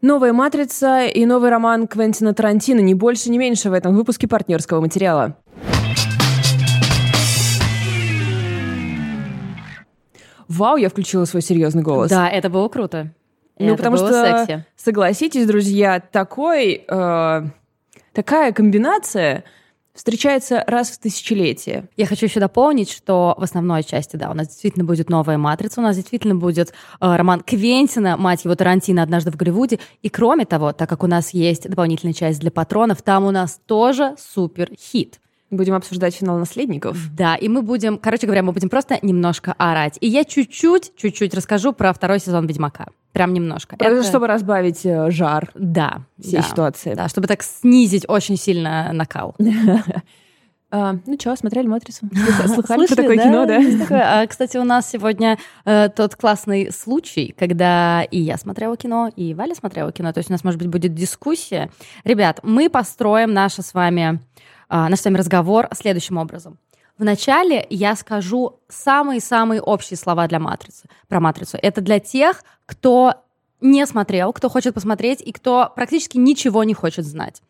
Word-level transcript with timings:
Новая 0.00 0.32
«Матрица» 0.32 1.06
и 1.06 1.26
новый 1.26 1.50
роман 1.50 1.88
Квентина 1.88 2.32
Тарантино 2.32 2.78
не 2.78 2.94
больше, 2.94 3.30
не 3.30 3.38
меньше 3.38 3.68
в 3.68 3.72
этом 3.72 3.96
выпуске 3.96 4.28
партнерского 4.28 4.80
материала. 4.80 5.36
Вау, 10.46 10.76
я 10.76 10.88
включила 10.88 11.24
свой 11.24 11.42
серьезный 11.42 11.82
голос. 11.82 12.10
Да, 12.10 12.28
это 12.28 12.48
было 12.48 12.68
круто. 12.68 13.12
Ну, 13.58 13.66
это 13.66 13.76
потому 13.76 13.96
было 13.96 14.08
что, 14.08 14.38
секси. 14.46 14.64
согласитесь, 14.76 15.46
друзья, 15.46 15.98
такой, 15.98 16.84
э, 16.88 17.42
такая 18.12 18.52
комбинация 18.52 19.42
встречается 19.98 20.62
раз 20.68 20.90
в 20.90 20.98
тысячелетие. 20.98 21.88
Я 21.96 22.06
хочу 22.06 22.26
еще 22.26 22.38
дополнить, 22.38 22.88
что 22.88 23.34
в 23.36 23.42
основной 23.42 23.82
части, 23.82 24.14
да, 24.14 24.30
у 24.30 24.34
нас 24.34 24.46
действительно 24.46 24.84
будет 24.84 25.10
новая 25.10 25.38
«Матрица», 25.38 25.80
у 25.80 25.82
нас 25.82 25.96
действительно 25.96 26.36
будет 26.36 26.70
э, 26.70 26.72
роман 27.00 27.40
Квентина, 27.40 28.16
мать 28.16 28.44
его, 28.44 28.54
Тарантино 28.54 29.02
«Однажды 29.02 29.32
в 29.32 29.36
Голливуде». 29.36 29.80
И 30.02 30.08
кроме 30.08 30.46
того, 30.46 30.72
так 30.72 30.88
как 30.88 31.02
у 31.02 31.08
нас 31.08 31.34
есть 31.34 31.68
дополнительная 31.68 32.14
часть 32.14 32.38
для 32.38 32.52
патронов, 32.52 33.02
там 33.02 33.24
у 33.24 33.32
нас 33.32 33.60
тоже 33.66 34.14
супер 34.18 34.70
хит. 34.78 35.18
Будем 35.50 35.74
обсуждать 35.74 36.14
финал 36.14 36.38
«Наследников». 36.38 36.98
Да, 37.14 37.34
и 37.34 37.48
мы 37.48 37.62
будем, 37.62 37.96
короче 37.96 38.26
говоря, 38.26 38.42
мы 38.42 38.52
будем 38.52 38.68
просто 38.68 38.98
немножко 39.00 39.54
орать. 39.56 39.96
И 40.02 40.06
я 40.06 40.24
чуть-чуть, 40.24 40.92
чуть-чуть 40.94 41.32
расскажу 41.32 41.72
про 41.72 41.92
второй 41.94 42.20
сезон 42.20 42.46
«Ведьмака». 42.46 42.88
Прям 43.12 43.32
немножко. 43.32 43.76
Просто 43.78 44.00
Это- 44.00 44.06
чтобы 44.08 44.26
разбавить 44.26 44.84
э, 44.84 45.10
жар 45.10 45.50
Да, 45.54 46.02
всей 46.20 46.36
да. 46.36 46.42
ситуации. 46.42 46.92
Да, 46.94 47.08
чтобы 47.08 47.28
так 47.28 47.42
снизить 47.42 48.04
очень 48.08 48.36
сильно 48.36 48.90
накал. 48.92 49.34
А, 50.70 50.96
ну 51.06 51.16
что, 51.18 51.34
смотрели 51.34 51.66
«Матрицу»? 51.66 52.06
Слыхали 52.46 52.86
про 52.86 52.94
такое 52.96 53.16
кино, 53.16 53.46
да? 53.46 53.58
Такое. 53.78 54.22
А, 54.22 54.26
Кстати, 54.26 54.58
у 54.58 54.64
нас 54.64 54.86
сегодня 54.90 55.38
э, 55.64 55.88
тот 55.88 56.14
классный 56.14 56.70
случай, 56.70 57.34
когда 57.38 58.02
и 58.02 58.20
я 58.20 58.36
смотрела 58.36 58.76
кино, 58.76 59.10
и 59.16 59.32
Валя 59.32 59.54
смотрела 59.54 59.92
кино. 59.92 60.12
То 60.12 60.18
есть 60.18 60.28
у 60.28 60.32
нас, 60.34 60.44
может 60.44 60.58
быть, 60.60 60.68
будет 60.68 60.92
дискуссия. 60.94 61.70
Ребят, 62.04 62.40
мы 62.42 62.68
построим 62.68 63.32
наше 63.32 63.62
с 63.62 63.72
вами, 63.72 64.20
а, 64.68 64.88
наш 64.88 65.00
с 65.00 65.04
вами 65.04 65.18
разговор 65.18 65.68
следующим 65.72 66.18
образом. 66.18 66.58
Вначале 66.98 67.64
я 67.70 67.94
скажу 67.94 68.60
самые-самые 68.68 69.62
общие 69.62 69.96
слова 69.96 70.26
для 70.26 70.40
матрицы, 70.40 70.88
про 71.06 71.20
матрицу. 71.20 71.58
Это 71.62 71.80
для 71.80 72.00
тех, 72.00 72.42
кто 72.66 73.14
не 73.60 73.86
смотрел, 73.86 74.32
кто 74.32 74.48
хочет 74.48 74.74
посмотреть 74.74 75.20
и 75.20 75.32
кто 75.32 75.72
практически 75.74 76.16
ничего 76.16 76.64
не 76.64 76.74
хочет 76.74 77.04
знать. 77.04 77.42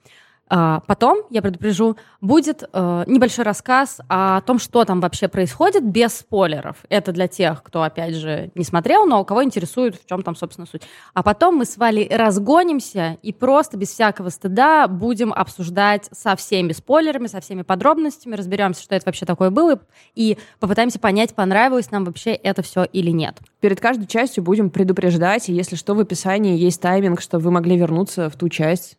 А, 0.50 0.80
Потом, 0.86 1.18
я 1.30 1.42
предупрежу, 1.42 1.96
будет 2.20 2.62
э, 2.72 3.04
небольшой 3.06 3.44
рассказ 3.44 4.00
о 4.08 4.40
том, 4.40 4.58
что 4.58 4.84
там 4.84 5.00
вообще 5.00 5.28
происходит, 5.28 5.84
без 5.84 6.14
спойлеров. 6.14 6.78
Это 6.88 7.12
для 7.12 7.28
тех, 7.28 7.62
кто, 7.62 7.82
опять 7.82 8.14
же, 8.14 8.50
не 8.54 8.64
смотрел, 8.64 9.06
но 9.06 9.20
у 9.20 9.24
кого 9.24 9.44
интересует, 9.44 9.96
в 9.96 10.06
чем 10.06 10.22
там, 10.22 10.34
собственно, 10.34 10.66
суть. 10.66 10.82
А 11.14 11.22
потом 11.22 11.56
мы 11.56 11.64
с 11.64 11.76
Валей 11.76 12.08
разгонимся 12.10 13.18
и 13.22 13.32
просто 13.32 13.76
без 13.76 13.90
всякого 13.90 14.30
стыда 14.30 14.88
будем 14.88 15.32
обсуждать 15.32 16.08
со 16.12 16.36
всеми 16.36 16.72
спойлерами, 16.72 17.26
со 17.26 17.40
всеми 17.40 17.62
подробностями, 17.62 18.34
разберемся, 18.34 18.82
что 18.82 18.94
это 18.94 19.06
вообще 19.06 19.26
такое 19.26 19.50
было, 19.50 19.80
и 20.14 20.38
попытаемся 20.60 20.98
понять, 20.98 21.34
понравилось 21.34 21.90
нам 21.90 22.04
вообще 22.04 22.32
это 22.32 22.62
все 22.62 22.84
или 22.84 23.10
нет. 23.10 23.38
Перед 23.60 23.80
каждой 23.80 24.06
частью 24.06 24.42
будем 24.42 24.70
предупреждать, 24.70 25.48
и 25.48 25.52
если 25.52 25.76
что, 25.76 25.94
в 25.94 26.00
описании 26.00 26.56
есть 26.56 26.80
тайминг, 26.80 27.20
чтобы 27.20 27.44
вы 27.44 27.50
могли 27.50 27.76
вернуться 27.76 28.30
в 28.30 28.36
ту 28.36 28.48
часть, 28.48 28.97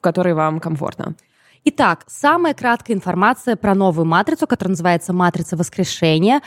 в 0.00 0.02
которой 0.02 0.32
вам 0.32 0.60
комфортно. 0.60 1.14
Итак, 1.64 2.04
самая 2.06 2.54
краткая 2.54 2.96
информация 2.96 3.54
про 3.54 3.74
новую 3.74 4.06
матрицу, 4.06 4.46
которая 4.46 4.70
называется 4.70 5.12
«Матрица 5.12 5.58
воскрешения». 5.58 6.40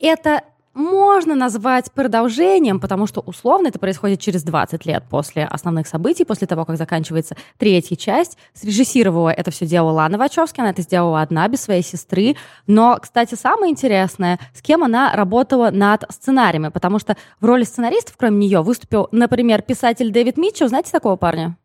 Это 0.00 0.42
можно 0.74 1.36
назвать 1.36 1.92
продолжением, 1.92 2.80
потому 2.80 3.06
что 3.06 3.20
условно 3.20 3.68
это 3.68 3.78
происходит 3.78 4.20
через 4.20 4.42
20 4.42 4.84
лет 4.84 5.04
после 5.08 5.44
основных 5.44 5.86
событий, 5.86 6.24
после 6.24 6.48
того, 6.48 6.64
как 6.64 6.76
заканчивается 6.76 7.36
третья 7.58 7.94
часть. 7.94 8.36
Срежиссировала 8.54 9.30
это 9.30 9.52
все 9.52 9.66
дело 9.66 9.90
Лана 9.90 10.18
Вачовски, 10.18 10.60
она 10.60 10.70
это 10.70 10.82
сделала 10.82 11.22
одна, 11.22 11.46
без 11.46 11.62
своей 11.62 11.82
сестры. 11.82 12.36
Но, 12.66 12.98
кстати, 13.00 13.36
самое 13.36 13.70
интересное, 13.70 14.40
с 14.52 14.60
кем 14.60 14.82
она 14.82 15.14
работала 15.14 15.70
над 15.70 16.04
сценариями, 16.10 16.68
потому 16.68 16.98
что 16.98 17.16
в 17.40 17.46
роли 17.46 17.62
сценаристов, 17.62 18.16
кроме 18.18 18.46
нее, 18.46 18.62
выступил, 18.62 19.08
например, 19.12 19.62
писатель 19.62 20.10
Дэвид 20.10 20.36
Митчелл. 20.36 20.68
Знаете 20.68 20.90
такого 20.90 21.14
парня? 21.14 21.56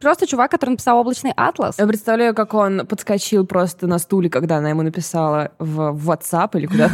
Просто 0.00 0.26
чувак, 0.26 0.50
который 0.50 0.70
написал 0.70 0.98
«Облачный 0.98 1.32
атлас». 1.34 1.78
Я 1.78 1.86
представляю, 1.86 2.34
как 2.34 2.52
он 2.52 2.86
подскочил 2.86 3.46
просто 3.46 3.86
на 3.86 3.98
стуле, 3.98 4.28
когда 4.28 4.58
она 4.58 4.68
ему 4.68 4.82
написала 4.82 5.52
в 5.58 6.10
WhatsApp 6.10 6.50
или 6.58 6.66
куда-то. 6.66 6.92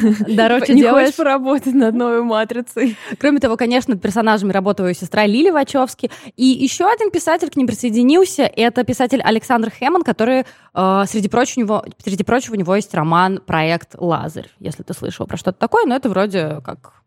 Дороже 0.34 0.72
Не 0.72 0.88
хочешь 0.88 1.16
поработать 1.16 1.74
над 1.74 1.94
новой 1.94 2.22
матрицей? 2.22 2.96
Кроме 3.18 3.40
того, 3.40 3.58
конечно, 3.58 3.92
над 3.92 4.02
персонажами 4.02 4.52
работала 4.52 4.86
ее 4.86 4.94
сестра 4.94 5.26
Лили 5.26 5.50
Вачовски. 5.50 6.10
И 6.36 6.46
еще 6.46 6.86
один 6.86 7.10
писатель 7.10 7.50
к 7.50 7.56
ним 7.56 7.66
присоединился. 7.66 8.44
Это 8.44 8.84
писатель 8.84 9.20
Александр 9.20 9.70
Хэммон, 9.70 10.02
который, 10.02 10.46
э, 10.74 11.04
среди, 11.06 11.28
прочего, 11.28 11.84
среди 12.02 12.24
прочего, 12.24 12.54
у 12.54 12.58
него 12.58 12.74
есть 12.74 12.94
роман 12.94 13.38
«Проект 13.44 13.96
Лазарь», 13.98 14.48
если 14.60 14.82
ты 14.82 14.94
слышал 14.94 15.26
про 15.26 15.36
что-то 15.36 15.58
такое. 15.58 15.84
Но 15.84 15.94
это 15.94 16.08
вроде 16.08 16.62
как 16.64 17.01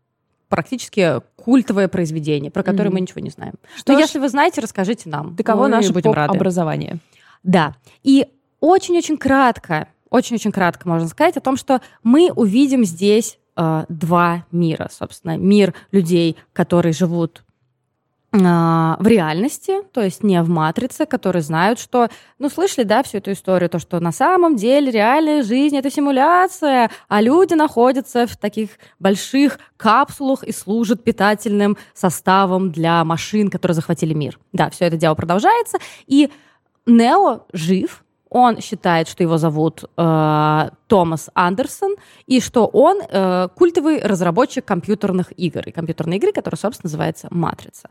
практически 0.48 1.20
культовое 1.36 1.88
произведение, 1.88 2.50
про 2.50 2.62
которое 2.62 2.88
Мгм. 2.88 2.94
мы 2.94 3.00
ничего 3.00 3.20
не 3.20 3.30
знаем. 3.30 3.54
Что 3.76 3.92
Но 3.92 3.98
ж, 3.98 4.02
если 4.02 4.18
вы 4.18 4.28
знаете, 4.28 4.60
расскажите 4.60 5.08
нам. 5.08 5.36
Таково 5.36 5.66
наше 5.68 5.92
будем 5.92 6.12
рады. 6.12 6.36
образование. 6.36 6.98
Да. 7.42 7.74
И 8.02 8.26
очень-очень 8.60 9.16
кратко, 9.16 9.88
очень-очень 10.10 10.52
кратко 10.52 10.88
можно 10.88 11.08
сказать 11.08 11.36
о 11.36 11.40
том, 11.40 11.56
что 11.56 11.80
мы 12.02 12.30
увидим 12.34 12.84
здесь 12.84 13.38
э, 13.56 13.84
два 13.88 14.44
мира, 14.52 14.88
собственно. 14.92 15.36
Мир 15.38 15.74
людей, 15.90 16.36
которые 16.52 16.92
живут 16.92 17.42
в 18.42 19.06
реальности, 19.06 19.82
то 19.92 20.02
есть 20.02 20.22
не 20.22 20.42
в 20.42 20.48
матрице, 20.48 21.06
которые 21.06 21.42
знают, 21.42 21.78
что, 21.78 22.08
ну, 22.38 22.48
слышали, 22.48 22.84
да, 22.84 23.02
всю 23.02 23.18
эту 23.18 23.32
историю, 23.32 23.70
то, 23.70 23.78
что 23.78 24.00
на 24.00 24.12
самом 24.12 24.56
деле 24.56 24.90
реальная 24.90 25.42
жизнь— 25.42 25.76
это 25.78 25.90
симуляция, 25.90 26.90
а 27.08 27.20
люди 27.20 27.54
находятся 27.54 28.26
в 28.26 28.36
таких 28.36 28.70
больших 28.98 29.58
капсулах 29.76 30.42
и 30.42 30.52
служат 30.52 31.04
питательным 31.04 31.76
составом 31.94 32.70
для 32.70 33.04
машин, 33.04 33.50
которые 33.50 33.74
захватили 33.74 34.14
мир. 34.14 34.38
Да, 34.52 34.70
все 34.70 34.86
это 34.86 34.96
дело 34.96 35.14
продолжается, 35.14 35.78
и 36.06 36.30
Нео 36.86 37.46
жив, 37.52 38.04
он 38.28 38.60
считает, 38.60 39.08
что 39.08 39.22
его 39.22 39.38
зовут 39.38 39.84
э, 39.96 40.68
Томас 40.88 41.30
Андерсон, 41.34 41.96
и 42.26 42.40
что 42.40 42.66
он 42.66 43.00
э, 43.00 43.48
культовый 43.54 44.00
разработчик 44.02 44.64
компьютерных 44.64 45.32
игр. 45.38 45.62
И 45.66 45.72
компьютерной 45.72 46.16
игры, 46.16 46.32
которая, 46.32 46.58
собственно, 46.58 46.88
называется 46.88 47.28
«Матрица». 47.30 47.88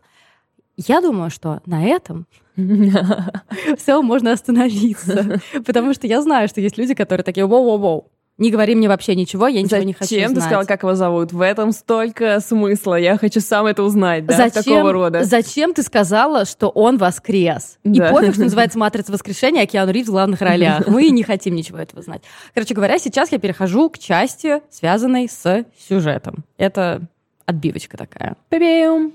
Я 0.78 1.02
думаю, 1.02 1.30
что 1.30 1.62
на 1.66 1.84
этом 1.86 2.26
все 3.78 4.02
можно 4.02 4.32
остановиться. 4.32 5.42
Потому 5.66 5.94
что 5.94 6.08
я 6.08 6.22
знаю, 6.22 6.48
что 6.48 6.62
есть 6.62 6.78
люди, 6.78 6.94
которые 6.94 7.24
такие 7.24 7.46
«Воу-воу-воу». 7.46 8.06
Не 8.38 8.52
говори 8.52 8.76
мне 8.76 8.90
вообще 8.90 9.16
ничего, 9.16 9.48
я 9.48 9.62
ничего 9.62 9.78
не 9.82 9.94
хочу 9.94 10.10
Зачем 10.14 10.28
ты 10.32 10.36
знать. 10.36 10.44
сказала, 10.44 10.66
как 10.66 10.84
его 10.84 10.94
зовут? 10.96 11.32
В 11.32 11.40
этом 11.40 11.72
столько 11.72 12.42
смысла. 12.42 12.96
Я 12.96 13.18
хочу 13.18 13.40
сам 13.40 13.66
это 13.66 13.82
узнать, 13.82 14.26
да, 14.26 14.36
зачем, 14.36 14.64
такого 14.64 14.92
рода. 14.92 15.24
зачем 15.24 15.74
ты 15.74 15.84
сказала, 15.84 16.44
что 16.44 16.68
он 16.68 16.98
воскрес? 16.98 17.78
И 17.86 17.92
Да. 17.98 18.12
пофиг, 18.12 18.34
что 18.34 18.44
называется 18.44 18.78
«Матрица 18.78 19.14
воскрешения», 19.14 19.62
а 19.64 19.66
Киану 19.66 19.94
Ривз 19.94 20.10
в 20.10 20.12
главных 20.12 20.42
ролях. 20.42 20.86
Мы 20.86 21.12
не 21.12 21.24
хотим 21.24 21.56
ничего 21.56 21.78
этого 21.78 22.02
знать. 22.02 22.24
Короче 22.54 22.74
говоря, 22.74 23.00
сейчас 23.00 23.32
я 23.32 23.40
перехожу 23.40 23.90
к 23.90 23.98
части, 24.00 24.60
связанной 24.70 25.30
с 25.30 25.64
сюжетом. 25.88 26.44
Это 26.58 27.04
отбивочка 27.46 27.96
такая. 27.96 28.36
Пи-пиум. 28.50 29.14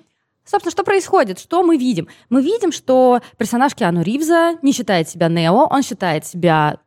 Собственно, 0.51 0.73
что 0.73 0.83
происходит? 0.83 1.39
Что 1.39 1.63
мы 1.63 1.77
видим? 1.77 2.09
Мы 2.29 2.43
видим, 2.43 2.73
что 2.73 3.21
персонаж 3.39 3.73
Киану 3.77 4.03
Ривза 4.03 4.59
не 4.63 4.73
считает 4.73 5.09
себя 5.09 5.29
Нео, 5.29 5.69
он 5.71 5.85
считает 5.85 6.27
себя 6.27 6.79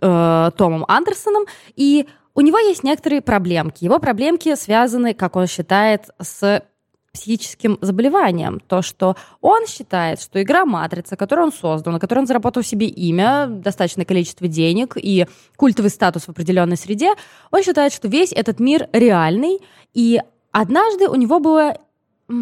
э, 0.00 0.50
Томом 0.56 0.86
Андерсоном, 0.88 1.44
и 1.76 2.06
у 2.34 2.40
него 2.40 2.58
есть 2.58 2.82
некоторые 2.82 3.20
проблемки. 3.20 3.84
Его 3.84 3.98
проблемки 3.98 4.54
связаны, 4.54 5.12
как 5.12 5.36
он 5.36 5.46
считает, 5.48 6.08
с 6.18 6.64
психическим 7.12 7.76
заболеванием. 7.82 8.58
То, 8.58 8.80
что 8.80 9.16
он 9.42 9.66
считает, 9.66 10.22
что 10.22 10.40
игра 10.42 10.64
«Матрица», 10.64 11.16
которую 11.16 11.48
он 11.48 11.52
создал, 11.52 11.92
на 11.92 12.00
которой 12.00 12.20
он 12.20 12.26
заработал 12.26 12.62
себе 12.62 12.86
имя, 12.86 13.48
достаточное 13.48 14.06
количество 14.06 14.48
денег 14.48 14.96
и 14.96 15.26
культовый 15.56 15.90
статус 15.90 16.22
в 16.22 16.30
определенной 16.30 16.78
среде, 16.78 17.12
он 17.50 17.62
считает, 17.62 17.92
что 17.92 18.08
весь 18.08 18.32
этот 18.32 18.60
мир 18.60 18.88
реальный, 18.94 19.58
и 19.92 20.22
однажды 20.52 21.06
у 21.06 21.16
него 21.16 21.38
было 21.38 21.76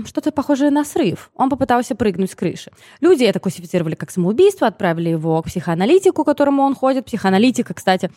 что-то 0.06 0.32
похожее 0.32 0.70
на 0.70 0.84
срыв. 0.84 1.30
Он 1.34 1.50
попытался 1.50 1.94
прыгнуть 1.94 2.30
с 2.30 2.34
крыши. 2.34 2.70
Люди 3.00 3.24
это 3.24 3.40
классифицировали 3.40 3.94
как 3.94 4.10
самоубийство, 4.10 4.66
отправили 4.66 5.10
его 5.10 5.42
к 5.42 5.46
психоаналитику, 5.46 6.24
к 6.24 6.26
которому 6.26 6.62
он 6.62 6.74
ходит. 6.74 7.06
Психоаналитика, 7.06 7.74
кстати, 7.74 8.10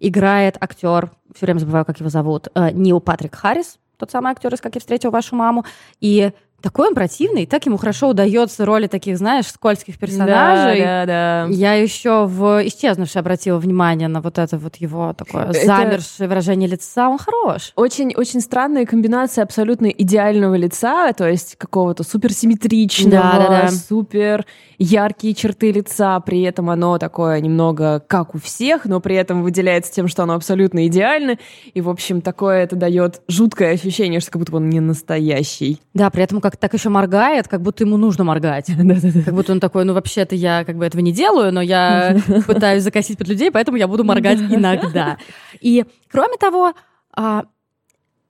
играет 0.00 0.56
актер, 0.60 1.10
все 1.34 1.46
время 1.46 1.58
забываю, 1.58 1.84
как 1.84 2.00
его 2.00 2.10
зовут, 2.10 2.48
э, 2.54 2.70
Нил 2.72 3.00
Патрик 3.00 3.34
Харрис, 3.34 3.78
тот 3.96 4.10
самый 4.10 4.32
актер 4.32 4.52
из 4.52 4.60
«Как 4.60 4.74
я 4.74 4.80
встретил 4.80 5.10
вашу 5.10 5.36
маму». 5.36 5.64
И 6.00 6.32
такой 6.62 6.88
он 6.88 6.94
противный, 6.94 7.46
так 7.46 7.64
ему 7.66 7.76
хорошо 7.76 8.08
удается 8.08 8.64
роли 8.64 8.86
таких, 8.86 9.18
знаешь, 9.18 9.46
скользких 9.46 9.98
персонажей. 9.98 10.80
Да, 10.80 11.06
да, 11.06 11.46
да. 11.46 11.54
Я 11.54 11.74
еще 11.74 12.26
в 12.26 12.66
«Исчезнувшей» 12.66 13.20
обратила 13.20 13.58
внимание 13.58 14.08
на 14.08 14.20
вот 14.20 14.38
это 14.38 14.58
вот 14.58 14.76
его 14.76 15.12
такое 15.12 15.50
Это- 15.50 15.64
замершее 15.66 16.28
выражение 16.28 16.68
лица. 16.68 17.08
Он 17.08 17.18
хорош. 17.18 17.72
Очень, 17.76 18.14
очень 18.16 18.40
странная 18.40 18.86
комбинация 18.86 19.44
абсолютно 19.44 19.86
идеального 19.86 20.54
лица, 20.54 21.12
то 21.12 21.28
есть 21.28 21.56
какого-то 21.56 22.02
суперсимметричного, 22.04 23.10
Да-да-да. 23.10 23.68
супер 23.70 24.46
яркие 24.78 25.34
черты 25.34 25.72
лица, 25.72 26.20
при 26.20 26.42
этом 26.42 26.68
оно 26.70 26.98
такое 26.98 27.40
немного 27.40 28.00
как 28.06 28.34
у 28.34 28.38
всех, 28.38 28.84
но 28.84 29.00
при 29.00 29.16
этом 29.16 29.42
выделяется 29.42 29.92
тем, 29.92 30.08
что 30.08 30.22
оно 30.24 30.34
абсолютно 30.34 30.86
идеально, 30.86 31.38
и, 31.72 31.80
в 31.80 31.88
общем, 31.88 32.20
такое 32.20 32.62
это 32.64 32.76
дает 32.76 33.22
жуткое 33.28 33.72
ощущение, 33.72 34.20
что 34.20 34.32
как 34.32 34.40
будто 34.40 34.56
он 34.56 34.68
не 34.68 34.80
настоящий. 34.80 35.80
Да, 35.94 36.10
при 36.10 36.22
этом 36.22 36.40
как 36.40 36.55
так 36.58 36.74
еще 36.74 36.88
моргает, 36.88 37.48
как 37.48 37.62
будто 37.62 37.84
ему 37.84 37.96
нужно 37.96 38.24
моргать. 38.24 38.66
Как 39.24 39.34
будто 39.34 39.52
он 39.52 39.60
такой, 39.60 39.84
ну 39.84 39.94
вообще-то 39.94 40.34
я 40.34 40.64
как 40.64 40.76
бы 40.76 40.84
этого 40.84 41.00
не 41.00 41.12
делаю, 41.12 41.52
но 41.52 41.60
я 41.60 42.16
пытаюсь 42.46 42.82
закосить 42.82 43.18
под 43.18 43.28
людей, 43.28 43.50
поэтому 43.50 43.76
я 43.76 43.88
буду 43.88 44.04
моргать 44.04 44.38
иногда. 44.38 45.18
И 45.60 45.84
кроме 46.10 46.36
того, 46.36 46.74
а, 47.12 47.44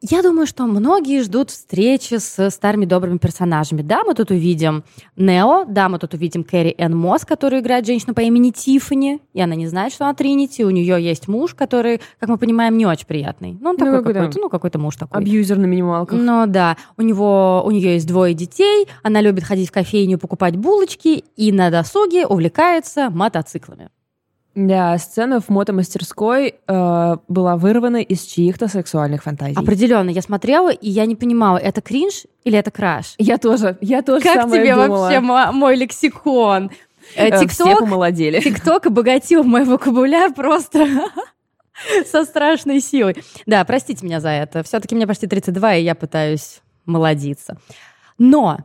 я 0.02 0.22
думаю, 0.22 0.46
что 0.46 0.66
многие 0.66 1.22
ждут 1.22 1.50
встречи 1.50 2.14
с 2.18 2.50
старыми 2.50 2.84
добрыми 2.84 3.18
персонажами. 3.18 3.82
Да, 3.82 4.04
мы 4.04 4.14
тут 4.14 4.30
увидим 4.30 4.84
Нео, 5.16 5.64
да, 5.66 5.88
мы 5.88 5.98
тут 5.98 6.14
увидим 6.14 6.44
Кэрри 6.44 6.74
Энн 6.78 6.96
Мосс, 6.96 7.24
которая 7.24 7.60
играет 7.60 7.86
женщину 7.86 8.14
по 8.14 8.20
имени 8.20 8.50
Тиффани, 8.50 9.20
и 9.32 9.40
она 9.40 9.54
не 9.54 9.66
знает, 9.66 9.92
что 9.92 10.04
она 10.04 10.14
Тринити. 10.14 10.62
У 10.64 10.70
нее 10.70 11.02
есть 11.02 11.28
муж, 11.28 11.54
который, 11.54 12.00
как 12.20 12.28
мы 12.28 12.36
понимаем, 12.38 12.76
не 12.76 12.86
очень 12.86 13.06
приятный. 13.06 13.56
Ну, 13.60 13.70
он 13.70 13.76
Ну, 13.78 13.84
такой 13.84 13.98
какой-то- 13.98 14.20
какой-то, 14.20 14.40
ну, 14.40 14.48
какой-то 14.48 14.78
муж 14.78 14.96
такой. 14.96 15.20
Абьюзер 15.20 15.58
на 15.58 15.66
минималках. 15.66 16.18
Ну 16.20 16.46
да, 16.46 16.76
у 16.96 17.02
него 17.02 17.62
у 17.64 17.70
нее 17.70 17.94
есть 17.94 18.06
двое 18.06 18.34
детей, 18.34 18.86
она 19.02 19.20
любит 19.20 19.44
ходить 19.44 19.68
в 19.70 19.72
кофейню 19.72 20.18
покупать 20.18 20.56
булочки 20.56 21.24
и 21.36 21.52
на 21.52 21.70
досуге 21.70 22.26
увлекается 22.26 23.10
мотоциклами. 23.10 23.88
Да, 24.56 24.96
сцена 24.96 25.38
в 25.40 25.50
мотомастерской 25.50 26.54
э, 26.66 27.16
была 27.28 27.56
вырвана 27.58 27.98
из 27.98 28.22
чьих-то 28.22 28.68
сексуальных 28.68 29.22
фантазий. 29.22 29.54
Определенно, 29.54 30.08
я 30.08 30.22
смотрела 30.22 30.70
и 30.70 30.88
я 30.88 31.04
не 31.04 31.14
понимала, 31.14 31.58
это 31.58 31.82
кринж 31.82 32.22
или 32.42 32.58
это 32.58 32.70
краш? 32.70 33.14
Я 33.18 33.36
тоже, 33.36 33.76
я 33.82 34.00
тоже 34.00 34.24
Как 34.24 34.40
самое 34.42 34.62
тебе 34.62 34.74
думала. 34.74 34.98
вообще 35.02 35.20
мо- 35.20 35.52
мой 35.52 35.76
лексикон? 35.76 36.70
Э, 37.16 37.28
Э, 37.28 37.36
Все 37.46 37.64
Тикток, 37.64 37.80
помолодели. 37.80 38.40
ТикТок 38.40 38.86
обогатил 38.86 39.44
мой 39.44 39.64
вокабуляр 39.64 40.32
просто 40.32 40.88
со 42.10 42.24
страшной 42.24 42.80
силой. 42.80 43.14
Да, 43.44 43.62
простите 43.66 44.06
меня 44.06 44.20
за 44.20 44.30
это. 44.30 44.62
Все-таки 44.62 44.94
мне 44.94 45.06
почти 45.06 45.26
32, 45.26 45.74
и 45.76 45.82
я 45.84 45.94
пытаюсь 45.94 46.62
молодиться. 46.86 47.58
Но 48.18 48.56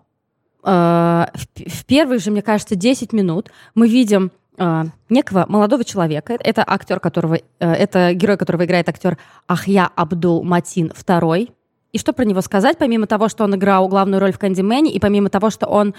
э, 0.64 0.70
в, 0.70 1.70
в 1.70 1.86
первых 1.86 2.22
же, 2.22 2.32
мне 2.32 2.42
кажется, 2.42 2.76
10 2.76 3.12
минут 3.14 3.52
мы 3.76 3.88
видим 3.90 4.32
э, 4.62 4.84
некого 5.10 5.46
молодого 5.48 5.84
человека. 5.84 6.38
Это 6.40 6.64
актер, 6.66 7.00
которого, 7.00 7.36
э, 7.36 7.42
это 7.60 8.14
герой, 8.14 8.38
которого 8.38 8.66
играет 8.66 8.88
актер 8.88 9.18
Ахья 9.48 9.90
Абдул 9.96 10.44
Матин 10.44 10.88
II. 10.88 11.52
И 11.92 11.98
что 11.98 12.14
про 12.14 12.24
него 12.24 12.42
сказать, 12.42 12.78
помимо 12.78 13.08
того, 13.08 13.28
что 13.28 13.44
он 13.44 13.56
играл 13.56 13.88
главную 13.90 14.22
роль 14.22 14.32
в 14.32 14.40
«Кэндимене», 14.40 14.92
и 14.92 15.00
помимо 15.00 15.30
того, 15.30 15.50
что 15.50 15.68
он 15.68 15.94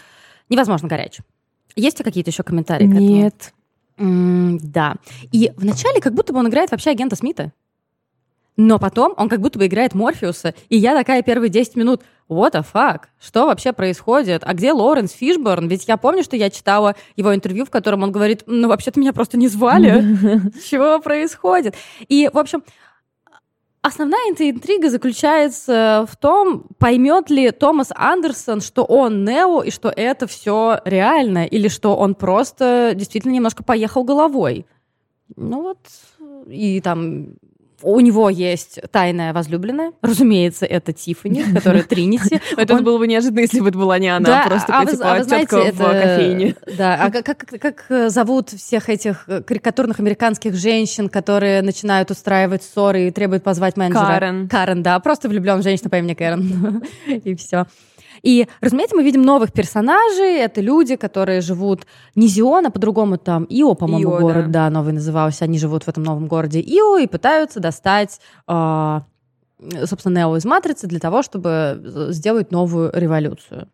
невозможно 0.48 0.88
горяч? 0.88 1.18
Есть 1.76 1.98
ли 1.98 2.04
какие-то 2.04 2.30
еще 2.30 2.42
комментарии 2.42 2.86
к 2.86 2.92
этому? 2.92 3.06
Нет. 3.06 3.52
М, 3.98 4.58
да. 4.62 4.96
И 5.32 5.52
вначале 5.56 6.00
как 6.00 6.14
будто 6.14 6.32
бы 6.32 6.38
он 6.38 6.48
играет 6.48 6.70
вообще 6.70 6.90
агента 6.90 7.16
Смита. 7.16 7.52
Но 8.56 8.78
потом 8.78 9.14
он 9.16 9.28
как 9.28 9.40
будто 9.40 9.58
бы 9.58 9.66
играет 9.66 9.94
Морфеуса, 9.94 10.54
и 10.68 10.76
я 10.76 10.94
такая 10.94 11.22
первые 11.22 11.48
10 11.48 11.74
минут, 11.76 12.02
what 12.28 12.52
the 12.52 12.64
fuck, 12.70 13.04
что 13.20 13.46
вообще 13.46 13.72
происходит? 13.72 14.42
А 14.44 14.52
где 14.52 14.72
Лоуренс 14.72 15.12
Фишборн? 15.12 15.68
Ведь 15.68 15.88
я 15.88 15.96
помню, 15.96 16.22
что 16.22 16.36
я 16.36 16.50
читала 16.50 16.94
его 17.16 17.34
интервью, 17.34 17.64
в 17.64 17.70
котором 17.70 18.02
он 18.02 18.12
говорит, 18.12 18.44
ну 18.46 18.68
вообще-то 18.68 19.00
меня 19.00 19.12
просто 19.12 19.38
не 19.38 19.48
звали. 19.48 20.02
Чего 20.70 20.98
происходит? 21.00 21.74
И, 22.08 22.28
в 22.30 22.38
общем, 22.38 22.62
основная 23.80 24.20
интрига 24.30 24.90
заключается 24.90 26.06
в 26.10 26.16
том, 26.16 26.64
поймет 26.78 27.30
ли 27.30 27.50
Томас 27.50 27.88
Андерсон, 27.94 28.60
что 28.60 28.84
он 28.84 29.24
Нео 29.24 29.62
и 29.62 29.70
что 29.70 29.92
это 29.94 30.26
все 30.26 30.80
реально, 30.84 31.46
или 31.46 31.68
что 31.68 31.96
он 31.96 32.14
просто 32.14 32.92
действительно 32.94 33.32
немножко 33.32 33.64
поехал 33.64 34.04
головой. 34.04 34.66
Ну 35.36 35.62
вот, 35.62 35.78
и 36.46 36.80
там 36.82 37.34
у 37.82 38.00
него 38.00 38.30
есть 38.30 38.80
тайная 38.90 39.32
возлюбленная, 39.32 39.92
разумеется, 40.02 40.66
это 40.66 40.92
Тиффани, 40.92 41.42
которая 41.54 41.82
Тринити. 41.82 42.40
Это 42.56 42.76
было 42.76 42.98
бы 42.98 43.06
неожиданно, 43.06 43.40
если 43.40 43.60
бы 43.60 43.68
это 43.68 43.78
была 43.78 43.98
не 43.98 44.08
она, 44.08 44.44
просто 44.46 44.72
а 44.74 44.84
вы- 44.84 44.92
типа, 44.92 45.12
а 45.12 45.24
тетка 45.24 45.56
в 45.72 45.78
кофейне. 45.78 46.54
Да, 46.76 46.94
а 47.00 47.10
как, 47.10 47.86
э, 47.88 48.08
зовут 48.08 48.50
всех 48.50 48.88
этих 48.88 49.24
э, 49.28 49.42
карикатурных 49.42 50.00
американских 50.00 50.54
женщин, 50.54 51.08
которые 51.08 51.62
начинают 51.62 52.10
устраивать 52.10 52.62
ссоры 52.62 53.08
и 53.08 53.10
требуют 53.10 53.42
позвать 53.42 53.76
менеджера? 53.76 54.06
Карен. 54.06 54.48
Карен, 54.48 54.82
да, 54.82 54.98
просто 55.00 55.28
влюблен 55.28 55.60
в 55.60 55.62
женщину 55.62 55.90
по 55.90 55.96
имени 55.96 56.14
Кэрон. 56.14 56.82
И 57.06 57.34
все. 57.34 57.66
И, 58.22 58.46
разумеется, 58.60 58.96
мы 58.96 59.02
видим 59.02 59.22
новых 59.22 59.52
персонажей. 59.52 60.38
Это 60.38 60.60
люди, 60.60 60.96
которые 60.96 61.40
живут 61.40 61.86
не 62.14 62.28
Зион, 62.28 62.66
а 62.66 62.70
по-другому 62.70 63.18
там 63.18 63.46
Ио, 63.48 63.74
по-моему, 63.74 64.12
Ио, 64.12 64.20
город, 64.20 64.50
да. 64.50 64.70
новый 64.70 64.92
назывался. 64.92 65.44
Они 65.44 65.58
живут 65.58 65.84
в 65.84 65.88
этом 65.88 66.02
новом 66.04 66.28
городе 66.28 66.60
Ио 66.60 66.98
и 66.98 67.06
пытаются 67.06 67.60
достать, 67.60 68.20
а, 68.46 69.04
собственно, 69.84 70.18
Нео 70.18 70.36
из 70.36 70.44
Матрицы 70.44 70.86
для 70.86 71.00
того, 71.00 71.22
чтобы 71.22 71.80
э, 71.84 72.06
сделать 72.10 72.50
новую 72.50 72.90
революцию. 72.94 73.68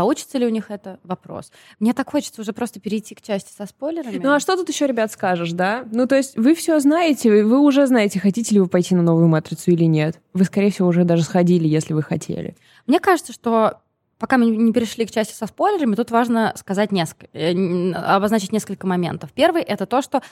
Получится 0.00 0.38
ли 0.38 0.46
у 0.46 0.48
них 0.48 0.70
это? 0.70 0.98
Вопрос. 1.04 1.52
Мне 1.78 1.92
так 1.92 2.08
хочется 2.10 2.40
уже 2.40 2.54
просто 2.54 2.80
перейти 2.80 3.14
к 3.14 3.20
части 3.20 3.52
со 3.54 3.66
спойлерами. 3.66 4.16
Ну 4.16 4.32
а 4.32 4.40
что 4.40 4.56
тут 4.56 4.66
еще, 4.70 4.86
ребят, 4.86 5.12
скажешь, 5.12 5.52
да? 5.52 5.84
Ну 5.92 6.06
то 6.06 6.16
есть 6.16 6.38
вы 6.38 6.54
все 6.54 6.80
знаете, 6.80 7.44
вы- 7.44 7.58
уже 7.60 7.86
знаете, 7.86 8.18
хотите 8.18 8.54
ли 8.54 8.60
вы 8.62 8.66
пойти 8.66 8.94
на 8.94 9.02
новую 9.02 9.28
матрицу 9.28 9.72
или 9.72 9.84
нет. 9.84 10.18
Вы, 10.32 10.44
скорее 10.44 10.70
всего, 10.70 10.88
уже 10.88 11.04
даже 11.04 11.22
сходили, 11.22 11.68
если 11.68 11.92
вы 11.92 12.02
хотели. 12.02 12.56
Мне 12.86 12.98
кажется, 12.98 13.34
что 13.34 13.82
пока 14.18 14.38
мы 14.38 14.46
не 14.46 14.72
перешли 14.72 15.04
к 15.04 15.10
части 15.10 15.34
со 15.34 15.46
спойлерами, 15.46 15.94
тут 15.96 16.10
важно 16.10 16.54
сказать 16.56 16.92
несколько, 16.92 17.26
э, 17.34 17.92
обозначить 17.92 18.52
несколько 18.52 18.86
моментов. 18.86 19.32
Первый— 19.34 19.60
это 19.64 19.84
то, 19.84 20.00
что 20.00 20.22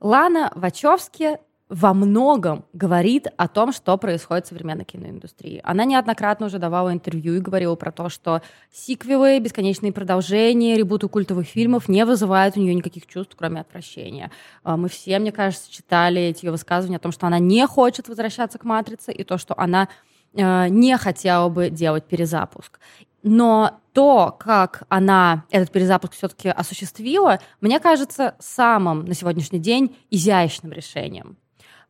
Лана 0.00 0.52
Вачовски 0.54 1.38
во 1.68 1.92
многом 1.92 2.64
говорит 2.72 3.26
о 3.36 3.46
том, 3.46 3.72
что 3.72 3.96
происходит 3.98 4.46
в 4.46 4.48
современной 4.48 4.84
киноиндустрии. 4.84 5.60
Она 5.64 5.84
неоднократно 5.84 6.46
уже 6.46 6.58
давала 6.58 6.92
интервью 6.92 7.34
и 7.34 7.40
говорила 7.40 7.74
про 7.74 7.92
то, 7.92 8.08
что 8.08 8.40
сиквелы, 8.72 9.38
бесконечные 9.38 9.92
продолжения, 9.92 10.76
ребуты 10.76 11.08
культовых 11.08 11.46
фильмов 11.46 11.88
не 11.88 12.04
вызывают 12.06 12.56
у 12.56 12.60
нее 12.60 12.74
никаких 12.74 13.06
чувств, 13.06 13.34
кроме 13.36 13.60
отвращения. 13.60 14.30
А, 14.62 14.76
Мы 14.76 14.88
все, 14.88 15.18
мне 15.18 15.30
кажется, 15.30 15.70
читали 15.70 16.22
эти 16.22 16.46
ее 16.46 16.52
высказывания 16.52 16.96
о 16.96 17.00
том, 17.00 17.12
что 17.12 17.26
она 17.26 17.38
не 17.38 17.66
хочет 17.66 18.08
возвращаться 18.08 18.58
к 18.58 18.64
«Матрице», 18.64 19.12
и 19.12 19.22
то, 19.24 19.36
что 19.36 19.58
она 19.58 19.88
э, 20.34 20.68
не 20.68 20.96
хотела 20.96 21.48
бы 21.50 21.68
делать 21.68 22.04
перезапуск. 22.04 22.80
Но 23.22 23.80
то, 23.92 24.34
как 24.38 24.84
она 24.88 25.44
этот 25.50 25.70
перезапуск 25.70 26.14
все-таки 26.14 26.48
осуществила, 26.48 27.40
мне 27.60 27.78
кажется 27.80 28.36
самым 28.38 29.04
на 29.04 29.14
сегодняшний 29.14 29.58
день 29.58 29.96
изящным 30.10 30.72
решением. 30.72 31.36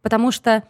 Потому 0.03 0.31
что 0.31 0.65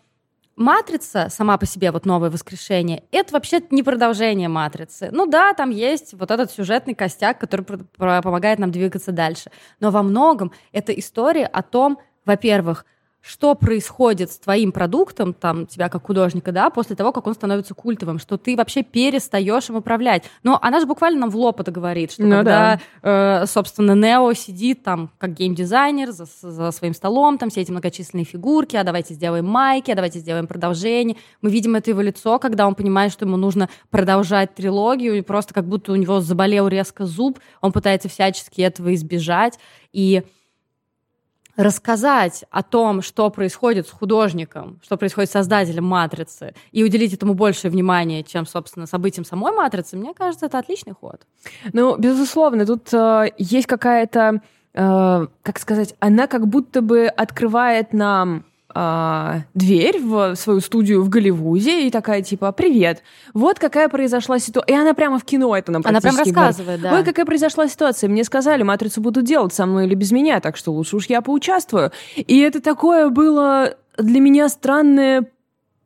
Матрица 0.58 1.28
сама 1.30 1.56
по 1.56 1.66
себе, 1.66 1.92
вот 1.92 2.04
новое 2.04 2.30
воскрешение, 2.30 3.04
это 3.12 3.32
вообще 3.32 3.62
не 3.70 3.84
продолжение 3.84 4.48
Матрицы. 4.48 5.08
Ну 5.12 5.26
да, 5.26 5.54
там 5.54 5.70
есть 5.70 6.14
вот 6.14 6.32
этот 6.32 6.50
сюжетный 6.50 6.94
костяк, 6.94 7.38
который 7.38 7.64
помогает 7.64 8.58
нам 8.58 8.72
двигаться 8.72 9.12
дальше. 9.12 9.52
Но 9.78 9.92
во 9.92 10.02
многом 10.02 10.52
это 10.72 10.92
история 10.92 11.46
о 11.46 11.62
том, 11.62 11.98
во-первых, 12.24 12.84
что 13.20 13.54
происходит 13.54 14.30
с 14.32 14.38
твоим 14.38 14.72
продуктом, 14.72 15.34
там, 15.34 15.66
тебя 15.66 15.88
как 15.88 16.06
художника, 16.06 16.52
да, 16.52 16.70
после 16.70 16.96
того, 16.96 17.12
как 17.12 17.26
он 17.26 17.34
становится 17.34 17.74
культовым, 17.74 18.18
что 18.18 18.38
ты 18.38 18.56
вообще 18.56 18.82
перестаешь 18.82 19.68
им 19.68 19.76
управлять. 19.76 20.24
Но 20.42 20.58
она 20.62 20.80
же 20.80 20.86
буквально 20.86 21.20
нам 21.20 21.30
в 21.30 21.36
лоб 21.36 21.60
это 21.60 21.70
говорит, 21.70 22.12
что 22.12 22.22
Ну 22.22 22.36
когда, 22.36 22.80
э, 23.02 23.44
собственно, 23.46 23.94
Нео 23.94 24.32
сидит 24.32 24.82
там 24.82 25.10
как 25.18 25.34
геймдизайнер 25.34 26.12
за, 26.12 26.26
за 26.40 26.70
своим 26.70 26.94
столом, 26.94 27.38
там 27.38 27.50
все 27.50 27.60
эти 27.60 27.70
многочисленные 27.70 28.24
фигурки, 28.24 28.76
а 28.76 28.84
давайте 28.84 29.14
сделаем 29.14 29.46
майки, 29.46 29.90
а 29.90 29.94
давайте 29.94 30.20
сделаем 30.20 30.46
продолжение. 30.46 31.16
Мы 31.42 31.50
видим 31.50 31.74
это 31.74 31.90
его 31.90 32.00
лицо, 32.00 32.38
когда 32.38 32.66
он 32.66 32.74
понимает, 32.74 33.12
что 33.12 33.26
ему 33.26 33.36
нужно 33.36 33.68
продолжать 33.90 34.54
трилогию, 34.54 35.18
и 35.18 35.22
просто 35.22 35.52
как 35.52 35.66
будто 35.66 35.92
у 35.92 35.96
него 35.96 36.20
заболел 36.20 36.68
резко 36.68 37.04
зуб, 37.04 37.40
он 37.60 37.72
пытается 37.72 38.08
всячески 38.08 38.60
этого 38.60 38.94
избежать. 38.94 39.58
И 39.92 40.22
рассказать 41.58 42.44
о 42.52 42.62
том, 42.62 43.02
что 43.02 43.28
происходит 43.30 43.88
с 43.88 43.90
художником, 43.90 44.78
что 44.84 44.96
происходит 44.96 45.28
с 45.28 45.32
создателем 45.32 45.84
«Матрицы», 45.84 46.54
и 46.70 46.84
уделить 46.84 47.12
этому 47.12 47.34
больше 47.34 47.68
внимания, 47.68 48.22
чем, 48.22 48.46
собственно, 48.46 48.86
событиям 48.86 49.24
самой 49.24 49.52
«Матрицы», 49.52 49.96
мне 49.96 50.14
кажется, 50.14 50.46
это 50.46 50.60
отличный 50.60 50.94
ход. 50.94 51.26
Ну, 51.72 51.96
безусловно, 51.98 52.64
тут 52.64 52.94
э, 52.94 53.32
есть 53.38 53.66
какая-то, 53.66 54.40
э, 54.72 55.26
как 55.42 55.58
сказать, 55.58 55.96
она 55.98 56.28
как 56.28 56.46
будто 56.46 56.80
бы 56.80 57.06
открывает 57.08 57.92
нам 57.92 58.44
а, 58.74 59.42
дверь 59.54 59.98
в 59.98 60.34
свою 60.36 60.60
студию 60.60 61.02
в 61.02 61.08
Голливуде 61.08 61.86
и 61.86 61.90
такая 61.90 62.22
типа 62.22 62.52
«Привет, 62.52 63.02
вот 63.32 63.58
какая 63.58 63.88
произошла 63.88 64.38
ситуация». 64.38 64.74
И 64.74 64.78
она 64.78 64.94
прямо 64.94 65.18
в 65.18 65.24
кино 65.24 65.56
это 65.56 65.72
нам 65.72 65.82
Она 65.84 66.00
прям 66.00 66.16
рассказывает, 66.16 66.80
говорит. 66.80 66.82
да. 66.82 66.94
Ой, 66.94 67.04
какая 67.04 67.24
произошла 67.24 67.66
ситуация. 67.66 68.08
Мне 68.08 68.24
сказали, 68.24 68.62
«Матрицу 68.62 69.00
будут 69.00 69.24
делать 69.24 69.54
со 69.54 69.66
мной 69.66 69.86
или 69.86 69.94
без 69.94 70.12
меня, 70.12 70.40
так 70.40 70.56
что 70.56 70.72
лучше 70.72 70.96
уж 70.96 71.06
я 71.06 71.22
поучаствую». 71.22 71.92
И 72.16 72.38
это 72.40 72.60
такое 72.60 73.08
было 73.08 73.74
для 73.96 74.20
меня 74.20 74.48
странное 74.48 75.26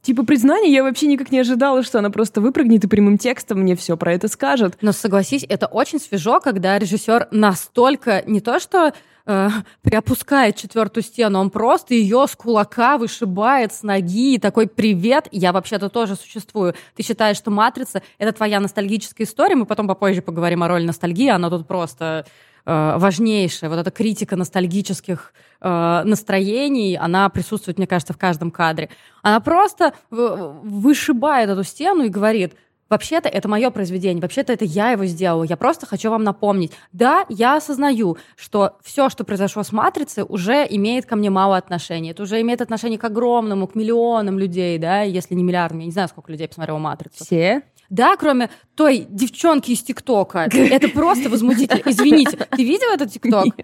Типа 0.03 0.25
признание, 0.25 0.73
я 0.73 0.83
вообще 0.83 1.07
никак 1.07 1.31
не 1.31 1.39
ожидала, 1.39 1.85
что 1.85 2.01
она 2.01 2.11
просто 2.11 2.41
выпрыгнет 2.41 2.83
и 2.83 2.89
прямым 2.89 3.19
текстом 3.19 3.61
мне 3.61 3.77
все 3.77 3.97
про 3.97 4.13
это 4.13 4.27
скажет. 4.27 4.77
Но 4.81 4.91
согласись, 4.91 5.47
это 5.49 5.67
очень 5.67 6.01
свежо, 6.01 6.41
когда 6.41 6.77
режиссер 6.77 7.29
настолько 7.31 8.25
не 8.27 8.41
то 8.41 8.59
что 8.59 8.95
э, 9.27 9.49
приопускает 9.83 10.57
четвертую 10.57 11.05
стену, 11.05 11.39
он 11.39 11.51
просто 11.51 11.95
ее 11.95 12.27
с 12.29 12.37
кулака 12.37 12.99
вышибает 12.99 13.73
с 13.73 13.83
ноги 13.83 14.35
и 14.35 14.39
такой 14.39 14.67
привет, 14.67 15.29
я 15.31 15.53
вообще-то 15.53 15.89
тоже 15.89 16.17
существую. 16.17 16.75
Ты 16.95 17.03
считаешь, 17.03 17.37
что 17.37 17.51
матрица 17.51 18.03
это 18.19 18.33
твоя 18.33 18.61
ностальгическая 18.61 19.27
история? 19.27 19.55
Мы 19.55 19.67
потом 19.67 19.89
попозже 19.89 20.23
поговорим 20.23 20.63
о 20.63 20.69
роли 20.69 20.85
ностальгии, 20.85 21.29
она 21.29 21.51
тут 21.51 21.67
просто 21.67 22.27
э, 22.65 22.97
важнейшая. 22.99 23.71
Вот 23.71 23.79
эта 23.79 23.91
критика 23.91 24.37
ностальгических 24.37 25.33
э, 25.61 26.03
настроений, 26.05 26.97
она 26.97 27.29
присутствует, 27.29 27.79
мне 27.79 27.87
кажется, 27.87 28.13
в 28.13 28.19
каждом 28.19 28.51
кадре. 28.51 28.89
Она 29.23 29.41
просто 29.41 29.95
вышибает 30.11 31.49
эту 31.49 31.65
стену 31.65 32.05
и 32.05 32.09
говорит, 32.09 32.55
Вообще-то 32.93 33.31
это 33.31 33.49
мое 33.49 33.71
произведение, 33.71 34.21
вообще-то 34.21 34.53
это 34.53 34.67
я 34.67 34.91
его 34.91 35.07
сделала. 35.07 35.45
Я 35.45 35.57
просто 35.57 35.87
хочу 35.87 36.11
вам 36.11 36.25
напомнить. 36.25 36.73
Да, 36.93 37.25
я 37.31 37.57
осознаю, 37.57 38.19
что 38.37 38.77
все, 38.85 39.09
что 39.09 39.25
произошло 39.25 39.63
с 39.63 39.73
матрицей, 39.73 40.27
уже 40.29 40.67
имеет 40.69 41.07
ко 41.07 41.17
мне 41.17 41.31
мало 41.31 41.57
отношения. 41.57 42.11
Это 42.11 42.25
уже 42.25 42.39
имеет 42.43 42.61
отношение 42.61 42.99
к 42.99 43.05
огромному, 43.05 43.67
к 43.67 43.75
миллионам 43.77 44.39
людей, 44.39 44.77
да, 44.77 45.01
если 45.01 45.35
не 45.35 45.43
миллиардам. 45.43 45.79
Я 45.79 45.87
не 45.87 45.91
знаю, 45.91 46.09
сколько 46.09 46.31
людей 46.31 46.47
посмотрело 46.47 46.77
матрицу. 46.77 47.25
Все? 47.25 47.63
Да, 47.89 48.15
кроме 48.19 48.51
той 48.75 49.07
девчонки 49.09 49.71
из 49.71 49.83
ТикТока. 49.83 50.51
Это 50.53 50.91
просто 50.91 51.31
возмутительно. 51.31 51.81
Извините, 51.87 52.37
ты 52.37 52.63
видел 52.63 52.93
этот 52.93 53.11
ТикТок? 53.11 53.55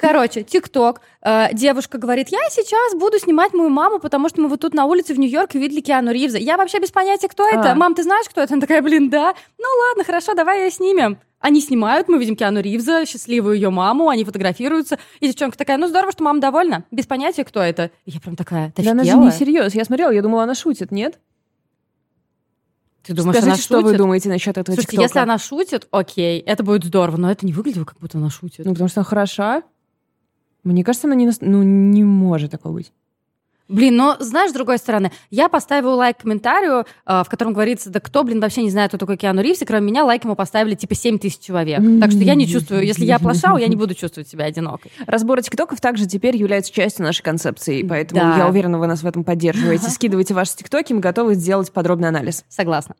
Короче, 0.00 0.42
ТикТок. 0.42 1.00
Э, 1.22 1.52
девушка 1.52 1.98
говорит, 1.98 2.28
я 2.28 2.38
сейчас 2.50 2.94
буду 2.94 3.18
снимать 3.18 3.52
мою 3.52 3.68
маму, 3.68 3.98
потому 3.98 4.28
что 4.28 4.40
мы 4.40 4.48
вот 4.48 4.60
тут 4.60 4.74
на 4.74 4.86
улице 4.86 5.14
в 5.14 5.18
Нью-Йорке 5.18 5.58
видели 5.58 5.80
Киану 5.80 6.12
Ривза. 6.12 6.38
Я 6.38 6.56
вообще 6.56 6.78
без 6.78 6.90
понятия, 6.90 7.28
кто 7.28 7.46
это. 7.46 7.72
А. 7.72 7.74
Мам, 7.74 7.94
ты 7.94 8.02
знаешь, 8.04 8.28
кто 8.28 8.40
это? 8.40 8.54
Она 8.54 8.60
такая, 8.60 8.80
блин, 8.80 9.10
да. 9.10 9.34
Ну 9.58 9.66
ладно, 9.88 10.04
хорошо, 10.04 10.34
давай 10.34 10.64
ее 10.64 10.70
снимем. 10.70 11.18
Они 11.40 11.60
снимают, 11.60 12.08
мы 12.08 12.18
видим 12.18 12.34
Киану 12.34 12.60
Ривза, 12.60 13.06
счастливую 13.06 13.54
ее 13.54 13.70
маму, 13.70 14.08
они 14.08 14.24
фотографируются. 14.24 14.98
И 15.20 15.28
девчонка 15.28 15.56
такая, 15.56 15.78
ну 15.78 15.86
здорово, 15.86 16.10
что 16.12 16.24
мама 16.24 16.40
довольна. 16.40 16.84
Без 16.90 17.06
понятия, 17.06 17.44
кто 17.44 17.60
это. 17.60 17.90
И 18.06 18.10
я 18.10 18.20
прям 18.20 18.34
такая, 18.34 18.72
Да 18.76 18.90
она 18.90 19.04
же 19.04 19.16
не 19.16 19.30
серьез. 19.30 19.74
Я 19.74 19.84
смотрела, 19.84 20.10
я 20.10 20.22
думала, 20.22 20.44
она 20.44 20.54
шутит, 20.54 20.90
нет? 20.90 21.18
Ты 23.04 23.14
думаешь, 23.14 23.36
Скажите, 23.36 23.52
она 23.52 23.56
что 23.56 23.76
вы 23.76 23.82
шутит? 23.82 23.98
думаете 23.98 24.28
насчет 24.28 24.58
этого 24.58 24.74
Слушайте, 24.74 24.90
ТикТока? 24.90 25.02
если 25.02 25.18
она 25.20 25.38
шутит, 25.38 25.88
окей, 25.92 26.40
это 26.40 26.62
будет 26.62 26.84
здорово, 26.84 27.16
но 27.16 27.30
это 27.30 27.46
не 27.46 27.52
выглядело, 27.52 27.84
как 27.84 27.98
будто 27.98 28.18
она 28.18 28.28
шутит. 28.28 28.66
Ну, 28.66 28.72
потому 28.72 28.88
что 28.90 29.00
она 29.00 29.04
хороша. 29.06 29.62
Мне 30.64 30.84
кажется, 30.84 31.06
она 31.06 31.14
не... 31.14 31.26
нас- 31.26 31.40
Ну, 31.40 31.62
не 31.62 32.04
может 32.04 32.50
такого 32.50 32.74
быть. 32.74 32.92
Блин, 33.70 33.96
но 33.96 34.16
знаешь, 34.18 34.50
с 34.50 34.54
другой 34.54 34.78
стороны, 34.78 35.12
я 35.28 35.50
поставила 35.50 35.94
лайк 35.94 36.16
комментарию, 36.16 36.86
э, 37.04 37.22
в 37.22 37.28
котором 37.28 37.52
говорится, 37.52 37.90
да 37.90 38.00
кто, 38.00 38.24
блин, 38.24 38.40
вообще 38.40 38.62
не 38.62 38.70
знает, 38.70 38.88
кто 38.92 38.96
такой 38.96 39.18
Киану 39.18 39.42
Ривз, 39.42 39.60
и 39.60 39.66
кроме 39.66 39.88
меня 39.88 40.06
лайк 40.06 40.24
ему 40.24 40.34
поставили 40.36 40.74
типа 40.74 40.94
7 40.94 41.18
тысяч 41.18 41.38
человек. 41.40 41.80
Так 42.00 42.10
что 42.10 42.20
я 42.20 42.34
не 42.34 42.46
чувствую, 42.48 42.86
если 42.86 43.04
я 43.04 43.16
оплошала, 43.16 43.58
я 43.58 43.68
не 43.68 43.76
буду 43.76 43.94
чувствовать 43.94 44.26
себя 44.26 44.46
одинокой. 44.46 44.90
Разборы 45.06 45.42
тиктоков 45.42 45.82
также 45.82 46.06
теперь 46.06 46.34
являются 46.34 46.72
частью 46.72 47.04
нашей 47.04 47.22
концепции, 47.22 47.82
поэтому 47.82 48.22
Да. 48.22 48.38
я 48.38 48.48
уверена, 48.48 48.78
вы 48.78 48.86
нас 48.86 49.02
в 49.02 49.06
этом 49.06 49.22
поддерживаете. 49.22 49.90
Скидывайте 49.90 50.32
ваши 50.32 50.56
тиктоки, 50.56 50.94
мы 50.94 51.00
готовы 51.00 51.34
сделать 51.34 51.70
подробный 51.70 52.08
анализ. 52.08 52.46
Согласна. 52.48 52.94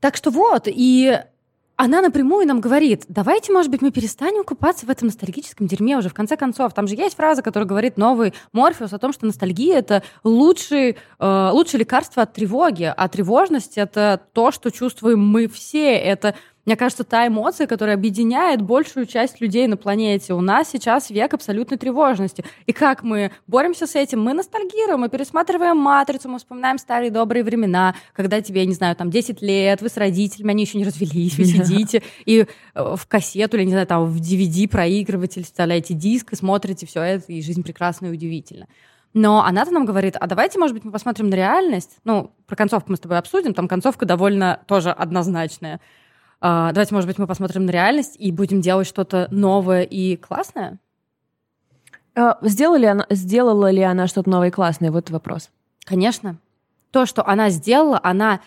Так 0.00 0.16
что 0.16 0.30
вот, 0.30 0.62
и 0.68 1.18
она 1.80 2.02
напрямую 2.02 2.44
нам 2.44 2.60
говорит, 2.60 3.04
давайте, 3.08 3.52
может 3.52 3.70
быть, 3.70 3.82
мы 3.82 3.92
перестанем 3.92 4.42
купаться 4.42 4.84
в 4.84 4.90
этом 4.90 5.06
ностальгическом 5.06 5.68
дерьме 5.68 5.96
уже, 5.96 6.08
в 6.08 6.14
конце 6.14 6.36
концов. 6.36 6.74
Там 6.74 6.88
же 6.88 6.96
есть 6.96 7.14
фраза, 7.14 7.40
которая 7.40 7.68
говорит 7.68 7.96
новый 7.96 8.34
Морфеус 8.52 8.92
о 8.92 8.98
том, 8.98 9.12
что 9.12 9.26
ностальгия— 9.26 9.78
это 9.78 10.02
лучший, 10.24 10.96
э, 11.20 11.50
лучшее 11.52 11.78
лекарство 11.78 12.24
от 12.24 12.32
тревоги, 12.32 12.92
а 12.94 13.08
тревожность— 13.08 13.74
это 13.78 14.20
то, 14.32 14.50
что 14.50 14.72
чувствуем 14.72 15.20
мы 15.24 15.46
все. 15.46 15.92
Это, 15.96 16.34
мне 16.68 16.76
кажется, 16.76 17.02
та 17.02 17.26
эмоция, 17.26 17.66
которая 17.66 17.96
объединяет 17.96 18.60
большую 18.60 19.06
часть 19.06 19.40
людей 19.40 19.66
на 19.68 19.78
планете. 19.78 20.34
У 20.34 20.42
нас 20.42 20.68
сейчас 20.70 21.08
век 21.08 21.32
абсолютной 21.32 21.78
тревожности. 21.78 22.44
И 22.66 22.74
как 22.74 23.02
мы 23.02 23.30
боремся 23.46 23.86
с 23.86 23.94
этим? 23.94 24.20
Мы 24.20 24.34
ностальгируем, 24.34 25.00
мы 25.00 25.08
пересматриваем 25.08 25.78
«Матрицу», 25.78 26.28
мы 26.28 26.36
вспоминаем 26.36 26.76
старые 26.76 27.10
добрые 27.10 27.42
времена, 27.42 27.94
когда 28.12 28.42
тебе, 28.42 28.60
я 28.60 28.66
не 28.66 28.74
знаю, 28.74 28.96
там 28.96 29.10
10 29.10 29.40
лет, 29.40 29.80
вы 29.80 29.88
с 29.88 29.96
родителями, 29.96 30.50
они 30.50 30.64
еще 30.64 30.76
не 30.76 30.84
развелись, 30.84 31.38
вы 31.38 31.44
сидите 31.46 32.02
и 32.26 32.44
э, 32.74 32.96
в 32.96 33.06
кассету 33.06 33.56
или, 33.56 33.64
не 33.64 33.70
знаю, 33.70 33.86
там 33.86 34.04
в 34.04 34.20
DVD-проигрыватель 34.20 35.44
вставляете 35.44 35.94
диск 35.94 36.34
и 36.34 36.36
смотрите 36.36 36.84
все 36.84 37.00
это, 37.00 37.32
и 37.32 37.40
жизнь 37.40 37.62
прекрасна 37.62 38.08
и 38.08 38.10
удивительна. 38.10 38.66
Но 39.14 39.42
она-то 39.42 39.70
нам 39.70 39.86
говорит, 39.86 40.16
а 40.20 40.26
давайте, 40.26 40.58
может 40.58 40.74
быть, 40.74 40.84
мы 40.84 40.92
посмотрим 40.92 41.30
на 41.30 41.34
реальность. 41.34 41.96
Ну, 42.04 42.30
про 42.46 42.56
концовку 42.56 42.90
мы 42.90 42.98
с 42.98 43.00
тобой 43.00 43.16
обсудим, 43.16 43.54
там 43.54 43.68
концовка 43.68 44.04
довольно 44.04 44.60
тоже 44.66 44.90
однозначная. 44.90 45.80
А, 46.40 46.72
давайте, 46.72 46.94
может 46.94 47.08
быть, 47.08 47.18
мы 47.18 47.26
посмотрим 47.26 47.66
на 47.66 47.70
реальность 47.70 48.16
и 48.18 48.30
будем 48.30 48.60
делать 48.60 48.86
что-то 48.86 49.28
новое 49.30 49.82
и 49.82 50.16
классное. 50.16 50.78
А, 52.14 52.38
Сделала 52.42 52.76
ли 52.76 52.86
она, 52.86 53.06
сделала 53.10 53.70
ли 53.70 53.82
она 53.82 54.06
что-то 54.06 54.30
новое 54.30 54.48
и 54.48 54.52
классное? 54.52 54.90
Вот 54.90 55.10
вопрос. 55.10 55.50
Конечно. 55.84 56.36
То, 56.90 57.06
что 57.06 57.26
она 57.26 57.50
сделала, 57.50 58.00
она 58.02 58.40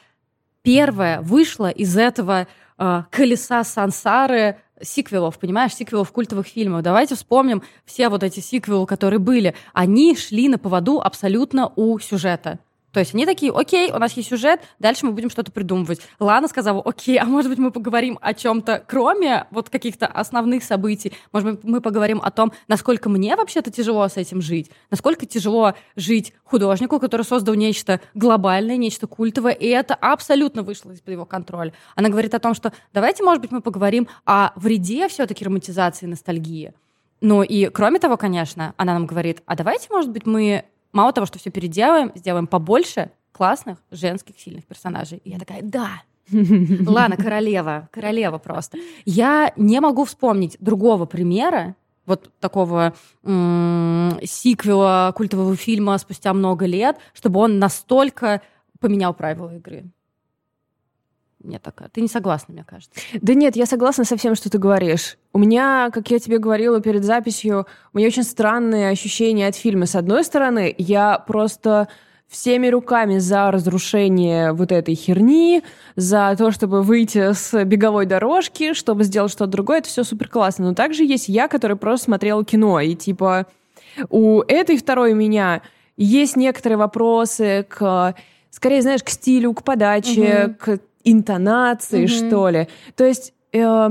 первая 0.62 1.22
вышла 1.22 1.70
из 1.70 1.98
этого 1.98 2.48
э, 2.78 3.04
колеса 3.12 3.64
сансары 3.64 4.58
сиквелов, 4.82 5.38
понимаешь, 5.38 5.76
сиквелов 5.76 6.12
культовых 6.12 6.48
фильмов. 6.48 6.82
Давайте 6.82 7.16
вспомним 7.16 7.62
все 7.86 8.10
вот 8.10 8.24
эти 8.24 8.40
сиквелы, 8.40 8.86
которые 8.88 9.20
были. 9.20 9.56
Они 9.74 10.16
шли 10.16 10.50
на 10.50 10.58
поводу 10.58 11.02
абсолютно 11.02 11.72
у 11.76 12.00
сюжета. 12.00 12.60
То 12.92 13.00
есть 13.00 13.14
они 13.14 13.26
такие, 13.26 13.52
окей, 13.54 13.92
у 13.92 13.98
нас 13.98 14.14
есть 14.14 14.30
сюжет, 14.30 14.62
дальше 14.80 15.06
мы 15.06 15.14
будем 15.14 15.30
что-то 15.30 15.52
придумывать. 15.52 16.02
Лана 16.20 16.48
сказала, 16.48 16.82
окей, 16.82 17.18
а 17.18 17.26
может 17.26 17.50
быть 17.50 17.60
мы 17.60 17.72
поговорим 17.72 18.20
о 18.22 18.34
чем-то, 18.34 18.84
кроме 18.88 19.48
вот 19.52 19.70
каких-то 19.70 20.08
основных 20.08 20.64
событий. 20.64 21.14
Может 21.32 21.52
быть 21.52 21.64
мы 21.64 21.82
поговорим 21.82 22.22
о 22.22 22.32
том, 22.32 22.52
насколько 22.68 23.10
мне 23.10 23.36
вообще-то 23.36 23.72
тяжело 23.72 24.08
с 24.08 24.18
этим 24.18 24.42
жить, 24.42 24.72
насколько 24.90 25.26
тяжело 25.26 25.74
жить 25.96 26.34
художнику, 26.44 27.00
который 27.00 27.24
создал 27.24 27.56
нечто 27.56 28.02
глобальное, 28.14 28.78
нечто 28.78 29.08
культовое, 29.08 29.54
и 29.54 29.68
это 29.68 29.96
абсолютно 29.96 30.64
вышло 30.64 30.92
из-под 30.92 31.10
его 31.10 31.26
контроля. 31.26 31.74
Она 31.96 32.10
говорит 32.10 32.34
о 32.34 32.40
том, 32.40 32.54
что 32.54 32.74
давайте, 32.94 33.24
может 33.24 33.42
быть, 33.42 33.52
мы 33.52 33.62
поговорим 33.62 34.08
о 34.26 34.52
вреде 34.56 35.08
все-таки 35.08 35.46
романтизации 35.46 36.06
и 36.06 36.10
ностальгии. 36.10 36.74
Ну 37.22 37.44
и 37.44 37.68
кроме 37.68 38.00
того, 38.00 38.18
конечно, 38.18 38.74
она 38.78 38.94
нам 38.94 39.06
говорит, 39.06 39.44
а 39.46 39.56
давайте, 39.56 39.88
может 39.92 40.10
быть, 40.10 40.26
мы 40.26 40.66
мало 40.92 41.14
того, 41.14 41.26
что 41.28 41.40
все 41.40 41.50
переделаем, 41.50 42.12
сделаем 42.16 42.48
побольше 42.48 43.12
классных 43.32 43.78
женских 43.92 44.40
сильных 44.40 44.66
персонажей. 44.66 45.22
И 45.24 45.30
я 45.32 45.40
такая, 45.40 45.62
да, 45.62 46.02
Лана, 46.32 47.18
королева, 47.18 47.90
королева 47.92 48.38
просто. 48.38 48.78
Я 49.06 49.52
не 49.56 49.80
могу 49.80 50.06
вспомнить 50.06 50.58
другого 50.60 51.06
примера, 51.06 51.76
вот 52.06 52.32
такого 52.40 52.94
сиквела 53.24 55.14
культового 55.16 55.56
фильма 55.56 55.98
спустя 55.98 56.34
много 56.34 56.66
лет, 56.66 56.98
чтобы 57.14 57.40
он 57.40 57.60
настолько 57.60 58.42
поменял 58.80 59.14
правила 59.14 59.56
игры. 59.56 59.86
Мне 61.44 61.60
такая. 61.60 61.90
Ты 61.90 62.02
не 62.02 62.08
согласна, 62.08 62.54
мне 62.54 62.64
кажется. 62.64 63.00
Да 63.22 63.34
нет, 63.34 63.56
я 63.56 63.66
согласна 63.66 64.04
со 64.04 64.16
всем, 64.16 64.36
что 64.36 64.50
ты 64.50 64.58
говоришь. 64.58 65.18
У 65.34 65.40
меня, 65.40 65.90
как 65.92 66.12
я 66.12 66.20
тебе 66.20 66.38
говорила 66.38 66.80
перед 66.82 67.04
записью, 67.04 67.66
у 67.94 67.98
меня 67.98 68.08
очень 68.08 68.24
странные 68.24 68.90
ощущения 68.90 69.48
от 69.48 69.56
фильма. 69.56 69.86
С 69.88 69.96
одной 69.96 70.24
стороны, 70.24 70.74
я 70.78 71.18
просто 71.18 71.88
всеми 72.28 72.68
руками 72.68 73.18
за 73.18 73.52
разрушение 73.52 74.54
вот 74.54 74.72
этой 74.72 74.96
херни, 74.96 75.64
за 75.96 76.34
то, 76.38 76.52
чтобы 76.52 76.82
выйти 76.82 77.34
с 77.34 77.66
беговой 77.66 78.06
дорожки, 78.06 78.74
чтобы 78.74 79.04
сделать 79.04 79.32
что-то 79.32 79.52
другое, 79.52 79.80
это 79.80 79.90
все 79.90 80.04
супер 80.04 80.30
классно. 80.30 80.68
Но 80.70 80.74
также 80.74 81.04
есть 81.04 81.28
я, 81.28 81.48
который 81.48 81.76
просто 81.76 82.06
смотрела 82.06 82.46
кино, 82.46 82.80
и 82.80 82.96
типа 82.96 83.48
у 84.10 84.42
этой 84.48 84.78
второй 84.78 85.14
меня 85.14 85.62
есть 85.98 86.38
некоторые 86.38 86.78
вопросы 86.78 87.66
к, 87.68 88.16
скорее, 88.50 88.82
знаешь, 88.82 89.04
к 89.04 89.10
стилю, 89.10 89.54
к 89.54 89.64
подаче, 89.64 90.46
Мгм. 90.48 90.56
к 90.56 90.80
интонации, 91.04 92.06
Мгм. 92.06 92.08
что 92.08 92.50
ли. 92.50 92.68
То 92.96 93.04
есть 93.06 93.34
э, 93.54 93.90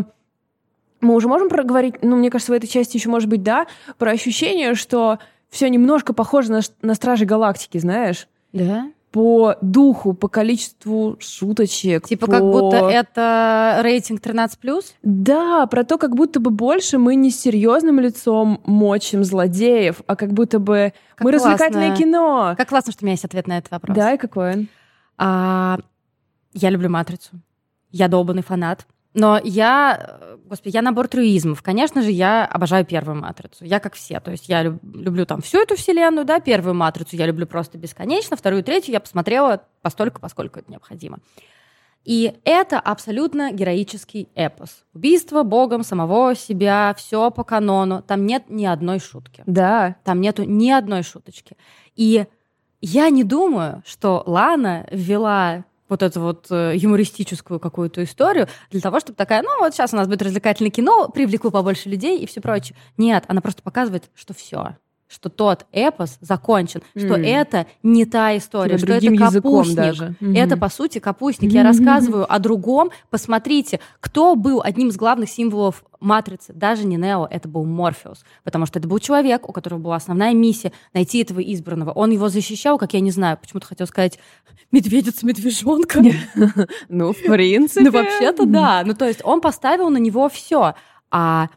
мы 1.00 1.14
уже 1.14 1.28
можем 1.28 1.48
проговорить, 1.48 1.96
ну, 2.02 2.16
мне 2.16 2.30
кажется, 2.30 2.52
в 2.52 2.56
этой 2.56 2.66
части 2.66 2.96
еще 2.96 3.08
может 3.08 3.28
быть, 3.28 3.42
да, 3.42 3.66
про 3.98 4.10
ощущение, 4.10 4.74
что 4.74 5.18
все 5.48 5.68
немножко 5.68 6.12
похоже 6.12 6.52
на, 6.52 6.60
на 6.82 6.94
Стражи 6.94 7.24
Галактики, 7.24 7.78
знаешь? 7.78 8.28
Да? 8.52 8.86
по 9.12 9.56
духу, 9.60 10.14
по 10.14 10.28
количеству 10.28 11.16
шуточек. 11.18 12.06
Типа 12.06 12.26
по... 12.26 12.32
как 12.32 12.42
будто 12.42 12.76
это 12.76 13.80
рейтинг 13.82 14.20
13+. 14.20 14.84
Да, 15.02 15.66
про 15.66 15.84
то, 15.84 15.98
как 15.98 16.14
будто 16.14 16.38
бы 16.38 16.50
больше 16.50 16.98
мы 16.98 17.16
не 17.16 17.30
серьезным 17.30 17.98
лицом 17.98 18.60
мочим 18.64 19.24
злодеев, 19.24 20.02
а 20.06 20.14
как 20.14 20.32
будто 20.32 20.58
бы 20.58 20.92
Как 21.16 21.24
мы 21.24 21.30
классно. 21.32 21.50
развлекательное 21.50 21.96
кино. 21.96 22.54
Как 22.56 22.68
классно, 22.68 22.92
что 22.92 23.04
у 23.04 23.06
меня 23.06 23.14
есть 23.14 23.24
ответ 23.24 23.48
на 23.48 23.58
этот 23.58 23.72
вопрос. 23.72 23.96
Да, 23.96 24.14
и 24.14 24.16
какой 24.16 24.52
он? 24.52 24.68
А, 25.18 25.78
я 26.52 26.70
люблю 26.70 26.88
«Матрицу». 26.90 27.40
Я 27.90 28.08
долбанный 28.08 28.42
фанат. 28.42 28.86
Но 29.12 29.40
я, 29.42 30.36
господи, 30.44 30.76
я 30.76 30.82
набор 30.82 31.08
трюизмов. 31.08 31.62
Конечно 31.62 32.02
же, 32.02 32.12
я 32.12 32.46
обожаю 32.46 32.84
первую 32.84 33.20
«Матрицу». 33.20 33.64
Я 33.64 33.80
как 33.80 33.94
все. 33.94 34.20
То 34.20 34.30
есть 34.30 34.48
я 34.48 34.62
люб- 34.62 34.80
люблю 34.84 35.26
там 35.26 35.42
всю 35.42 35.58
эту 35.58 35.76
вселенную, 35.76 36.24
да, 36.24 36.38
первую 36.38 36.74
«Матрицу» 36.74 37.16
я 37.16 37.26
люблю 37.26 37.46
просто 37.46 37.76
бесконечно, 37.76 38.36
вторую, 38.36 38.62
третью 38.62 38.92
я 38.92 39.00
посмотрела 39.00 39.64
постольку, 39.82 40.20
поскольку 40.20 40.60
это 40.60 40.70
необходимо. 40.70 41.18
И 42.04 42.38
это 42.44 42.78
абсолютно 42.78 43.52
героический 43.52 44.28
эпос. 44.34 44.84
Убийство 44.94 45.42
богом 45.42 45.82
самого 45.82 46.34
себя, 46.34 46.94
все 46.96 47.30
по 47.30 47.44
канону. 47.44 48.02
Там 48.02 48.26
нет 48.26 48.44
ни 48.48 48.64
одной 48.64 49.00
шутки. 49.00 49.42
Да. 49.46 49.96
Там 50.04 50.20
нету 50.20 50.44
ни 50.44 50.70
одной 50.70 51.02
шуточки. 51.02 51.56
И 51.96 52.26
я 52.80 53.10
не 53.10 53.24
думаю, 53.24 53.82
что 53.84 54.22
Лана 54.24 54.86
ввела 54.90 55.64
вот 55.90 56.02
эту 56.02 56.20
вот 56.20 56.46
э, 56.50 56.74
юмористическую 56.76 57.60
какую-то 57.60 58.02
историю 58.04 58.48
для 58.70 58.80
того, 58.80 59.00
чтобы 59.00 59.16
такая, 59.16 59.42
ну 59.42 59.58
вот 59.58 59.74
сейчас 59.74 59.92
у 59.92 59.96
нас 59.96 60.08
будет 60.08 60.22
развлекательное 60.22 60.70
кино, 60.70 61.08
привлеку 61.08 61.50
побольше 61.50 61.88
людей 61.88 62.18
и 62.18 62.26
все 62.26 62.40
прочее. 62.40 62.76
Нет, 62.96 63.24
она 63.28 63.40
просто 63.40 63.62
показывает, 63.62 64.10
что 64.14 64.32
все 64.32 64.74
что 65.10 65.28
тот 65.28 65.66
эпос 65.72 66.18
закончен, 66.20 66.82
что 66.96 67.14
М. 67.14 67.24
это 67.24 67.66
не 67.82 68.04
та 68.04 68.36
история, 68.36 68.78
Типа 68.78 68.98
что 69.00 69.06
это 69.06 69.16
капустник. 69.16 69.76
даже. 69.76 70.14
Мгм. 70.20 70.36
Это, 70.36 70.56
по 70.56 70.68
сути, 70.68 71.00
капустник. 71.00 71.50
Я 71.50 71.64
рассказываю 71.64 72.32
о 72.32 72.38
другом. 72.38 72.90
Посмотрите, 73.10 73.80
кто 73.98 74.36
был 74.36 74.62
одним 74.62 74.88
из 74.88 74.96
главных 74.96 75.28
символов 75.28 75.84
Матрицы. 75.98 76.52
Даже 76.54 76.86
не 76.86 76.96
Нео, 76.96 77.26
это 77.28 77.48
был 77.48 77.64
Морфеус. 77.64 78.24
Потому 78.44 78.66
что 78.66 78.78
это 78.78 78.86
был 78.88 79.00
человек, 79.00 79.48
у 79.48 79.52
которого 79.52 79.80
была 79.80 79.96
основная 79.96 80.32
миссия 80.32 80.72
найти 80.94 81.18
этого 81.22 81.40
избранного. 81.40 81.90
Он 81.90 82.10
его 82.10 82.28
защищал, 82.28 82.78
как 82.78 82.94
я 82.94 83.00
не 83.00 83.10
знаю, 83.10 83.36
почему-то 83.36 83.66
хотел 83.66 83.86
сказать 83.88 84.18
медведица-медвежонка. 84.70 86.02
Ну, 86.88 87.12
в 87.12 87.22
принципе. 87.22 87.82
Ну, 87.82 87.90
вообще-то 87.90 88.46
да. 88.46 88.82
Ну, 88.86 88.94
то 88.94 89.06
есть 89.06 89.20
он 89.24 89.40
поставил 89.40 89.90
на 89.90 89.98
него 89.98 90.28
все. 90.28 90.74
А 91.10 91.48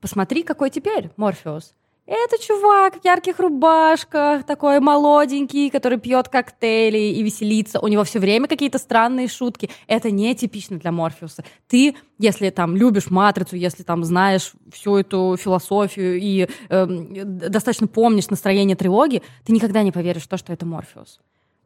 посмотри, 0.00 0.42
какой 0.42 0.70
теперь 0.70 1.10
Морфеус. 1.16 1.72
Это 2.12 2.42
чувак 2.42 3.00
в 3.00 3.04
ярких 3.04 3.38
рубашках, 3.38 4.42
такой 4.42 4.80
молоденький, 4.80 5.70
который 5.70 5.96
пьет 5.96 6.28
коктейли 6.28 6.98
и 6.98 7.22
веселится. 7.22 7.78
У 7.78 7.86
него 7.86 8.02
все 8.02 8.18
время 8.18 8.48
какие-то 8.48 8.78
странные 8.78 9.28
шутки. 9.28 9.70
Это 9.86 10.10
не 10.10 10.34
типично 10.34 10.76
для 10.76 10.90
Морфеуса. 10.90 11.44
Ты, 11.68 11.94
если 12.18 12.50
там 12.50 12.74
любишь 12.74 13.10
матрицу, 13.10 13.54
если 13.54 13.84
там 13.84 14.02
знаешь 14.02 14.54
всю 14.72 14.96
эту 14.96 15.36
философию 15.38 16.18
и 16.20 16.48
эм, 16.68 17.12
достаточно 17.48 17.86
помнишь 17.86 18.28
настроение 18.28 18.74
трилогии, 18.74 19.22
ты 19.46 19.52
никогда 19.52 19.84
не 19.84 19.92
поверишь 19.92 20.24
в 20.24 20.28
то, 20.28 20.36
что 20.36 20.52
это 20.52 20.66
Морфеус. 20.66 21.20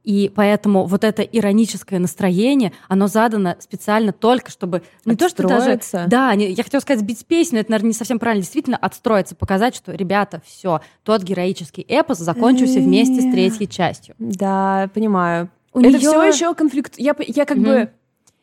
И 0.04 0.30
поэтому 0.34 0.84
вот 0.84 1.02
это 1.02 1.23
ироническое 1.23 1.99
настроение, 1.99 2.73
оно 2.88 3.06
задано 3.06 3.56
специально 3.58 4.12
только, 4.12 4.50
чтобы 4.50 4.82
не 5.06 5.16
то, 5.16 5.28
что 5.30 5.42
даже... 5.49 5.70
Да, 6.06 6.34
не- 6.34 6.50
я 6.52 6.62
хотела 6.62 6.80
сказать 6.82 7.00
сбить 7.00 7.20
с 7.20 7.25
песни, 7.25 7.54
но 7.56 7.61
это, 7.62 7.70
наверное, 7.70 7.88
не 7.88 7.94
совсем 7.94 8.18
правильно. 8.18 8.42
Действительно, 8.42 8.76
отстроиться, 8.76 9.34
показать, 9.34 9.75
что, 9.75 9.92
ребята, 9.92 10.42
все, 10.44 10.80
тот 11.04 11.23
героический 11.23 11.80
эпос 11.88 12.18
закончился 12.18 12.80
вместе 12.80 13.23
с 13.23 13.32
третьей 13.32 13.66
частью. 13.66 14.14
Да, 14.18 14.90
понимаю. 14.92 15.49
У 15.73 15.80
это 15.80 15.88
неё- 15.99 15.99
все 16.11 16.23
еще 16.25 16.54
конфликт. 16.54 16.94
Я, 16.99 17.16
я 17.18 17.44
как 17.46 17.56
бы. 17.58 17.90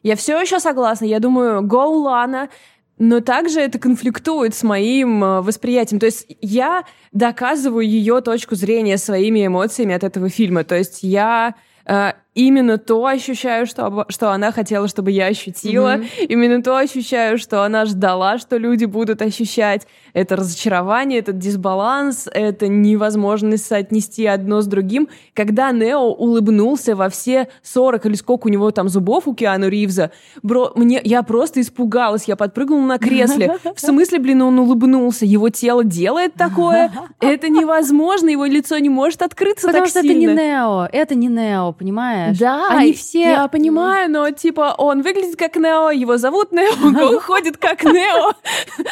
Я 0.03 0.15
все 0.15 0.41
еще 0.41 0.59
согласна. 0.59 1.05
Я 1.05 1.19
думаю, 1.19 1.61
go 1.61 1.85
Лана. 2.01 2.49
Но 3.03 3.19
также 3.19 3.61
это 3.61 3.79
конфликтует 3.79 4.53
с 4.53 4.61
моим 4.61 5.23
э, 5.23 5.41
восприятием. 5.41 5.99
То 5.99 6.05
есть 6.05 6.27
я 6.39 6.85
доказываю 7.11 7.83
ее 7.83 8.21
точку 8.21 8.53
зрения 8.53 8.99
своими 8.99 9.47
эмоциями 9.47 9.95
от 9.95 10.03
этого 10.03 10.29
фильма. 10.29 10.63
То 10.63 10.75
есть 10.75 11.01
я 11.01 11.55
э, 11.87 12.11
именно 12.33 12.77
то 12.77 13.05
ощущаю, 13.05 13.65
что, 13.65 14.05
что 14.09 14.31
она 14.31 14.51
хотела, 14.51 14.87
чтобы 14.87 15.11
я 15.11 15.25
ощутила. 15.25 15.97
Мгм. 15.97 16.05
Именно 16.29 16.63
то 16.63 16.77
ощущаю, 16.77 17.37
что 17.37 17.63
она 17.63 17.85
ждала, 17.85 18.37
что 18.37 18.57
люди 18.57 18.85
будут 18.85 19.21
ощущать. 19.21 19.85
Это 20.13 20.37
разочарование, 20.37 21.19
этот 21.19 21.37
дисбаланс, 21.37 22.27
это 22.31 22.67
невозможность 22.67 23.65
соотнести 23.65 24.25
одно 24.25 24.61
с 24.61 24.67
другим. 24.67 25.09
Когда 25.33 25.71
Нео 25.71 26.11
улыбнулся 26.13 26.95
во 26.95 27.09
все 27.09 27.49
40 27.63 28.05
или 28.05 28.15
сколько 28.15 28.47
у 28.47 28.49
него 28.49 28.71
там 28.71 28.87
зубов 28.87 29.27
у 29.27 29.33
Киану 29.33 29.67
Ривза, 29.67 30.11
бро, 30.41 30.71
мне, 30.75 31.01
я 31.03 31.23
просто 31.23 31.61
испугалась, 31.61 32.25
я 32.25 32.35
подпрыгнула 32.35 32.85
на 32.85 32.97
кресле. 32.97 33.57
В 33.75 33.79
смысле, 33.79 34.19
блин, 34.19 34.41
он 34.41 34.59
улыбнулся? 34.59 35.25
Его 35.25 35.49
тело 35.49 35.83
делает 35.83 36.33
такое? 36.35 36.91
Это 37.19 37.49
невозможно, 37.49 38.29
его 38.29 38.45
лицо 38.45 38.77
не 38.77 38.89
может 38.89 39.21
открыться 39.21 39.67
Потому 39.67 39.85
так 39.85 39.89
что 39.89 40.01
сильно. 40.01 40.31
это 40.31 40.41
не 40.41 40.47
Нео, 40.47 40.87
это 40.91 41.15
не 41.15 41.27
Нео, 41.27 41.73
понимаешь? 41.73 42.20
Да, 42.39 42.69
Они 42.69 42.93
все... 42.93 43.21
Я 43.21 43.47
понимаю, 43.47 44.09
но 44.09 44.29
типа 44.31 44.75
он 44.77 45.01
выглядит 45.01 45.35
как 45.35 45.55
Нео, 45.55 45.91
его 45.91 46.17
зовут 46.17 46.51
Нео, 46.51 46.71
он 47.07 47.19
ходит 47.19 47.57
как 47.57 47.83
Нео, 47.83 48.33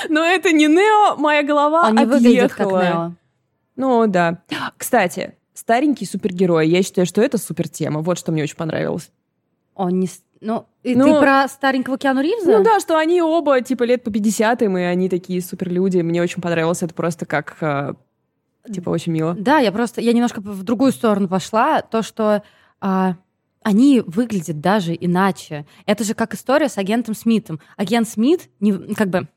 но 0.09 0.23
это 0.23 0.51
не 0.51 0.67
Нео, 0.67 1.15
моя 1.17 1.43
голова 1.43 1.87
Он 1.87 1.95
не 1.95 2.05
выглядит 2.05 2.53
как. 2.53 2.67
Нео. 2.67 3.13
Ну 3.75 4.07
да. 4.07 4.41
Кстати, 4.77 5.35
старенький 5.53 6.05
супергерой, 6.05 6.67
я 6.67 6.83
считаю, 6.83 7.05
что 7.05 7.21
это 7.21 7.37
супер 7.37 7.69
тема. 7.69 8.01
Вот 8.01 8.17
что 8.17 8.31
мне 8.31 8.43
очень 8.43 8.57
понравилось. 8.57 9.11
Он 9.75 9.99
не... 9.99 10.09
Ну, 10.41 10.65
и 10.83 10.95
Ну, 10.95 11.05
ты 11.05 11.19
про 11.19 11.47
старенького 11.47 11.97
Киану 11.97 12.21
Ривза? 12.21 12.57
Ну 12.57 12.63
да, 12.63 12.79
что 12.79 12.97
они 12.97 13.21
оба 13.21 13.61
типа 13.61 13.83
лет 13.83 14.03
по 14.03 14.11
50 14.11 14.61
и 14.61 14.65
они 14.65 15.09
такие 15.09 15.41
суперлюди. 15.41 16.01
Мне 16.01 16.21
очень 16.21 16.41
понравилось 16.41 16.81
это 16.81 16.93
просто 16.93 17.25
как 17.25 17.57
э, 17.61 17.93
типа 18.71 18.89
очень 18.89 19.11
мило. 19.11 19.35
Да, 19.37 19.59
я 19.59 19.71
просто, 19.71 20.01
я 20.01 20.13
немножко 20.13 20.41
в 20.41 20.63
другую 20.63 20.91
сторону 20.91 21.27
пошла. 21.27 21.81
То, 21.81 22.01
что 22.01 22.43
а, 22.81 23.15
они 23.63 24.01
выглядят 24.05 24.61
даже 24.61 24.95
иначе. 24.99 25.65
Это 25.85 26.03
же 26.03 26.13
как 26.13 26.33
история 26.33 26.69
с 26.69 26.77
агентом 26.77 27.13
Смитом. 27.13 27.59
Агент 27.77 28.07
Смит, 28.07 28.49
не, 28.59 28.73
как 28.95 29.09
бы, 29.09 29.27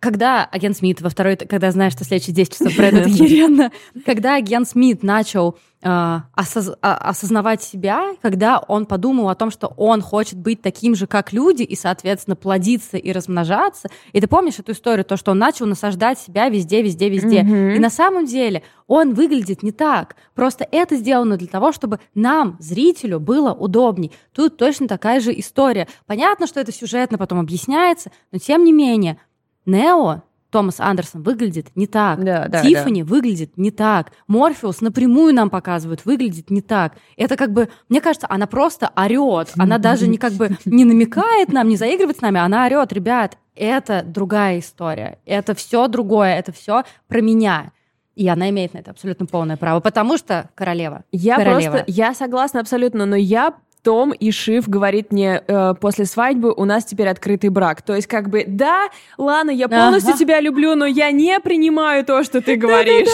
когда 0.00 0.44
агент 0.44 0.76
Смит 0.76 1.00
во 1.00 1.08
второй, 1.08 1.36
когда 1.36 1.70
знаешь, 1.70 1.92
что 1.92 2.04
следующие 2.04 2.34
10 2.34 2.52
часов 2.52 2.76
пройдут 2.76 3.06
охеренно, 3.06 3.70
когда 4.04 4.36
агент 4.36 4.68
Смит 4.68 5.02
начал 5.02 5.56
а, 5.84 6.26
осоз- 6.36 6.76
а, 6.80 6.94
осознавать 6.94 7.60
себя, 7.60 8.14
когда 8.22 8.60
он 8.60 8.86
подумал 8.86 9.28
о 9.28 9.34
том, 9.34 9.50
что 9.50 9.66
он 9.76 10.00
хочет 10.00 10.38
быть 10.38 10.62
таким 10.62 10.94
же, 10.94 11.08
как 11.08 11.32
люди, 11.32 11.64
и, 11.64 11.74
соответственно, 11.74 12.36
плодиться 12.36 12.96
и 12.96 13.10
размножаться. 13.10 13.88
И 14.12 14.20
ты 14.20 14.28
помнишь 14.28 14.60
эту 14.60 14.72
историю, 14.72 15.04
то, 15.04 15.16
что 15.16 15.32
он 15.32 15.38
начал 15.38 15.66
насаждать 15.66 16.20
себя 16.20 16.48
везде, 16.48 16.82
везде, 16.82 17.08
везде. 17.08 17.40
И 17.40 17.78
на 17.80 17.90
самом 17.90 18.26
деле 18.26 18.62
он 18.86 19.14
выглядит 19.14 19.64
не 19.64 19.72
так. 19.72 20.14
Просто 20.36 20.66
это 20.70 20.94
сделано 20.94 21.36
для 21.36 21.48
того, 21.48 21.72
чтобы 21.72 21.98
нам, 22.14 22.56
зрителю, 22.60 23.18
было 23.18 23.52
удобней. 23.52 24.12
Тут 24.32 24.58
точно 24.58 24.86
такая 24.86 25.18
же 25.18 25.36
история. 25.36 25.88
Понятно, 26.06 26.46
что 26.46 26.60
это 26.60 26.70
сюжетно 26.70 27.18
потом 27.18 27.40
объясняется, 27.40 28.12
но 28.30 28.38
тем 28.38 28.62
не 28.64 28.72
менее, 28.72 29.18
Нео, 29.66 30.22
Томас 30.50 30.80
Андерсон, 30.80 31.22
выглядит 31.22 31.68
не 31.74 31.86
так. 31.86 32.22
Да, 32.22 32.46
да, 32.46 32.62
Тиффани 32.62 33.02
выглядит 33.02 33.56
не 33.56 33.70
так. 33.70 34.12
Морфеус 34.28 34.82
напрямую 34.82 35.34
нам 35.34 35.48
показывают, 35.48 36.04
выглядит 36.04 36.50
не 36.50 36.60
так. 36.60 36.96
Это 37.16 37.36
как 37.36 37.52
бы, 37.52 37.70
мне 37.88 38.02
кажется, 38.02 38.26
она 38.28 38.46
просто 38.46 38.90
орет. 38.94 39.50
Она 39.56 39.78
даже 39.78 40.06
не 40.06 40.18
как 40.18 40.34
бы 40.34 40.56
не 40.66 40.84
намекает 40.84 41.52
нам, 41.52 41.68
не 41.68 41.76
заигрывает 41.76 42.18
с 42.18 42.20
нами, 42.20 42.38
она 42.38 42.66
орет, 42.66 42.92
ребят, 42.92 43.38
это 43.56 44.02
другая 44.04 44.58
история. 44.58 45.18
Это 45.24 45.54
все 45.54 45.88
другое, 45.88 46.36
это 46.36 46.52
все 46.52 46.84
про 47.08 47.20
меня. 47.22 47.72
И 48.14 48.28
она 48.28 48.50
имеет 48.50 48.74
на 48.74 48.78
это 48.78 48.90
абсолютно 48.90 49.24
полное 49.24 49.56
право, 49.56 49.80
потому 49.80 50.18
что 50.18 50.50
королева. 50.54 51.04
Я 51.12 51.36
королева. 51.36 51.72
просто, 51.72 51.84
я 51.90 52.14
согласна 52.14 52.60
абсолютно, 52.60 53.06
но 53.06 53.16
я 53.16 53.54
том 53.82 54.12
и 54.12 54.30
Шиф 54.30 54.68
говорит 54.68 55.12
мне 55.12 55.42
э, 55.46 55.74
после 55.80 56.04
свадьбы 56.04 56.52
у 56.52 56.64
нас 56.64 56.84
теперь 56.84 57.08
открытый 57.08 57.50
брак. 57.50 57.82
То 57.82 57.94
есть 57.94 58.06
как 58.06 58.30
бы 58.30 58.44
да, 58.46 58.88
Лана, 59.18 59.50
я 59.50 59.68
полностью 59.68 60.10
Ага. 60.10 60.18
тебя 60.18 60.40
люблю, 60.40 60.74
но 60.74 60.86
я 60.86 61.10
не 61.10 61.38
принимаю 61.40 62.04
то, 62.04 62.22
что 62.24 62.40
ты 62.40 62.56
говоришь. 62.56 63.08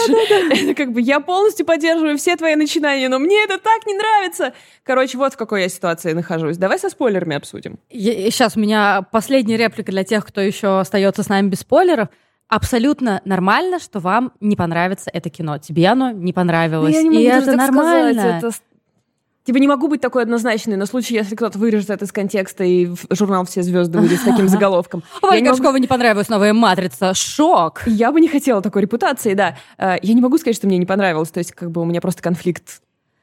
Это 0.51 0.73
как 0.75 0.91
бы 0.91 1.01
я 1.01 1.19
полностью 1.19 1.65
поддерживаю 1.65 2.17
все 2.17 2.35
твои 2.35 2.55
начинания, 2.55 3.09
но 3.09 3.19
мне 3.19 3.43
это 3.43 3.57
так 3.57 3.85
не 3.87 3.95
нравится. 3.95 4.53
Короче, 4.83 5.17
вот 5.17 5.33
в 5.33 5.37
какой 5.37 5.63
я 5.63 5.69
ситуации 5.69 6.13
нахожусь. 6.13 6.57
Давай 6.57 6.77
со 6.79 6.89
спойлерами 6.89 7.35
обсудим. 7.35 7.79
Сейчас 7.91 8.55
у 8.55 8.59
меня 8.59 9.01
последняя 9.11 9.57
реплика 9.57 9.91
для 9.91 10.03
тех, 10.03 10.25
кто 10.25 10.39
еще 10.41 10.79
остается 10.79 11.23
с 11.23 11.29
нами 11.29 11.49
без 11.49 11.59
спойлеров. 11.61 12.09
Абсолютно 12.47 13.21
нормально, 13.25 13.79
что 13.79 13.99
вам 13.99 14.31
не 14.39 14.55
понравится 14.55 15.11
это 15.13 15.29
кино. 15.29 15.59
Тебе 15.59 15.87
оно 15.87 16.09
не 16.11 16.33
понравилось. 16.33 16.95
Ну, 16.95 16.97
Я 16.97 17.03
не 17.03 17.09
могу 17.09 17.19
и 17.21 17.25
это 17.25 17.55
нормально. 17.55 18.21
сказать, 18.21 18.37
это 18.43 18.51
Типа 19.45 19.57
не 19.57 19.67
могу 19.67 19.87
быть 19.87 20.01
такой 20.01 20.23
однозначной, 20.23 20.75
на 20.75 20.85
случай, 20.85 21.15
если 21.15 21.35
кто-то 21.35 21.57
вырежет 21.57 21.89
это 21.89 22.05
из 22.05 22.11
контекста 22.11 22.63
и 22.63 22.85
в 22.85 22.97
журнал 23.11 23.45
«Все 23.45 23.63
звезды» 23.63 23.97
выйдет 23.99 24.19
с 24.19 24.23
таким 24.23 24.47
заголовком. 24.49 25.01
Могу 25.21 25.43
Горшкова 25.43 25.77
не 25.77 25.87
понравилась 25.87 26.29
новая 26.29 26.53
«Матрица». 26.53 27.13
Шок! 27.13 27.81
Я 27.87 28.11
бы 28.11 28.21
не 28.21 28.27
хотела 28.27 28.61
такой 28.61 28.83
репутации, 28.83 29.33
да. 29.33 29.55
Э, 29.77 29.95
Я 30.01 30.13
не 30.13 30.21
могу 30.21 30.37
сказать, 30.37 30.55
что 30.55 30.67
мне 30.67 30.77
не 30.77 30.85
понравилось. 30.85 31.29
То 31.29 31.39
есть, 31.39 31.53
как 31.53 31.71
бы 31.71 31.81
у 31.81 31.85
меня 31.85 32.01
просто 32.01 32.21
конфликт 32.21 32.81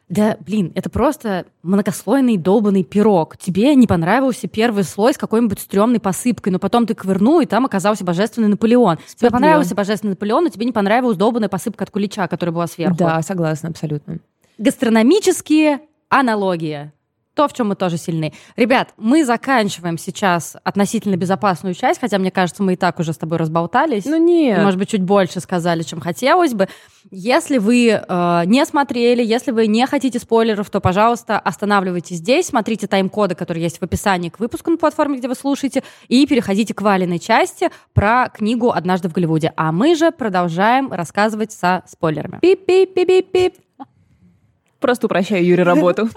Да, 0.09 0.37
блин, 0.41 0.73
это 0.75 0.89
просто 0.89 1.47
многослойный 1.63 2.39
долбанный 2.39 2.83
пирог. 2.83 3.37
Тебе 3.37 3.75
не 3.75 3.87
понравился 3.87 4.49
первый 4.49 4.85
слой 4.85 5.13
с 5.15 5.19
какой-нибудь 5.19 5.61
стрёмной 5.61 6.01
посыпкой, 6.01 6.53
но 6.53 6.59
потом 6.59 6.87
ты 6.87 6.95
ковырнул, 6.95 7.41
и 7.41 7.47
там 7.47 7.67
оказался 7.67 8.05
божественный 8.05 8.49
Наполеон. 8.49 8.99
Тебе 9.17 9.31
понравился 9.31 9.75
божественный 9.75 10.13
Наполеон, 10.13 10.45
но 10.45 10.51
тебе 10.51 10.65
не 10.65 10.73
понравилась 10.73 11.17
долбанная 11.17 11.49
посыпка 11.49 11.85
от 11.85 11.91
кулича, 11.91 12.27
которая 12.27 12.53
была 12.55 12.67
сверху. 12.67 12.97
Да, 12.97 13.21
согласна, 13.23 13.69
абсолютно. 13.69 14.19
Гастрономические 14.59 15.81
аналогии 16.09 16.93
то, 17.37 17.47
в 17.47 17.53
чем 17.53 17.69
мы 17.69 17.77
тоже 17.77 17.99
сильны. 17.99 18.33
Ребят, 18.57 18.95
мы 18.97 19.25
заканчиваем 19.25 19.99
сейчас 19.99 20.57
относительно 20.65 21.17
безопасную 21.17 21.75
часть, 21.75 22.01
хотя, 22.01 22.19
мне 22.19 22.31
кажется, 22.31 22.63
мы 22.63 22.73
и 22.73 22.77
так 22.77 22.99
уже 22.99 23.13
с 23.13 23.19
тобой 23.19 23.37
разболтались. 23.37 24.07
Ну 24.07 24.17
нет. 24.17 24.63
Может 24.63 24.79
быть, 24.79 24.89
чуть 24.89 25.03
больше 25.03 25.41
сказали, 25.41 25.83
чем 25.83 26.01
хотелось 26.01 26.55
бы. 26.55 26.67
Если 27.11 27.59
вы 27.59 27.91
э, 27.91 28.43
не 28.47 28.65
смотрели, 28.65 29.23
если 29.23 29.51
вы 29.51 29.67
не 29.67 29.87
хотите 29.87 30.19
спойлеров, 30.19 30.71
то, 30.71 30.81
пожалуйста, 30.81 31.39
останавливайтесь 31.39 32.17
здесь, 32.17 32.47
смотрите 32.47 32.87
тайм-коды, 32.87 33.35
которые 33.35 33.65
есть 33.65 33.79
в 33.79 33.83
описании 33.83 34.31
к 34.31 34.41
выпуску 34.41 34.71
на 34.71 34.79
платформе, 34.79 35.19
где 35.19 35.29
вы 35.29 35.35
слушаете, 35.35 35.83
и 36.09 36.27
переходите 36.27 36.73
к 36.73 36.81
валенной 36.81 37.19
части 37.19 37.69
про 37.93 38.31
книгу 38.31 38.71
«Однажды 38.71 39.11
в 39.11 39.13
Голливуде». 39.13 39.53
А 39.57 39.73
мы 39.73 39.95
же 39.95 40.11
продолжаем 40.11 40.91
рассказывать 40.91 41.53
со 41.53 41.83
спойлерами. 41.87 42.39
Пип-пип-пип-пип. 42.41 43.66
Просто 44.81 45.07
упрощаю 45.07 45.45
Юре 45.45 45.63
работу. 45.63 46.09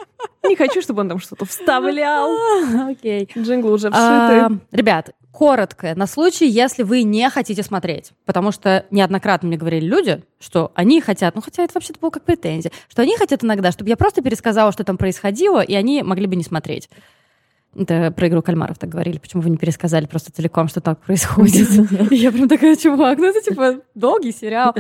Не 0.43 0.56
хочу, 0.56 0.82
чтобы 0.82 1.02
он 1.02 1.10
там 1.10 1.19
что-то 1.19 1.45
вставлял. 1.45 2.30
Окей. 2.89 3.30
Джинглы 3.38 3.72
уже 3.72 3.89
А, 3.91 4.48
вшиты. 4.50 4.60
Ребят, 4.72 5.12
коротко, 5.32 5.93
на 5.95 6.08
случай, 6.08 6.48
если 6.48 6.84
вы 6.84 7.04
не 7.04 7.30
хотите 7.30 7.63
смотреть. 7.63 8.12
Потому 8.26 8.52
что 8.52 8.86
неоднократно 8.91 9.48
мне 9.48 9.58
говорили 9.58 9.86
люди, 9.86 10.24
что 10.39 10.72
они 10.76 11.02
хотят, 11.02 11.36
ну 11.36 11.41
хотя 11.41 11.63
это 11.63 11.74
вообще-то 11.76 12.00
было 12.00 12.10
как 12.10 12.24
претензия, 12.24 12.72
что 12.89 13.02
они 13.02 13.15
хотят 13.17 13.43
иногда, 13.43 13.72
чтобы 13.72 13.89
я 13.89 13.98
просто 13.98 14.22
пересказала, 14.22 14.72
что 14.72 14.84
там 14.84 14.98
происходило, 14.98 15.62
и 15.62 15.74
они 15.76 16.04
могли 16.04 16.28
бы 16.28 16.36
не 16.36 16.43
смотреть. 16.43 16.89
Это 17.76 18.12
про 18.12 18.28
игру 18.28 18.41
кальмаров 18.41 18.80
так 18.80 18.89
говорили. 18.89 19.19
Почему 19.19 19.43
вы 19.43 19.52
не 19.52 19.58
пересказали 19.58 20.08
просто 20.08 20.32
целиком, 20.32 20.67
что 20.67 20.82
так 20.82 21.00
происходит? 21.00 21.69
Я 22.12 22.32
прям 22.32 22.50
такая, 22.50 22.76
чувак, 22.76 23.19
ну 23.19 23.26
это 23.26 23.41
типа 23.41 23.82
долгий 23.93 24.32
сериал. 24.32 24.74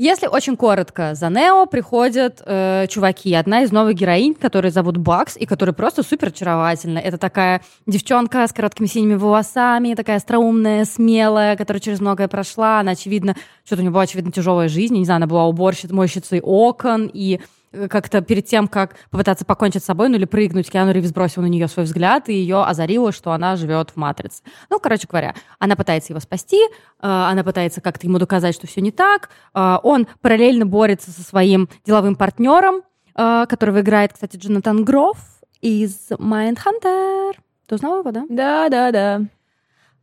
Если 0.00 0.28
очень 0.28 0.56
коротко, 0.56 1.16
за 1.16 1.28
Нео 1.28 1.66
приходят 1.66 2.40
э, 2.46 2.86
чуваки. 2.88 3.34
Одна 3.34 3.62
из 3.64 3.72
новых 3.72 3.96
героинь, 3.96 4.32
которую 4.32 4.70
зовут 4.70 4.96
Бакс, 4.96 5.36
и 5.36 5.44
которая 5.44 5.72
просто 5.72 6.04
супер 6.04 6.28
очаровательна. 6.28 7.00
Это 7.00 7.18
такая 7.18 7.62
девчонка 7.84 8.46
с 8.46 8.52
короткими 8.52 8.86
синими 8.86 9.14
волосами, 9.14 9.94
такая 9.94 10.18
остроумная, 10.18 10.84
смелая, 10.84 11.56
которая 11.56 11.80
через 11.80 11.98
многое 11.98 12.28
прошла. 12.28 12.78
Она, 12.78 12.92
очевидно, 12.92 13.34
что-то 13.64 13.80
у 13.80 13.82
нее 13.82 13.90
была, 13.90 14.04
очевидно, 14.04 14.30
тяжелая 14.30 14.68
жизнь. 14.68 14.94
Не 14.94 15.04
знаю, 15.04 15.16
она 15.16 15.26
была 15.26 15.46
уборщицей, 15.48 15.92
мойщицей 15.92 16.40
окон, 16.42 17.10
и 17.12 17.40
как-то 17.88 18.20
перед 18.22 18.46
тем, 18.46 18.68
как 18.68 18.96
попытаться 19.10 19.44
покончить 19.44 19.82
с 19.82 19.86
собой, 19.86 20.08
ну 20.08 20.16
или 20.16 20.24
прыгнуть, 20.24 20.70
Киану 20.70 20.92
Ривз 20.92 21.12
бросил 21.12 21.42
на 21.42 21.46
нее 21.46 21.68
свой 21.68 21.84
взгляд, 21.84 22.28
и 22.28 22.34
ее 22.34 22.62
озарило, 22.64 23.12
что 23.12 23.32
она 23.32 23.56
живет 23.56 23.90
в 23.90 23.96
«Матрице». 23.96 24.42
Ну, 24.70 24.78
короче 24.80 25.06
говоря, 25.08 25.34
она 25.58 25.76
пытается 25.76 26.12
его 26.12 26.20
спасти, 26.20 26.58
э, 26.58 26.68
она 27.00 27.44
пытается 27.44 27.80
как-то 27.80 28.06
ему 28.06 28.18
доказать, 28.18 28.54
что 28.54 28.66
все 28.66 28.80
не 28.80 28.90
так. 28.92 29.30
Э, 29.54 29.76
Он 29.82 30.06
параллельно 30.20 30.66
борется 30.66 31.10
со 31.10 31.22
своим 31.22 31.68
деловым 31.84 32.16
партнером, 32.16 32.82
э, 33.14 33.46
которого 33.48 33.80
играет, 33.80 34.12
кстати, 34.12 34.36
Джонатан 34.36 34.84
Грофф 34.84 35.18
из 35.60 36.10
Mindhunter. 36.10 37.32
Ты 37.66 37.74
узнала 37.74 38.00
его, 38.00 38.12
да? 38.12 38.24
Да, 38.28 38.68
да, 38.68 38.92
да. 38.92 39.22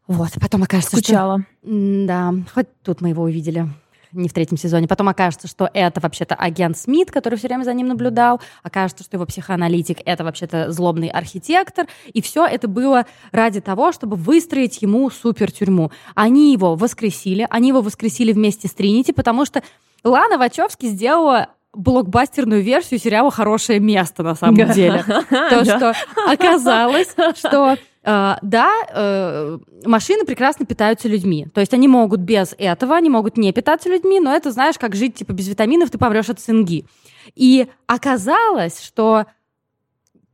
Вот, 0.08 0.30
потом 0.39 0.63
окажется, 0.63 0.97
что... 0.97 1.04
Скучала. 1.04 1.41
М, 1.63 2.06
Да, 2.06 2.34
хоть 2.54 2.67
тут 2.84 3.01
мы 3.01 3.10
его 3.10 3.23
увидели 3.23 3.67
не 4.15 4.30
в 4.30 4.34
третьем 4.34 4.58
сезоне. 4.58 4.88
Потом 4.88 5.10
окажется, 5.10 5.47
что 5.47 5.69
это 5.73 5.99
вообще-то 5.99 6.36
агент 6.36 6.78
Смит, 6.78 7.12
который 7.12 7.38
все 7.38 7.47
время 7.47 7.63
за 7.63 7.73
ним 7.73 7.88
наблюдал. 7.88 8.41
Окажется, 8.63 9.04
что 9.04 9.17
его 9.17 9.25
психоаналитик— 9.25 9.99
это 10.06 10.23
вообще-то 10.23 10.71
злобный 10.71 11.10
архитектор. 11.10 11.88
И 12.12 12.21
все 12.21 12.45
это 12.45 12.67
было 12.67 13.06
ради 13.32 13.62
того, 13.62 13.91
чтобы 13.91 14.15
выстроить 14.15 14.82
ему 14.82 15.10
супер 15.10 15.51
тюрьму. 15.51 15.91
Они 16.15 16.51
его 16.51 16.75
воскресили. 16.75 17.47
Они 17.49 17.69
его 17.69 17.82
воскресили 17.82 18.34
вместе 18.34 18.67
с 18.67 18.71
Тринити, 18.71 19.12
потому 19.12 19.45
что 19.45 19.62
Лана 20.04 20.38
Вачовски 20.38 20.88
сделала 20.88 21.49
блокбастерную 21.75 22.62
версию 22.62 22.99
сериала 22.99 23.30
«Хорошее 23.32 23.80
место» 23.80 24.23
на 24.23 24.36
самом 24.36 24.71
деле. 24.71 25.04
То, 25.30 25.65
что 25.65 25.93
оказалось, 26.28 27.13
что 27.36 27.78
да, 28.06 28.72
э, 28.94 29.58
машины 29.84 30.26
прекрасно 30.26 30.65
питаются 30.68 31.08
людьми. 31.08 31.48
То 31.54 31.60
есть 31.60 31.74
они 31.74 31.88
могут 31.88 32.20
без 32.20 32.54
этого, 32.58 32.96
они 32.96 33.10
могут 33.10 33.36
не 33.36 33.52
питаться 33.52 33.89
людьми, 33.89 34.20
но 34.20 34.36
это, 34.36 34.52
знаешь, 34.52 34.78
как 34.78 34.96
жить 34.96 35.15
типа 35.15 35.34
без 35.34 35.48
витаминов, 35.48 35.89
ты 35.89 35.98
помрешь 35.98 36.30
от 36.30 36.39
цинги. 36.39 36.86
И 37.34 37.68
оказалось, 37.88 38.80
что 38.80 39.26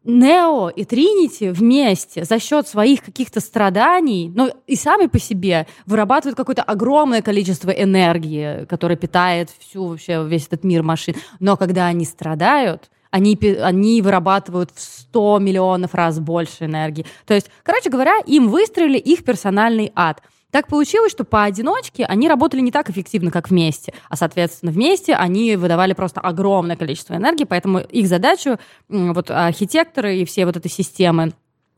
Нео 0.04 0.70
и 0.70 0.84
Тринити 0.84 1.52
вместе 1.52 2.26
за 2.26 2.40
счет 2.40 2.68
своих 2.68 3.04
каких-то 3.04 3.40
страданий, 3.40 4.32
ну 4.36 4.50
и 4.66 4.76
сами 4.76 5.06
по 5.06 5.20
себе 5.20 5.68
вырабатывают 5.86 6.36
какое-то 6.36 6.64
огромное 6.64 7.22
количество 7.22 7.70
энергии, 7.70 8.66
которое 8.66 8.96
питает 8.96 9.50
всю 9.60 9.86
вообще 9.86 10.26
весь 10.28 10.48
этот 10.48 10.64
мир 10.64 10.82
машин. 10.84 11.16
Но 11.40 11.56
когда 11.56 11.86
они 11.86 12.04
страдают, 12.04 12.90
они, 13.12 13.38
они 13.62 14.02
вырабатывают 14.02 14.72
в 14.74 14.82
100 14.82 15.40
миллионов 15.40 15.94
раз 15.94 16.20
больше 16.20 16.66
энергии. 16.66 17.06
То 17.26 17.34
есть, 17.34 17.52
короче 17.64 17.90
говоря, 17.90 18.18
им 18.26 18.50
выстроили 18.50 18.98
их 18.98 19.24
персональный 19.24 19.92
ад. 19.96 20.22
Так 20.50 20.68
получилось, 20.68 21.14
что 21.14 21.24
поодиночке 21.24 22.06
они 22.06 22.28
работали 22.28 22.60
не 22.60 22.72
так 22.72 22.90
эффективно, 22.90 23.32
как 23.32 23.50
вместе. 23.50 23.94
А, 24.10 24.18
соответственно, 24.18 24.72
вместе 24.72 25.14
они 25.14 25.56
выдавали 25.56 25.94
просто 25.94 26.20
огромное 26.20 26.76
количество 26.76 27.16
энергии, 27.16 27.46
поэтому 27.46 27.80
их 27.80 28.08
задачу, 28.08 28.58
вот 28.90 29.32
архитекторы 29.32 30.18
и 30.18 30.26
все 30.26 30.46
вот 30.46 30.58
этой 30.58 30.70
системы, 30.70 31.32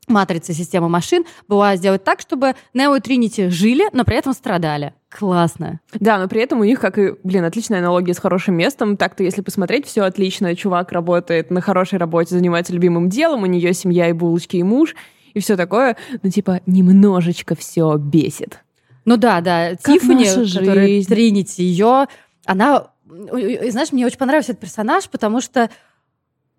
матрицы 0.08 0.54
системы 0.54 0.89
машин, 0.89 1.26
была 1.48 1.76
сделать 1.76 2.04
так, 2.04 2.22
чтобы 2.22 2.56
Нео 2.74 2.96
и 2.96 3.00
Тринити 3.00 3.50
жили, 3.50 3.86
но 3.94 4.04
при 4.04 4.18
этом 4.18 4.34
страдали. 4.34 4.94
Классно. 5.10 5.80
Да, 5.94 6.18
но 6.18 6.28
при 6.28 6.42
этом 6.42 6.60
у 6.60 6.63
них, 6.63 6.80
как 6.80 6.98
и, 6.98 7.13
блин, 7.24 7.44
отличная 7.44 7.80
аналогия 7.80 8.13
с 8.13 8.20
хорошим 8.20 8.56
местом. 8.56 8.98
Так-то, 8.98 9.24
если 9.24 9.42
посмотреть, 9.42 9.86
все 9.86 10.02
отлично. 10.04 10.56
Чувак 10.56 10.92
работает 10.92 11.52
на 11.52 11.62
хорошей 11.62 12.00
работе, 12.00 12.36
занимается 12.36 12.74
любимым 12.74 13.10
делом, 13.10 13.44
у 13.44 13.46
нее 13.46 13.74
семья 13.74 14.10
и 14.10 14.13
булочки, 14.13 14.58
и 14.58 14.63
муж, 14.63 14.96
и 15.34 15.39
все 15.39 15.56
такое. 15.56 15.98
Но, 16.24 16.30
типа, 16.30 16.62
немножечко 16.66 17.56
все 17.56 17.96
бесит. 17.98 18.60
Ну 19.06 19.18
да, 19.18 19.42
да, 19.42 19.72
Как 19.82 20.00
Тиффани, 20.00 20.26
которая. 20.26 21.04
Тринити, 21.04 21.62
ее, 21.62 22.08
она, 22.46 22.88
знаешь, 23.06 23.92
мне 23.92 24.06
очень 24.06 24.18
понравился 24.18 24.54
этот 24.54 24.62
персонаж, 24.62 25.10
потому 25.10 25.42
что 25.42 25.70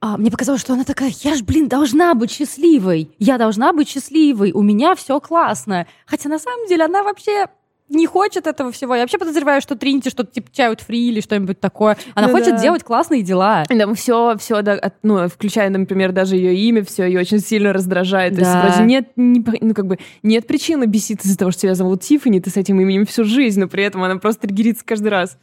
а, 0.07 0.19
мне 0.19 0.31
показалось, 0.31 0.61
что 0.61 0.75
она 0.75 0.85
такая, 0.85 1.11
я 1.23 1.35
ж, 1.35 1.43
блин, 1.43 1.67
должна 1.67 2.13
быть 2.15 2.31
счастливой, 2.31 3.11
я 3.19 3.39
должна 3.39 3.73
быть 3.73 3.89
счастливой, 3.89 4.53
у 4.53 4.61
меня 4.61 4.95
все 4.97 5.19
классно. 5.19 5.87
Хотя 6.05 6.29
на 6.29 6.39
самом 6.39 6.67
деле 6.69 6.85
она 6.85 7.03
вообще 7.03 7.47
не 7.89 8.07
хочет 8.07 8.47
этого 8.47 8.71
всего. 8.71 8.95
Я 8.95 9.03
вообще 9.03 9.17
подозреваю, 9.17 9.63
что 9.63 9.77
Тринити 9.77 10.11
что-то 10.11 10.31
типа 10.33 10.49
чают 10.53 10.83
фри 10.83 11.09
или 11.09 11.21
что-нибудь 11.21 11.59
такое. 11.61 11.97
Она 12.15 12.27
Ну 12.29 12.35
хочет 12.35 12.57
да. 12.57 12.63
делать 12.63 12.83
классные 12.83 13.23
дела. 13.23 13.65
Да, 13.71 13.95
все, 13.95 14.37
все, 14.39 14.61
да, 14.63 14.73
от- 14.73 14.95
ну, 15.03 15.27
включая, 15.29 15.71
например, 15.71 16.13
даже 16.13 16.37
ее 16.37 16.55
имя, 16.55 16.85
все 16.85 17.05
ее 17.07 17.21
очень 17.21 17.41
сильно 17.41 17.73
раздражает. 17.73 18.35
То 18.35 18.41
Да. 18.43 18.63
есть 18.67 18.77
вроде 18.77 18.89
нет, 18.91 19.09
не 19.17 19.43
ну, 19.63 19.73
как 19.75 19.87
бы, 19.87 19.99
нет 20.23 20.47
причины 20.47 20.85
беситься 20.85 21.27
из-за 21.29 21.39
того, 21.39 21.51
что 21.51 21.63
тебя 21.63 21.75
зовут 21.75 22.03
Тиффани, 22.03 22.41
ты 22.41 22.51
с 22.51 22.57
этим 22.59 22.79
именем 22.81 23.07
всю 23.07 23.25
жизнь, 23.25 23.61
но 23.61 23.69
при 23.69 23.85
этом 23.85 24.03
она 24.03 24.17
просто 24.17 24.43
триггерится 24.49 24.85
каждый 24.85 25.09
раз. 25.09 25.39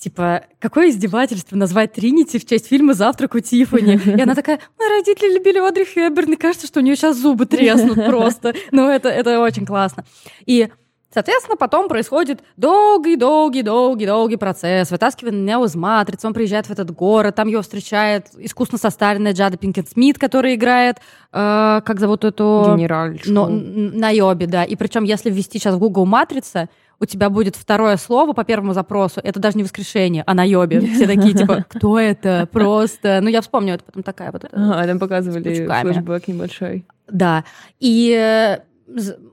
Типа, 0.00 0.44
какое 0.58 0.88
издевательство 0.88 1.56
назвать 1.56 1.92
Тринити 1.92 2.38
в 2.38 2.46
честь 2.46 2.68
фильма 2.68 2.94
«Завтрак 2.94 3.34
у 3.34 3.40
Тиффани». 3.40 4.00
И 4.16 4.20
она 4.22 4.34
такая, 4.34 4.58
мои 4.78 4.88
родители 4.88 5.34
любили 5.34 5.58
Одри 5.58 5.84
Хепберн, 5.84 6.32
и 6.32 6.36
кажется, 6.36 6.66
что 6.66 6.80
у 6.80 6.82
нее 6.82 6.96
сейчас 6.96 7.18
зубы 7.18 7.44
треснут 7.44 7.96
просто. 8.06 8.54
Ну, 8.70 8.88
это, 8.88 9.10
это 9.10 9.38
очень 9.40 9.66
классно. 9.66 10.06
И 10.46 10.68
Соответственно, 11.12 11.56
потом 11.56 11.88
происходит 11.88 12.40
долгий-долгий-долгий-долгий 12.56 14.36
процесс. 14.36 14.92
Вытаскивание 14.92 15.42
Нео 15.42 15.64
из 15.64 15.74
матрицы, 15.74 16.28
он 16.28 16.32
приезжает 16.32 16.66
в 16.66 16.70
этот 16.70 16.92
город, 16.92 17.34
там 17.34 17.48
его 17.48 17.62
встречает 17.62 18.28
искусно 18.38 18.78
состаренная 18.78 19.32
Джада 19.32 19.56
Пинкет 19.56 19.88
Смит, 19.88 20.20
которая 20.20 20.54
играет, 20.54 20.98
э, 21.32 21.80
как 21.84 21.98
зовут 21.98 22.24
эту... 22.24 22.74
Генераль. 22.76 23.20
Но, 23.26 23.48
н- 23.48 23.98
на 23.98 24.10
Йобе, 24.10 24.46
да. 24.46 24.62
И 24.62 24.76
причем, 24.76 25.02
если 25.02 25.30
ввести 25.30 25.58
сейчас 25.58 25.74
в 25.74 25.78
Google 25.80 26.06
«Матрица», 26.06 26.68
у 27.00 27.06
тебя 27.06 27.30
будет 27.30 27.56
второе 27.56 27.96
слово 27.96 28.34
по 28.34 28.44
первому 28.44 28.74
запросу. 28.74 29.20
Это 29.24 29.40
даже 29.40 29.56
не 29.56 29.62
воскрешение, 29.62 30.22
а 30.26 30.34
на 30.34 30.44
Йобе. 30.44 30.80
Все 30.80 31.06
такие, 31.06 31.32
типа, 31.34 31.64
кто 31.68 31.98
это? 31.98 32.46
Просто... 32.52 33.20
Ну, 33.22 33.28
я 33.28 33.40
вспомню, 33.40 33.74
это 33.74 33.84
потом 33.84 34.02
такая 34.02 34.30
вот... 34.30 34.44
Ага, 34.52 34.86
там 34.86 34.98
показывали 34.98 35.66
флешбэк 35.66 36.28
небольшой. 36.28 36.84
Да. 37.08 37.44
И 37.80 38.14
э, 38.16 38.58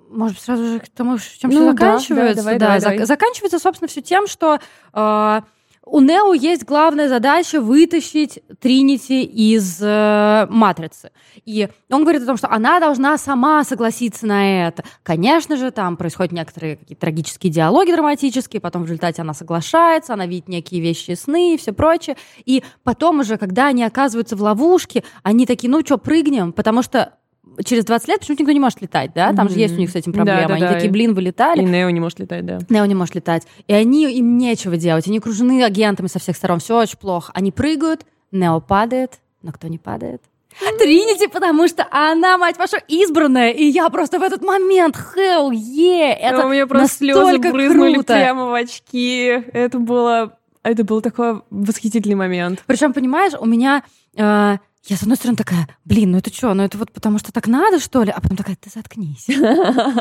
может, 0.10 0.40
сразу 0.40 0.64
же 0.66 0.80
к 0.80 0.88
тому, 0.90 1.18
чем 1.18 1.50
Ну 1.52 1.56
все 1.58 1.66
да, 1.66 1.72
заканчивается. 1.72 2.36
да, 2.36 2.42
давай, 2.42 2.60
Да, 2.60 2.66
давай, 2.66 2.80
зак- 2.80 2.84
давай. 2.92 3.06
Заканчивается, 3.06 3.60
собственно, 3.60 3.88
все 3.90 4.02
тем, 4.02 4.28
что 4.28 4.60
э, 4.94 5.42
у 5.90 6.02
Нео 6.02 6.34
есть 6.34 6.66
главная 6.66 7.08
задача 7.08 7.62
вытащить 7.62 8.40
Тринити 8.60 9.24
из 9.24 9.80
э, 9.82 10.48
матрицы. 10.50 11.12
И 11.46 11.70
он 11.92 12.04
говорит 12.04 12.24
о 12.24 12.26
том, 12.26 12.38
что 12.38 12.50
она 12.50 12.80
должна 12.80 13.18
сама 13.18 13.64
согласиться 13.64 14.26
на 14.26 14.68
это. 14.68 14.84
Конечно 15.04 15.58
же, 15.58 15.72
там 15.72 15.96
происходят 15.96 16.32
некоторые 16.32 16.78
какие-то 16.78 17.02
трагические 17.02 17.52
диалоги 17.52 17.92
драматические, 17.92 18.60
потом 18.60 18.84
в 18.84 18.86
результате 18.86 19.22
она 19.22 19.34
соглашается, 19.34 20.14
она 20.14 20.26
видит 20.26 20.48
некие 20.48 20.82
вещи 20.82 21.12
сны 21.12 21.54
и 21.54 21.58
все 21.58 21.72
прочее. 21.72 22.18
И 22.46 22.64
потом 22.84 23.20
уже, 23.20 23.38
когда 23.38 23.68
они 23.68 23.84
оказываются 23.84 24.36
в 24.36 24.42
ловушке, 24.42 25.04
они 25.24 25.46
такие, 25.46 25.70
ну 25.70 25.82
что, 25.82 25.98
прыгнем, 25.98 26.52
потому 26.54 26.82
что 26.82 27.14
через 27.64 27.86
20 27.86 28.08
лет 28.08 28.20
почему-то 28.20 28.44
никто 28.44 28.54
не 28.54 28.60
может 28.60 28.82
летать, 28.82 29.12
да? 29.14 29.34
Там 29.34 29.48
mm-hmm. 29.48 29.52
же 29.52 29.60
есть 29.60 29.76
у 29.76 29.78
них 29.78 29.90
с 29.90 29.96
этим 29.96 30.14
проблема. 30.14 30.42
Да, 30.44 30.48
да, 30.48 30.54
они 30.56 30.64
да. 30.64 30.74
такие, 30.74 30.92
блин, 30.92 31.14
вылетали. 31.14 31.62
И 31.62 31.66
Нео 31.66 31.90
не 31.90 32.00
может 32.00 32.20
летать, 32.20 32.46
да. 32.46 32.60
Нео 32.70 32.86
не 32.86 32.96
может 32.96 33.16
летать. 33.16 33.44
И 33.68 33.74
они, 33.74 34.06
им 34.06 34.38
нечего 34.38 34.78
делать. 34.78 35.08
Они 35.08 35.18
окружены 35.18 35.64
агентами 35.64 36.08
со 36.08 36.20
всех 36.20 36.36
сторон. 36.36 36.60
Все 36.60 36.80
очень 36.80 36.98
плохо. 36.98 37.32
Они 37.34 37.52
прыгают, 37.52 38.06
Нео 38.32 38.60
падает, 38.60 39.20
но 39.42 39.52
кто 39.52 39.68
не 39.68 39.78
падает? 39.78 40.22
Тринити, 40.80 41.28
потому 41.28 41.68
что 41.68 41.88
она, 41.92 42.38
мать 42.38 42.58
ваша, 42.58 42.78
избранная, 42.88 43.52
и 43.52 43.64
я 43.66 43.90
просто 43.90 44.20
в 44.20 44.24
этот 44.24 44.44
момент, 44.44 44.96
hell 44.96 45.52
yeah, 45.52 46.14
это 46.14 46.48
У 46.48 46.50
меня 46.50 46.66
просто 46.66 46.98
слезы 46.98 47.38
брызнули 47.38 47.94
круто. 47.94 48.14
прямо 48.14 48.46
в 48.48 48.54
очки. 48.54 49.44
Это 49.54 49.78
было, 49.78 50.38
это 50.64 50.84
был 50.84 51.02
такой 51.02 51.42
восхитительный 51.52 52.16
момент. 52.16 52.64
Причем, 52.66 52.94
понимаешь, 52.94 53.34
у 53.40 53.46
меня 53.46 53.84
э, 54.16 54.58
я, 54.90 54.96
с 54.96 55.02
одной 55.02 55.18
стороны, 55.18 55.36
такая, 55.36 55.68
блин, 55.84 56.12
ну 56.12 56.18
это 56.18 56.34
что, 56.34 56.54
ну 56.54 56.64
это 56.64 56.78
вот 56.78 56.94
потому 56.94 57.20
что 57.20 57.34
так 57.34 57.48
надо, 57.48 57.80
что 57.80 58.04
ли? 58.04 58.12
А 58.16 58.22
потом 58.22 58.38
такая, 58.38 58.56
ты 58.56 58.70
заткнись. 58.70 59.28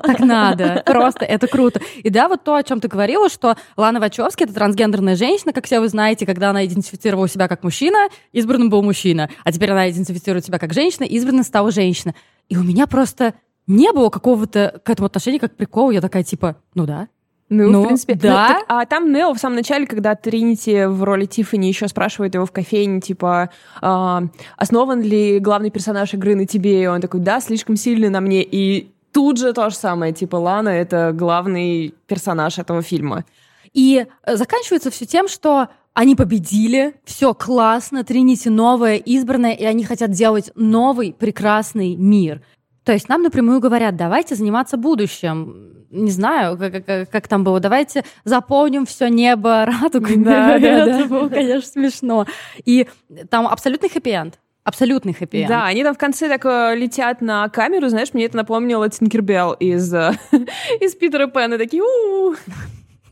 Так 0.07 0.21
надо. 0.21 0.83
Просто 0.87 1.25
это 1.25 1.49
круто. 1.49 1.81
И 1.97 2.11
да, 2.11 2.29
вот 2.29 2.45
то, 2.45 2.55
о 2.55 2.63
чем 2.63 2.81
ты 2.81 2.87
говорила, 2.87 3.29
что 3.29 3.57
Лана 3.77 3.99
Вачовски— 3.99 4.43
это 4.45 4.55
трансгендерная 4.55 5.17
женщина, 5.17 5.53
как 5.53 5.67
все 5.67 5.81
вы 5.81 5.89
знаете, 5.89 6.25
когда 6.25 6.51
она 6.51 6.65
идентифицировала 6.65 7.29
себя 7.29 7.49
как 7.49 7.65
мужчина, 7.65 8.09
избранным 8.33 8.71
был 8.71 8.83
мужчина. 8.83 9.29
А 9.43 9.53
теперь 9.53 9.73
она 9.73 9.91
идентифицирует 9.91 10.45
себя 10.45 10.59
как 10.59 10.73
женщина, 10.73 11.05
избранным 11.05 11.45
стала 11.45 11.73
женщина. 11.73 12.15
И 12.49 12.57
у 12.57 12.63
меня 12.63 12.87
просто 12.87 13.35
не 13.67 13.93
было 13.93 14.11
какого-то 14.11 14.81
к 14.85 14.91
этому 14.91 15.07
отношения 15.07 15.41
как 15.41 15.57
прикол. 15.57 15.91
Я 15.91 16.01
такая, 16.01 16.23
типа, 16.23 16.57
ну 16.75 16.87
да, 16.87 17.09
ну, 17.49 17.71
ну, 17.71 17.83
в 17.83 17.87
принципе, 17.87 18.15
да. 18.15 18.49
Ну, 18.49 18.55
так, 18.55 18.65
а 18.69 18.87
там 18.87 19.13
Нео 19.13 19.33
в 19.33 19.39
самом 19.39 19.57
начале, 19.57 19.87
когда 19.87 20.17
Тринити 20.17 20.87
в 20.87 21.05
роли 21.05 21.27
Тиффани 21.27 21.69
еще 21.69 21.87
спрашивает 21.87 22.35
его 22.35 22.45
в 22.45 22.51
кофейне, 22.51 23.01
типа, 23.01 23.51
э, 23.81 24.21
основан 24.57 25.01
ли 25.01 25.39
главный 25.39 25.71
персонаж 25.71 26.15
игры 26.15 26.35
на 26.35 26.47
тебе? 26.47 26.83
И 26.83 26.87
он 26.87 27.01
такой, 27.01 27.21
да, 27.21 27.41
слишком 27.41 27.77
сильный 27.77 28.09
на 28.09 28.21
мне. 28.21 28.43
И 28.43 28.91
тут 29.13 29.39
же 29.39 29.53
то 29.53 29.71
же 29.71 29.77
самое, 29.77 30.13
типа, 30.13 30.37
Лана— 30.37 30.69
это 30.71 31.13
главный 31.15 31.95
персонаж 32.07 32.59
этого 32.59 32.83
фильма. 32.83 33.25
И 33.73 34.07
э, 34.25 34.37
заканчивается 34.37 34.91
все 34.91 35.07
тем, 35.07 35.29
что 35.29 35.69
они 35.95 36.15
победили, 36.15 36.95
все 37.05 37.33
классно, 37.33 38.05
Тринити 38.05 38.51
новая, 38.51 38.97
избранная, 38.97 39.53
и 39.53 39.65
они 39.65 39.85
хотят 39.85 40.11
делать 40.11 40.51
новый 40.55 41.15
прекрасный 41.15 41.95
мир. 41.95 42.43
То 42.87 42.93
есть 42.93 43.09
нам 43.09 43.23
напрямую 43.23 43.61
говорят, 43.61 43.97
давайте 43.97 44.37
заниматься 44.37 44.77
будущим 44.77 45.75
не 45.91 46.11
знаю, 46.11 46.59
как, 46.59 46.85
как, 46.85 47.11
как 47.11 47.29
там 47.29 47.43
было, 47.45 47.61
давайте 47.61 48.05
заполним 48.25 48.87
все 48.87 49.09
небо 49.09 49.67
радугой. 49.83 50.17
Да, 50.17 50.59
да, 50.59 50.85
да. 50.85 51.01
Это 51.01 51.09
было, 51.09 51.29
конечно, 51.29 51.71
смешно. 51.71 52.27
И 52.65 52.87
там 53.31 53.47
абсолютный 53.47 53.89
хэппи-энд. 53.89 54.39
Абсолютный 54.65 55.15
хэппи 55.15 55.47
Да, 55.49 55.65
они 55.67 55.85
там 55.85 55.95
в 55.95 55.99
конце 55.99 56.29
так 56.29 56.45
э, 56.45 56.75
летят 56.77 57.21
на 57.21 57.49
камеру, 57.49 57.89
знаешь, 57.89 58.13
мне 58.13 58.25
это 58.25 58.37
напомнило 58.37 58.89
Тинкербелл 58.89 59.53
из, 59.53 59.95
э, 59.95 60.13
из 60.81 60.95
Питера 60.97 61.29
Пэна. 61.29 61.57
Такие, 61.57 61.83
у 61.83 62.35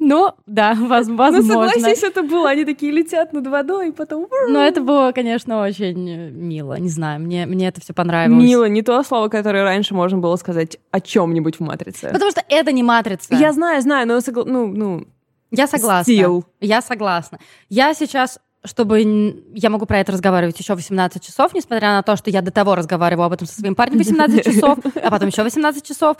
ну, 0.09 0.33
да, 0.47 0.75
возможно. 0.79 1.41
Ну, 1.41 1.49
согласись, 1.49 2.03
это 2.03 2.23
было. 2.23 2.51
Они 2.51 2.65
такие 2.65 2.93
летят 2.93 3.33
над 3.33 3.47
водой, 3.47 3.89
и 3.89 3.93
потом... 3.93 4.29
Ну, 4.49 4.59
это 4.61 4.81
было, 4.81 5.13
конечно, 5.13 5.63
очень 5.63 6.31
мило. 6.31 6.79
Не 6.79 6.89
знаю, 6.89 7.21
мне, 7.21 7.47
мне 7.47 7.69
это 7.69 7.81
все 7.81 7.95
понравилось. 7.95 8.43
Мило, 8.43 8.69
не 8.69 8.83
то 8.83 9.03
слово, 9.03 9.29
которое 9.29 9.65
раньше 9.65 9.95
можно 9.95 10.19
было 10.19 10.37
сказать 10.37 10.79
о 10.91 11.01
чем-нибудь 11.01 11.57
в 11.57 11.61
«Матрице». 11.61 12.11
Потому 12.13 12.31
что 12.31 12.45
это 12.49 12.71
не 12.73 12.83
«Матрица». 12.83 13.35
Я 13.35 13.53
знаю, 13.53 13.81
знаю, 13.81 14.07
но... 14.07 14.21
Согла... 14.21 14.45
Ну, 14.45 14.67
ну... 14.67 15.07
Я 15.51 15.67
согласна. 15.67 16.13
Стил. 16.13 16.45
Я 16.61 16.83
согласна. 16.83 17.39
Я 17.69 17.95
сейчас 17.95 18.39
чтобы 18.67 19.43
я 19.55 19.69
могу 19.69 19.85
про 19.85 19.99
это 19.99 20.13
разговаривать 20.13 20.59
еще 20.59 20.75
18 20.75 21.23
часов, 21.23 21.53
несмотря 21.53 21.89
на 21.89 22.03
то, 22.03 22.17
что 22.17 22.31
я 22.31 22.41
до 22.41 22.51
того 22.51 22.75
разговаривала 22.75 23.27
об 23.27 23.35
этом 23.35 23.47
со 23.47 23.61
своим 23.61 23.75
парнем 23.75 23.99
18 23.99 24.43
часов, 24.55 24.79
а 24.95 25.11
потом 25.11 25.29
еще 25.29 25.43
18 25.43 25.87
часов, 25.87 26.17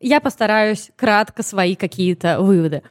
я 0.00 0.20
постараюсь 0.20 0.90
кратко 0.96 1.44
свои 1.44 1.76
какие-то 1.76 2.40
выводы. 2.40 2.82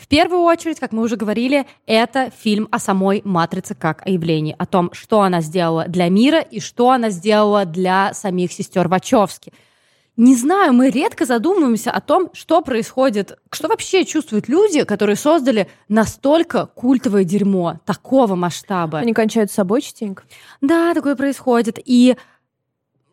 В 0.00 0.08
первую 0.08 0.40
очередь, 0.40 0.80
как 0.80 0.92
мы 0.92 1.02
уже 1.02 1.16
говорили, 1.16 1.66
это 1.84 2.30
фильм 2.30 2.68
о 2.70 2.78
самой 2.78 3.20
«Матрице» 3.22 3.74
как 3.74 4.06
о 4.06 4.10
явлении, 4.10 4.56
о 4.58 4.64
том, 4.64 4.90
что 4.94 5.20
она 5.20 5.42
сделала 5.42 5.84
для 5.88 6.08
мира 6.08 6.40
и 6.40 6.58
что 6.58 6.90
она 6.90 7.10
сделала 7.10 7.66
для 7.66 8.14
самих 8.14 8.50
сестер 8.50 8.88
Вачовски. 8.88 9.52
Не 10.16 10.34
знаю, 10.36 10.72
мы 10.72 10.88
редко 10.88 11.26
задумываемся 11.26 11.90
о 11.90 12.00
том, 12.00 12.30
что 12.32 12.62
происходит, 12.62 13.38
что 13.52 13.68
вообще 13.68 14.06
чувствуют 14.06 14.48
люди, 14.48 14.84
которые 14.84 15.16
создали 15.16 15.68
настолько 15.88 16.64
культовое 16.64 17.24
дерьмо 17.24 17.80
такого 17.84 18.34
масштаба. 18.36 18.98
Они 18.98 19.12
кончают 19.12 19.50
с 19.50 19.54
собой 19.54 19.82
частенько. 19.82 20.22
Да, 20.62 20.94
такое 20.94 21.14
происходит. 21.14 21.78
И 21.84 22.16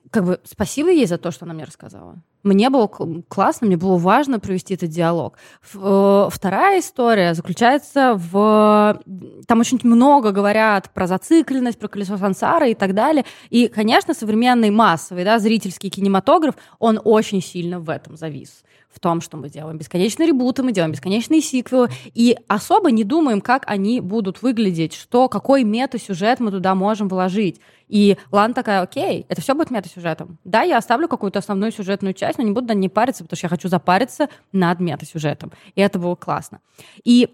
как 0.09 0.25
бы 0.25 0.39
спасибо 0.45 0.89
ей 0.89 1.05
за 1.05 1.17
то, 1.17 1.31
что 1.31 1.43
она 1.43 1.53
мне 1.53 1.65
рассказала. 1.65 2.15
Мне 2.47 2.69
было 2.69 2.87
классно, 3.27 3.67
мне 3.67 3.77
было 3.77 3.97
важно 3.97 4.39
провести 4.39 4.73
этот 4.75 4.89
диалог. 4.89 5.37
Э, 5.73 6.29
вторая 6.31 6.79
история 6.79 7.33
заключается 7.33 8.13
в... 8.15 9.01
Там 9.47 9.59
очень 9.59 9.79
много 9.83 10.31
говорят 10.31 10.89
про 10.93 11.07
зацикленность, 11.07 11.77
про 11.77 11.89
колесо 11.89 12.17
сансара 12.17 12.69
и 12.69 12.73
так 12.73 12.93
далее. 12.93 13.25
И, 13.49 13.67
конечно, 13.67 14.13
современный 14.13 14.69
массовый, 14.69 15.25
да, 15.25 15.39
зрительский 15.39 15.89
кинематограф, 15.89 16.55
он 16.79 16.99
очень 17.03 17.41
сильно 17.41 17.79
в 17.79 17.89
этом 17.89 18.15
завис 18.15 18.63
в 18.89 18.99
том, 18.99 19.21
что 19.21 19.37
мы 19.37 19.49
делаем 19.49 19.77
бесконечные 19.77 20.27
ребуты, 20.27 20.63
мы 20.63 20.71
делаем 20.71 20.91
бесконечные 20.91 21.41
сиквелы, 21.41 21.89
и 22.13 22.35
особо 22.47 22.89
не 22.89 23.03
думаем, 23.03 23.41
как 23.41 23.63
они 23.67 24.01
будут 24.01 24.41
выглядеть, 24.41 24.93
что, 24.93 25.29
какой 25.29 25.63
мета-сюжет 25.63 26.39
мы 26.39 26.49
туда 26.49 26.73
можем 26.73 27.07
вложить. 27.07 27.61
И 27.87 28.17
Лан 28.31 28.53
такая, 28.53 28.81
окей, 28.81 29.25
это 29.29 29.41
все 29.41 29.53
будет 29.53 29.71
мета-сюжетом. 29.71 30.39
Да, 30.43 30.63
я 30.63 30.77
оставлю 30.77 31.07
какую-то 31.07 31.39
основную 31.39 31.71
сюжетную 31.71 32.13
часть, 32.13 32.36
но 32.37 32.43
не 32.43 32.51
буду 32.51 32.67
на 32.67 32.73
ней 32.73 32.89
париться, 32.89 33.23
потому 33.23 33.37
что 33.37 33.45
я 33.45 33.49
хочу 33.49 33.67
запариться 33.67 34.29
над 34.51 34.79
мета-сюжетом. 34.79 35.51
И 35.75 35.81
это 35.81 35.99
было 35.99 36.15
классно. 36.15 36.59
И 37.03 37.29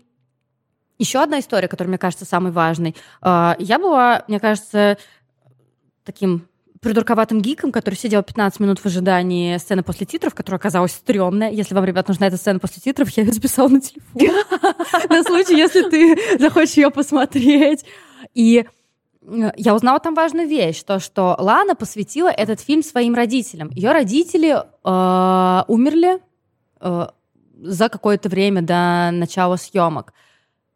еще 0.99 1.21
одна 1.21 1.39
история, 1.39 1.67
которая 1.67 1.89
мне 1.89 1.97
кажется 1.97 2.25
самой 2.25 2.51
важной. 2.51 2.95
А, 3.21 3.55
я 3.59 3.79
была, 3.79 4.23
мне 4.27 4.39
кажется, 4.39 4.97
таким 6.03 6.47
придурковатым 6.83 7.41
гиком, 7.41 7.71
который 7.71 7.95
сидел 7.95 8.21
15 8.21 8.59
минут 8.59 8.79
в 8.79 8.85
ожидании 8.85 9.57
сцены 9.57 9.83
после 9.83 10.05
титров, 10.05 10.35
которая 10.35 10.59
оказалась 10.59 10.91
стрёмная. 10.91 11.49
Если 11.49 11.73
вам, 11.73 11.85
ребят, 11.85 12.07
нужна 12.07 12.27
эта 12.27 12.37
сцена 12.37 12.59
после 12.59 12.81
титров, 12.81 13.09
я 13.11 13.23
ее 13.23 13.31
записала 13.31 13.69
на 13.69 13.81
телефон. 13.81 14.21
На 15.09 15.23
случай, 15.23 15.55
если 15.55 15.89
ты 15.89 16.39
захочешь 16.39 16.75
ее 16.75 16.91
посмотреть. 16.91 17.85
И 18.33 18.65
я 19.55 19.75
узнала 19.75 19.99
там 19.99 20.15
важную 20.15 20.47
вещь, 20.47 20.83
то, 20.83 20.99
что 20.99 21.35
Лана 21.39 21.75
посвятила 21.75 22.29
этот 22.29 22.59
фильм 22.59 22.83
своим 22.83 23.15
родителям. 23.15 23.69
Ее 23.69 23.91
родители 23.91 24.55
э, 24.55 25.63
умерли 25.67 26.19
э, 26.79 27.07
за 27.61 27.89
какое-то 27.89 28.29
время 28.29 28.61
до 28.61 29.11
начала 29.11 29.55
съемок. 29.55 30.13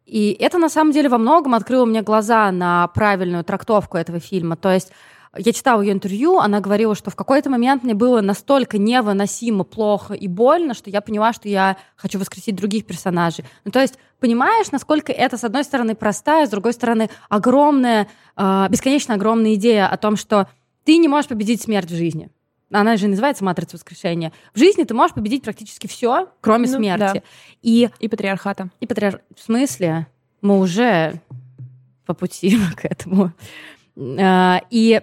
И 0.06 0.36
это 0.40 0.58
на 0.58 0.70
самом 0.70 0.92
деле 0.92 1.08
во 1.08 1.18
многом 1.18 1.54
открыло 1.54 1.84
мне 1.84 2.02
глаза 2.02 2.50
на 2.50 2.88
правильную 2.88 3.44
трактовку 3.44 3.98
этого 3.98 4.20
фильма. 4.20 4.56
То 4.56 4.72
есть 4.72 4.90
я 5.36 5.52
читала 5.52 5.82
ее 5.82 5.92
интервью, 5.92 6.38
она 6.38 6.60
говорила, 6.60 6.94
что 6.94 7.10
в 7.10 7.16
какой-то 7.16 7.50
момент 7.50 7.82
мне 7.82 7.94
было 7.94 8.20
настолько 8.20 8.78
невыносимо 8.78 9.64
плохо 9.64 10.14
и 10.14 10.26
больно, 10.26 10.74
что 10.74 10.90
я 10.90 11.00
поняла, 11.00 11.32
что 11.32 11.48
я 11.48 11.76
хочу 11.96 12.18
воскресить 12.18 12.56
других 12.56 12.86
персонажей. 12.86 13.44
Ну, 13.64 13.70
то 13.70 13.80
есть, 13.80 13.98
понимаешь, 14.20 14.70
насколько 14.70 15.12
это, 15.12 15.36
с 15.36 15.44
одной 15.44 15.64
стороны, 15.64 15.94
простая, 15.94 16.46
с 16.46 16.50
другой 16.50 16.72
стороны, 16.72 17.10
огромная, 17.28 18.08
э, 18.36 18.66
бесконечно 18.70 19.14
огромная 19.14 19.54
идея 19.54 19.88
о 19.88 19.96
том, 19.96 20.16
что 20.16 20.48
ты 20.84 20.96
не 20.96 21.08
можешь 21.08 21.28
победить 21.28 21.62
смерть 21.62 21.90
в 21.90 21.94
жизни. 21.94 22.30
Она 22.70 22.96
же 22.96 23.08
называется 23.08 23.44
матрица 23.44 23.76
воскрешения. 23.76 24.32
В 24.54 24.58
жизни 24.58 24.84
ты 24.84 24.94
можешь 24.94 25.14
победить 25.14 25.42
практически 25.42 25.86
все, 25.86 26.28
кроме 26.40 26.68
ну, 26.68 26.76
смерти. 26.76 27.14
Да. 27.14 27.22
И, 27.62 27.88
и 27.98 28.08
патриархата. 28.08 28.68
И 28.80 28.86
патриар... 28.86 29.22
В 29.34 29.40
смысле? 29.40 30.06
Мы 30.42 30.58
уже 30.58 31.20
по 32.04 32.14
пути 32.14 32.58
к 32.76 32.84
этому. 32.84 33.32
А, 33.96 34.60
и 34.70 35.02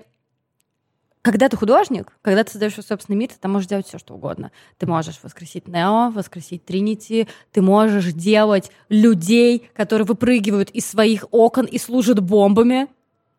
когда 1.25 1.49
ты 1.49 1.57
художник, 1.57 2.15
когда 2.21 2.43
ты 2.43 2.51
создаешь 2.51 2.73
свой 2.73 2.83
собственный 2.83 3.17
мир, 3.17 3.29
ты 3.29 3.35
там 3.41 3.51
можешь 3.51 3.67
делать 3.67 3.87
все, 3.87 3.97
что 3.97 4.13
угодно. 4.13 4.51
Ты 4.77 4.85
можешь 4.85 5.19
воскресить 5.23 5.67
Нео, 5.67 6.11
воскресить 6.11 6.65
Тринити, 6.65 7.27
ты 7.51 7.63
можешь 7.63 8.13
делать 8.13 8.69
людей, 8.89 9.67
которые 9.73 10.05
выпрыгивают 10.05 10.69
из 10.69 10.85
своих 10.85 11.25
окон 11.31 11.65
и 11.65 11.79
служат 11.79 12.19
бомбами. 12.19 12.89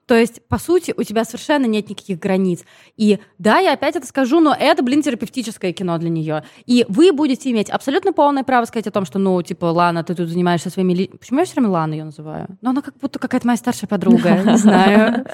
То 0.07 0.17
есть, 0.17 0.41
по 0.49 0.59
сути, 0.59 0.95
у 0.97 1.05
тебя 1.05 1.25
совершенно 1.25 1.67
нет 1.67 1.89
никаких 1.89 2.19
границ. 2.19 2.65
И 2.97 3.21
да, 3.39 3.59
я 3.59 3.73
опять 3.73 3.95
это 3.95 4.07
скажу, 4.07 4.41
но 4.41 4.53
это, 4.59 4.83
блин, 4.83 5.03
терапевтическое 5.03 5.73
кино 5.73 5.99
для 5.99 6.11
нее. 6.11 6.45
И 6.65 6.87
вы 6.89 7.13
будете 7.13 7.51
иметь 7.53 7.71
абсолютно 7.71 8.13
полное 8.13 8.43
право 8.43 8.65
сказать 8.65 8.87
о 8.89 8.93
том, 8.93 9.05
что, 9.05 9.21
ну, 9.21 9.41
типа, 9.43 9.67
Лана, 9.67 10.03
ты 10.03 10.17
тут 10.17 10.29
занимаешься 10.29 10.71
своими... 10.71 11.07
Почему 11.07 11.41
я 11.41 11.45
все 11.45 11.55
время 11.55 11.71
Лана 11.71 11.93
ее 11.95 12.05
называю? 12.05 12.49
Ну, 12.63 12.71
она 12.71 12.83
как 12.83 12.97
будто 12.99 13.21
какая-то 13.21 13.47
моя 13.47 13.57
старшая 13.57 13.89
подруга, 13.89 14.43
не 14.45 14.57
знаю. 14.57 15.27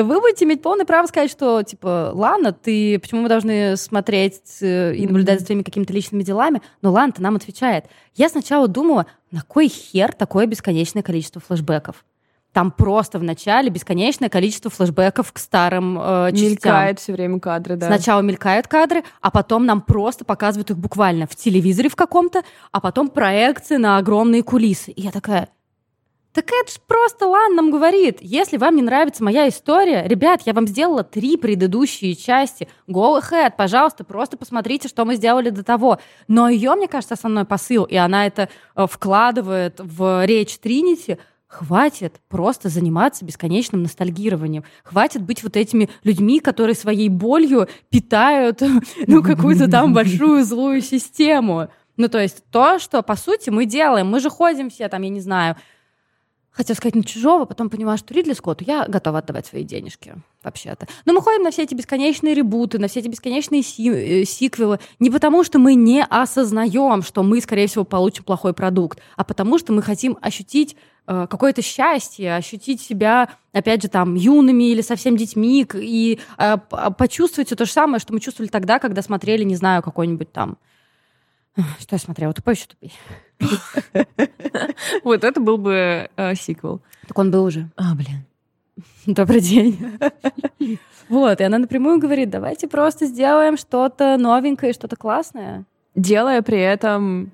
Вы 0.00 0.20
будете 0.20 0.46
иметь 0.46 0.62
полное 0.62 0.86
право 0.86 1.06
сказать, 1.06 1.30
что, 1.30 1.62
типа, 1.62 2.12
Лана, 2.14 2.52
ты... 2.52 2.98
Почему 2.98 3.22
мы 3.22 3.28
должны 3.28 3.76
смотреть 3.76 4.40
э, 4.62 4.94
и 4.94 5.06
наблюдать 5.06 5.40
за 5.40 5.46
твоими 5.46 5.62
какими-то 5.62 5.92
личными 5.92 6.22
делами? 6.22 6.62
Но 6.80 6.92
Лана-то 6.92 7.20
нам 7.20 7.36
отвечает. 7.36 7.84
Я 8.14 8.30
сначала 8.30 8.68
думала, 8.68 9.06
на 9.30 9.42
кой 9.42 9.68
хер 9.68 10.12
такое 10.12 10.46
бесконечное 10.46 11.02
количество 11.02 11.40
флешбеков? 11.40 12.04
Там 12.52 12.70
просто 12.70 13.18
в 13.18 13.22
начале 13.22 13.70
бесконечное 13.70 14.28
количество 14.28 14.70
флешбеков 14.70 15.32
к 15.32 15.38
старым 15.38 15.98
э, 15.98 16.30
частям. 16.32 16.50
Мелькает 16.50 17.00
все 17.00 17.12
время 17.12 17.40
кадры, 17.40 17.76
да. 17.76 17.86
Сначала 17.86 18.20
мелькают 18.20 18.68
кадры, 18.68 19.04
а 19.22 19.30
потом 19.30 19.64
нам 19.64 19.80
просто 19.80 20.24
показывают 20.26 20.70
их 20.70 20.78
буквально 20.78 21.26
в 21.26 21.34
телевизоре 21.34 21.88
в 21.88 21.96
каком-то, 21.96 22.42
а 22.70 22.80
потом 22.80 23.08
проекции 23.08 23.76
на 23.76 23.96
огромные 23.96 24.42
кулисы. 24.42 24.90
И 24.90 25.00
я 25.00 25.10
такая, 25.10 25.48
так 26.32 26.46
это 26.50 26.72
ж 26.72 26.76
просто 26.86 27.26
Лан 27.26 27.54
нам 27.54 27.70
говорит. 27.70 28.18
Если 28.20 28.56
вам 28.56 28.76
не 28.76 28.82
нравится 28.82 29.22
моя 29.22 29.48
история, 29.48 30.06
ребят, 30.06 30.42
я 30.46 30.52
вам 30.52 30.66
сделала 30.66 31.04
три 31.04 31.36
предыдущие 31.36 32.14
части. 32.14 32.68
Go 32.88 33.20
ahead, 33.20 33.52
пожалуйста, 33.56 34.04
просто 34.04 34.36
посмотрите, 34.36 34.88
что 34.88 35.04
мы 35.04 35.16
сделали 35.16 35.50
до 35.50 35.62
того. 35.62 35.98
Но 36.28 36.48
ее, 36.48 36.74
мне 36.74 36.88
кажется, 36.88 37.14
основной 37.14 37.44
посыл, 37.44 37.84
и 37.84 37.96
она 37.96 38.26
это 38.26 38.48
э, 38.74 38.86
вкладывает 38.90 39.78
в 39.78 40.24
речь 40.24 40.58
Тринити— 40.58 41.18
Хватит 41.52 42.18
просто 42.30 42.70
заниматься 42.70 43.26
бесконечным 43.26 43.82
ностальгированием. 43.82 44.64
Хватит 44.84 45.20
быть 45.20 45.42
вот 45.42 45.58
этими 45.58 45.90
людьми, 46.02 46.40
которые 46.40 46.74
своей 46.74 47.10
болью 47.10 47.68
питают 47.90 48.62
ну, 49.06 49.22
какую-то 49.22 49.70
там 49.70 49.92
большую 49.92 50.44
злую 50.44 50.80
систему. 50.80 51.68
Ну, 51.98 52.08
то 52.08 52.18
есть 52.18 52.42
то, 52.50 52.78
что, 52.78 53.02
по 53.02 53.16
сути, 53.16 53.50
мы 53.50 53.66
делаем. 53.66 54.06
Мы 54.06 54.20
же 54.20 54.30
ходим 54.30 54.70
все 54.70 54.88
там, 54.88 55.02
я 55.02 55.10
не 55.10 55.20
знаю, 55.20 55.56
хотела 56.52 56.76
сказать 56.76 56.94
на 56.94 57.02
чужого, 57.02 57.46
потом 57.46 57.70
поняла, 57.70 57.96
что 57.96 58.14
Ридли 58.14 58.34
Скотту 58.34 58.64
я 58.66 58.86
готова 58.86 59.18
отдавать 59.18 59.46
свои 59.46 59.64
денежки, 59.64 60.14
вообще-то. 60.42 60.86
Но 61.04 61.12
мы 61.12 61.22
ходим 61.22 61.42
на 61.42 61.50
все 61.50 61.62
эти 61.62 61.74
бесконечные 61.74 62.34
ребуты, 62.34 62.78
на 62.78 62.88
все 62.88 63.00
эти 63.00 63.08
бесконечные 63.08 63.62
си 63.62 63.88
э, 63.88 64.24
сиквелы 64.24 64.78
не 64.98 65.10
потому, 65.10 65.44
что 65.44 65.58
мы 65.58 65.74
не 65.74 66.04
осознаем, 66.04 67.02
что 67.02 67.22
мы, 67.22 67.40
скорее 67.40 67.66
всего, 67.66 67.84
получим 67.84 68.24
плохой 68.24 68.52
продукт, 68.52 69.00
а 69.16 69.24
потому 69.24 69.58
что 69.58 69.72
мы 69.72 69.82
хотим 69.82 70.18
ощутить 70.20 70.76
э, 71.06 71.26
какое-то 71.28 71.62
счастье, 71.62 72.36
ощутить 72.36 72.82
себя, 72.82 73.30
опять 73.52 73.82
же, 73.82 73.88
там, 73.88 74.14
юными 74.14 74.64
или 74.64 74.82
совсем 74.82 75.16
детьми, 75.16 75.66
и 75.74 76.20
э, 76.36 76.56
почувствовать 76.98 77.48
все 77.48 77.56
то 77.56 77.64
же 77.64 77.72
самое, 77.72 77.98
что 77.98 78.12
мы 78.12 78.20
чувствовали 78.20 78.50
тогда, 78.50 78.78
когда 78.78 79.00
смотрели, 79.00 79.42
не 79.44 79.56
знаю, 79.56 79.82
какой-нибудь 79.82 80.32
там 80.32 80.58
что 81.78 81.94
я 81.94 81.98
смотрела? 81.98 82.32
Тупой 82.32 82.54
еще 82.54 82.66
тупей. 82.66 82.92
Вот 85.04 85.24
это 85.24 85.40
был 85.40 85.58
бы 85.58 86.08
э, 86.16 86.34
сиквел. 86.34 86.80
Так 87.06 87.18
он 87.18 87.30
был 87.30 87.44
уже. 87.44 87.70
А, 87.76 87.94
блин. 87.94 88.24
Добрый 89.06 89.40
день. 89.40 89.78
Вот, 91.08 91.40
и 91.40 91.44
она 91.44 91.58
напрямую 91.58 91.98
говорит, 91.98 92.30
давайте 92.30 92.68
просто 92.68 93.06
сделаем 93.06 93.56
что-то 93.56 94.16
новенькое, 94.16 94.72
что-то 94.72 94.96
классное. 94.96 95.64
Делая 95.94 96.42
при 96.42 96.58
этом 96.58 97.32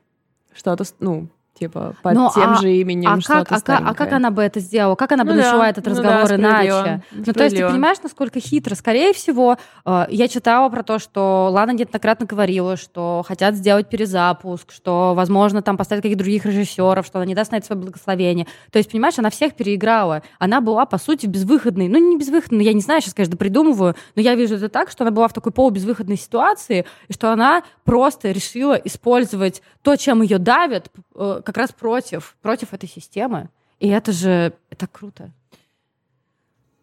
что-то, 0.52 0.84
ну, 1.00 1.28
типа 1.58 1.94
под 2.02 2.14
ну, 2.14 2.30
тем 2.34 2.52
а, 2.52 2.54
же 2.56 2.72
именем 2.72 3.10
а 3.10 3.20
что-то 3.20 3.44
как, 3.44 3.68
а, 3.68 3.90
а 3.90 3.94
как 3.94 4.12
она 4.12 4.30
бы 4.30 4.42
это 4.42 4.60
сделала? 4.60 4.94
Как 4.94 5.12
она 5.12 5.24
бы 5.24 5.32
ну, 5.32 5.38
начала 5.38 5.64
да, 5.64 5.68
этот 5.70 5.86
разговор 5.88 6.22
ну, 6.22 6.28
да, 6.28 6.36
иначе? 6.36 7.02
Ну, 7.12 7.32
то 7.32 7.44
есть 7.44 7.56
ты 7.56 7.68
понимаешь, 7.68 7.98
насколько 8.02 8.40
хитро? 8.40 8.74
Скорее 8.74 9.12
всего, 9.12 9.56
э, 9.84 10.06
я 10.10 10.28
читала 10.28 10.68
про 10.68 10.82
то, 10.82 10.98
что 10.98 11.48
Лана 11.52 11.72
неоднократно 11.72 12.26
говорила, 12.26 12.76
что 12.76 13.24
хотят 13.26 13.54
сделать 13.54 13.88
перезапуск, 13.88 14.72
что, 14.72 15.14
возможно, 15.14 15.62
там 15.62 15.76
поставить 15.76 16.02
каких-то 16.02 16.22
других 16.22 16.46
режиссеров, 16.46 17.06
что 17.06 17.18
она 17.18 17.26
не 17.26 17.34
даст 17.34 17.52
на 17.52 17.56
это 17.56 17.66
свое 17.66 17.80
благословение. 17.80 18.46
То 18.70 18.78
есть, 18.78 18.90
понимаешь, 18.90 19.18
она 19.18 19.30
всех 19.30 19.54
переиграла. 19.54 20.22
Она 20.38 20.60
была, 20.60 20.86
по 20.86 20.98
сути, 20.98 21.26
безвыходной. 21.26 21.88
Ну, 21.88 21.98
не 21.98 22.16
безвыходной, 22.16 22.64
я 22.64 22.72
не 22.72 22.80
знаю, 22.80 23.00
сейчас, 23.00 23.14
конечно, 23.14 23.36
придумываю, 23.36 23.94
но 24.14 24.22
я 24.22 24.34
вижу 24.34 24.56
это 24.56 24.68
так, 24.68 24.90
что 24.90 25.04
она 25.04 25.10
была 25.10 25.28
в 25.28 25.32
такой 25.32 25.52
полубезвыходной 25.52 26.16
ситуации, 26.16 26.86
и 27.08 27.12
что 27.12 27.32
она 27.32 27.62
просто 27.84 28.30
решила 28.30 28.74
использовать 28.74 29.62
то, 29.82 29.96
чем 29.96 30.22
ее 30.22 30.38
давят, 30.38 30.90
э, 31.14 31.40
как 31.48 31.56
раз 31.56 31.72
против, 31.72 32.36
против 32.42 32.74
этой 32.74 32.86
системы. 32.86 33.48
И 33.80 33.88
это 33.88 34.12
же 34.12 34.52
это 34.68 34.86
круто. 34.86 35.30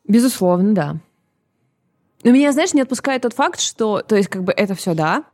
Безусловно, 0.08 0.73
да. 0.73 0.95
Но 2.23 2.32
меня, 2.32 2.51
знаешь, 2.51 2.73
не 2.73 2.82
отпускает 2.82 3.21
тот 3.21 3.34
факт, 3.34 3.60
что, 3.60 4.01
то 4.01 4.15
есть, 4.15 4.28
как 4.28 4.43
бы 4.43 4.51
это 4.51 4.73
все, 4.73 4.95
да, 4.95 5.25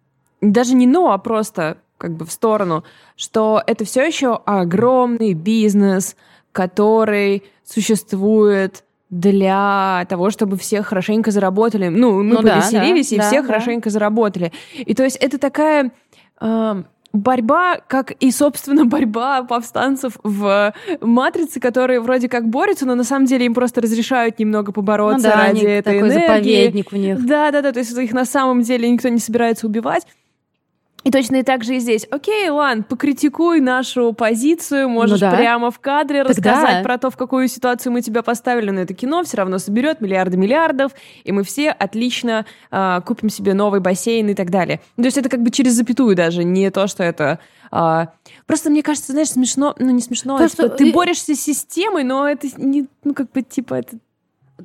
даже 0.41 0.73
не 0.73 0.85
но, 0.85 1.13
а 1.13 1.17
просто 1.17 1.77
как 1.97 2.17
бы 2.17 2.25
в 2.25 2.31
сторону, 2.33 2.83
что 3.15 3.63
это 3.65 3.85
все 3.85 4.05
еще 4.05 4.35
огромный 4.45 5.33
бизнес, 5.33 6.17
который 6.51 7.43
существует 7.63 8.83
для 9.09 10.05
того, 10.09 10.29
чтобы 10.29 10.57
все 10.57 10.81
хорошенько 10.81 11.31
заработали. 11.31 11.87
Ну, 11.87 12.21
мы 12.21 12.33
ну, 12.33 12.41
повеселились, 12.41 13.11
да, 13.11 13.15
да, 13.17 13.23
и 13.23 13.27
все 13.27 13.41
да. 13.41 13.47
хорошенько 13.47 13.89
заработали. 13.89 14.51
И 14.73 14.93
то 14.93 15.03
есть 15.03 15.15
это 15.15 15.37
такая... 15.37 15.93
Э, 16.41 16.83
борьба, 17.13 17.77
как 17.87 18.11
и, 18.11 18.31
собственно, 18.31 18.85
борьба 18.85 19.43
повстанцев 19.43 20.13
в 20.23 20.73
«Матрице», 21.01 21.59
которые 21.59 21.99
вроде 21.99 22.29
как 22.29 22.47
борются, 22.47 22.85
но 22.85 22.95
на 22.95 23.03
самом 23.03 23.25
деле 23.25 23.45
им 23.45 23.53
просто 23.53 23.81
разрешают 23.81 24.39
немного 24.39 24.71
побороться 24.71 25.29
ну 25.29 25.35
да, 25.35 25.47
ради 25.47 25.65
этой 25.65 25.93
такой 25.93 26.09
энергии. 26.09 26.27
заповедник 26.27 26.91
у 26.91 26.95
них. 26.95 27.25
Да-да-да, 27.25 27.71
то 27.71 27.79
есть 27.79 27.97
их 27.97 28.13
на 28.13 28.25
самом 28.25 28.61
деле 28.61 28.89
никто 28.89 29.09
не 29.09 29.19
собирается 29.19 29.67
убивать. 29.67 30.05
И 31.03 31.11
точно 31.11 31.37
и 31.37 31.43
так 31.43 31.63
же 31.63 31.77
и 31.77 31.79
здесь. 31.79 32.05
Окей, 32.11 32.49
Лан, 32.49 32.83
покритикуй 32.83 33.59
нашу 33.59 34.13
позицию, 34.13 34.87
можешь 34.89 35.19
ну 35.19 35.31
да. 35.31 35.35
прямо 35.35 35.71
в 35.71 35.79
кадре 35.79 36.23
Тогда... 36.23 36.51
рассказать 36.51 36.83
про 36.83 36.97
то, 36.97 37.09
в 37.09 37.17
какую 37.17 37.47
ситуацию 37.47 37.91
мы 37.91 38.01
тебя 38.01 38.21
поставили, 38.21 38.69
но 38.69 38.81
это 38.81 38.93
кино 38.93 39.23
все 39.23 39.37
равно 39.37 39.57
соберет 39.57 40.01
миллиарды 40.01 40.37
миллиардов, 40.37 40.91
и 41.23 41.31
мы 41.31 41.43
все 41.43 41.71
отлично 41.71 42.45
э, 42.69 43.01
купим 43.05 43.29
себе 43.29 43.53
новый 43.53 43.79
бассейн 43.79 44.29
и 44.29 44.35
так 44.35 44.51
далее. 44.51 44.79
То 44.95 45.03
есть 45.03 45.17
это 45.17 45.29
как 45.29 45.41
бы 45.41 45.49
через 45.49 45.73
запятую 45.73 46.15
даже, 46.15 46.43
не 46.43 46.69
то, 46.69 46.87
что 46.87 47.03
это... 47.03 47.39
Э, 47.71 48.07
просто 48.45 48.69
мне 48.69 48.83
кажется, 48.83 49.11
знаешь, 49.11 49.29
смешно, 49.29 49.75
ну 49.79 49.89
не 49.89 50.01
смешно, 50.01 50.37
то, 50.37 50.47
что 50.49 50.69
ты 50.69 50.91
борешься 50.91 51.33
с 51.33 51.39
системой, 51.39 52.03
но 52.03 52.27
это 52.27 52.47
не, 52.57 52.87
ну 53.03 53.13
как 53.13 53.31
бы 53.31 53.41
типа 53.41 53.75
это 53.75 53.97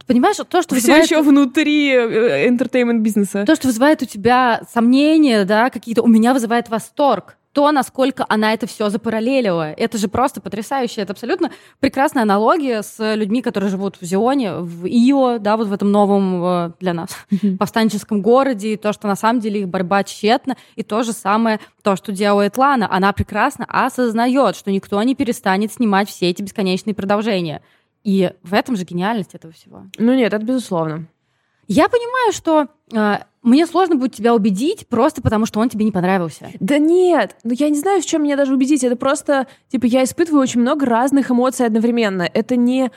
Понимаешь, 0.07 0.37
то, 0.37 0.63
что 0.63 0.75
Все 0.75 0.75
вызывает... 0.75 1.05
еще 1.05 1.23
внутри 1.23 1.93
entertainment 1.93 2.99
бизнеса. 2.99 3.45
То, 3.47 3.55
что 3.55 3.69
вызывает 3.69 4.03
у 4.03 4.07
тебя 4.07 4.63
сомнения, 4.73 5.45
да, 5.45 5.71
какие-то, 5.71 6.03
у 6.03 6.09
меня 6.09 6.35
вызывает 6.35 6.69
восторг 6.69 7.37
то, 7.57 7.73
насколько 7.73 8.27
она 8.29 8.53
это 8.53 8.67
все 8.67 8.91
запараллелила. 8.91 9.73
Это 9.73 9.97
же 9.97 10.09
просто 10.09 10.43
потрясающе. 10.43 11.01
Это 11.01 11.15
абсолютно 11.15 11.51
прекрасная 11.81 12.25
аналогия 12.25 12.83
с 12.83 13.15
людьми, 13.15 13.41
которые 13.41 13.71
живут 13.71 13.97
в 13.99 14.05
Зионе, 14.05 14.57
в 14.57 14.85
Ио, 14.87 15.39
да, 15.39 15.57
вот 15.57 15.69
в 15.69 15.73
этом 15.73 15.91
новом 15.91 16.45
э, 16.45 16.73
для 16.81 16.93
нас 16.93 17.17
повстанческом 17.59 18.21
городе, 18.21 18.75
и 18.75 18.77
то, 18.77 18.93
что 18.93 19.09
на 19.09 19.17
самом 19.17 19.41
деле 19.41 19.61
их 19.61 19.69
борьба 19.69 20.05
тщетна, 20.05 20.59
и 20.75 20.83
то 20.83 21.03
же 21.03 21.15
самое, 21.15 21.59
то, 21.83 21.97
что 21.97 22.13
делает 22.13 22.59
Лана. 22.59 22.93
Она 22.93 23.11
прекрасно 23.15 23.65
осознает, 23.67 24.55
что 24.55 24.71
никто 24.71 25.03
не 25.03 25.15
перестанет 25.15 25.73
снимать 25.73 26.11
все 26.11 26.29
эти 26.29 26.43
бесконечные 26.43 26.95
продолжения. 26.95 27.63
И 28.07 28.31
в 28.45 28.55
этом 28.55 28.77
же 28.77 28.85
гениальность 28.85 29.35
этого 29.35 29.53
всего. 29.53 29.83
Ну 29.99 30.15
нет, 30.15 30.33
это 30.33 30.45
безусловно. 30.45 31.09
Я 31.67 31.89
понимаю, 31.89 32.33
что 32.33 32.69
э, 32.95 33.25
мне 33.43 33.67
сложно 33.67 33.97
будет 33.97 34.15
тебя 34.15 34.33
убедить 34.33 34.87
просто 34.87 35.21
потому, 35.21 35.45
что 35.45 35.59
он 35.59 35.69
тебе 35.69 35.85
не 35.85 35.91
понравился. 35.91 36.51
Да 36.61 36.79
нет, 36.79 37.35
ну 37.43 37.53
я 37.53 37.69
не 37.69 37.77
знаю, 37.81 38.01
в 38.01 38.07
чем 38.07 38.23
меня 38.23 38.37
даже 38.37 38.55
убедить. 38.55 38.85
Это 38.85 38.95
просто, 38.95 39.49
типа, 39.71 39.87
я 39.87 40.05
испытываю 40.05 40.41
очень 40.41 40.61
много 40.61 40.87
разных 40.87 41.33
эмоций 41.33 41.67
одновременно. 41.67 42.23
Это 42.23 42.55
не 42.55 42.93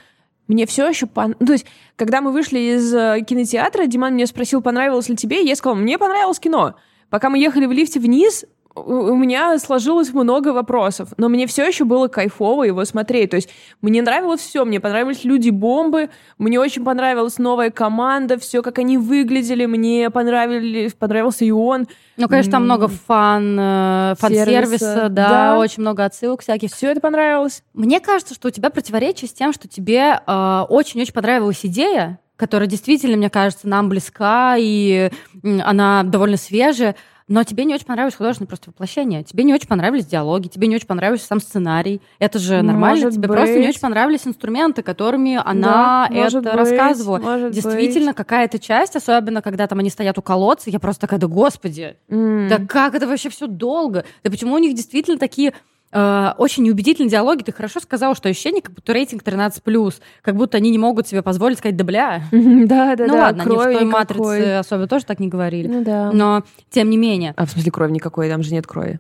мне 0.48 0.67
все 0.67 0.88
еще 0.88 1.08
пон... 1.08 1.36
Ну, 1.39 1.48
то 1.48 1.54
есть, 1.54 1.65
когда 1.95 2.22
мы 2.22 2.32
вышли 2.32 2.60
из 2.78 2.93
э, 2.93 3.22
кинотеатра, 3.28 3.88
Диман 3.88 4.13
меня 4.13 4.28
спросил, 4.28 4.62
понравилось 4.62 5.10
ли 5.10 5.15
тебе, 5.15 5.41
и 5.43 5.48
я 5.48 5.56
сказала, 5.56 5.80
мне 5.80 5.98
понравилось 5.98 6.39
кино. 6.39 6.76
Пока 7.10 7.32
мы 7.32 7.39
ехали 7.39 7.65
в 7.65 7.72
лифте 7.72 8.00
вниз, 8.00 8.45
у 8.82 9.15
меня 9.15 9.58
сложилось 9.60 10.13
много 10.13 10.50
вопросов, 10.50 11.10
но 11.18 11.30
мне 11.30 11.48
все 11.48 11.65
еще 11.65 11.86
было 11.86 12.08
кайфово 12.08 12.63
его 12.63 12.86
смотреть. 12.86 13.32
То 13.32 13.36
есть 13.36 13.50
мне 13.82 14.02
нравилось 14.02 14.42
все, 14.42 14.65
мне 14.65 14.80
понравились 14.80 15.24
люди-бомбы, 15.24 16.10
мне 16.38 16.60
очень 16.60 16.84
понравилась 16.84 17.38
новая 17.38 17.72
команда, 17.72 18.38
все, 18.39 18.62
как 18.62 18.80
они 18.80 18.98
выглядели, 18.98 19.65
мне 19.65 20.10
понравились, 20.10 20.94
понравился 20.94 21.46
и 21.46 21.52
он. 21.52 21.88
Ну, 22.18 22.28
конечно, 22.28 22.54
там 22.54 22.65
много 22.65 22.88
фан, 22.88 23.58
э, 23.60 24.15
фан-сервиса, 24.20 25.08
да, 25.10 25.30
да, 25.30 25.58
очень 25.58 25.82
много 25.82 26.04
отсылок 26.04 26.42
всяких. 26.42 26.72
Все 26.72 26.92
это 26.92 27.00
понравилось. 27.00 27.63
Мне 27.74 28.00
кажется, 28.00 28.34
что 28.34 28.50
у 28.50 28.52
тебя 28.52 28.70
противоречие 28.70 29.30
с 29.30 29.34
тем, 29.34 29.54
что 29.54 29.68
тебе 29.68 30.20
э, 30.26 30.65
очень-очень 30.70 31.13
понравилась 31.13 31.60
идея, 31.63 32.20
которая 32.39 32.70
действительно, 32.70 33.18
мне 33.18 33.30
кажется, 33.30 33.68
нам 33.68 33.89
близка, 33.89 34.56
и 34.58 35.12
она 35.44 36.04
довольно 36.04 36.38
свежая, 36.38 36.96
но 37.30 37.44
тебе 37.46 37.63
не 37.63 37.74
очень 37.76 37.86
понравилось 37.86 38.15
художественное 38.15 38.48
просто 38.48 38.72
воплощение, 38.72 39.24
тебе 39.24 39.46
не 39.46 39.54
очень 39.54 39.68
понравились 39.68 40.06
диалоги, 40.08 40.48
тебе 40.50 40.68
не 40.68 40.76
очень 40.76 40.88
понравился 40.88 41.26
сам 41.28 41.39
сценарий. 41.39 42.02
Это 42.18 42.39
же 42.39 42.62
нормально, 42.62 42.96
Может 43.06 43.13
тебе 43.13 43.28
быть. 43.30 43.38
просто 43.38 43.60
не 43.60 43.70
очень 43.70 43.80
понравились 43.80 44.26
инструменты, 44.28 44.82
которыми 44.82 45.39
она 45.46 46.08
Да, 46.10 46.13
это 46.13 46.42
быть, 46.42 46.54
рассказывала. 46.54 47.20
может 47.20 47.52
Действительно, 47.52 48.13
какая-то 48.13 48.60
часть, 48.60 48.96
особенно 48.96 49.42
когда 49.42 49.68
там 49.68 49.80
они 49.80 49.89
стоят 49.89 50.18
у 50.18 50.22
колодца, 50.22 50.70
я 50.70 50.80
просто 50.80 51.02
такая, 51.02 51.20
да 51.20 51.28
господи, 51.28 51.96
М. 52.10 52.48
да 52.50 52.58
как 52.58 52.96
это 52.96 53.08
вообще 53.08 53.30
все 53.30 53.48
долго? 53.48 54.04
Да 54.24 54.32
почему 54.32 54.56
у 54.56 54.58
них 54.58 54.74
действительно 54.76 55.18
такие 55.20 55.54
э, 55.91 56.34
очень 56.38 56.63
неубедительные 56.63 57.10
диалоги? 57.10 57.43
Ты 57.43 57.52
хорошо 57.52 57.80
сказала, 57.80 58.15
что 58.15 58.30
ощущение, 58.30 58.62
как 58.62 58.73
будто 58.73 58.93
рейтинг 58.93 59.23
13+, 59.23 60.02
как 60.21 60.36
будто 60.36 60.58
они 60.58 60.71
не 60.71 60.78
могут 60.78 61.08
себе 61.08 61.21
позволить 61.21 61.58
сказать, 61.58 61.75
да 61.75 61.83
бля. 61.83 62.23
Да, 62.31 62.96
да, 62.96 63.06
ну 63.06 63.13
да. 63.13 63.21
ладно, 63.21 63.44
они 63.44 63.56
в 63.56 63.63
той 63.63 63.85
матрице 63.85 64.60
особо 64.60 64.87
тоже 64.87 65.06
так 65.06 65.19
не 65.19 65.27
говорили. 65.27 65.67
Ну 65.67 65.83
да. 65.83 66.12
Но, 66.12 66.44
тем 66.69 66.90
не 66.90 66.98
менее, 66.98 67.33
А 67.35 67.46
в 67.46 67.52
смысле 67.52 67.71
крови 67.71 67.92
никакой, 67.92 68.29
там 68.29 68.44
же 68.44 68.54
нет 68.54 68.67
крови. 68.67 69.00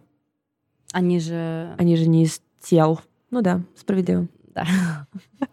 они 0.93 1.19
же... 1.19 1.75
Они 1.77 1.95
же 1.95 2.07
не 2.07 2.23
из 2.23 2.41
тел. 2.61 3.01
Ну 3.31 3.41
да, 3.41 3.61
справедливо. 3.75 4.27
Да. 4.55 4.65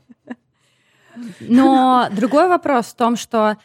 Но 1.41 2.09
другой 2.13 2.49
вопрос 2.49 2.87
в 2.87 2.97
том, 2.97 3.17
что 3.17 3.57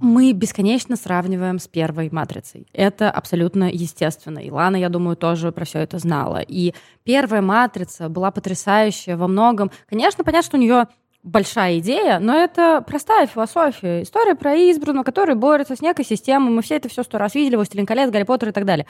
мы 0.00 0.32
бесконечно 0.32 0.96
сравниваем 0.96 1.58
с 1.58 1.66
первой 1.66 2.08
матрицей. 2.10 2.66
Это 2.72 3.10
абсолютно 3.10 3.70
естественно. 3.70 4.38
И 4.38 4.50
Лана, 4.50 4.76
я 4.76 4.88
думаю, 4.88 5.16
тоже 5.16 5.52
про 5.52 5.64
все 5.64 5.80
это 5.80 5.98
знала. 5.98 6.40
И 6.40 6.74
первая 7.04 7.42
матрица 7.42 8.08
была 8.08 8.30
потрясающая 8.30 9.16
во 9.16 9.28
многом. 9.28 9.70
Конечно, 9.88 10.24
понятно, 10.24 10.46
что 10.46 10.56
у 10.56 10.60
нее 10.60 10.86
большая 11.22 11.78
идея, 11.78 12.20
но 12.20 12.34
это 12.34 12.82
простая 12.86 13.26
философия. 13.26 14.02
История 14.02 14.34
про 14.34 14.54
избранного, 14.54 15.04
который 15.04 15.34
борется 15.34 15.76
с 15.76 15.80
некой 15.80 16.04
системой. 16.04 16.50
Мы 16.50 16.62
все 16.62 16.76
это 16.76 16.88
все 16.88 17.02
сто 17.02 17.18
раз 17.18 17.34
видели, 17.34 17.56
«Властелин 17.56 17.86
колец», 17.86 18.10
«Гарри 18.10 18.22
Поттер» 18.22 18.50
и 18.50 18.52
так 18.52 18.64
далее. 18.64 18.86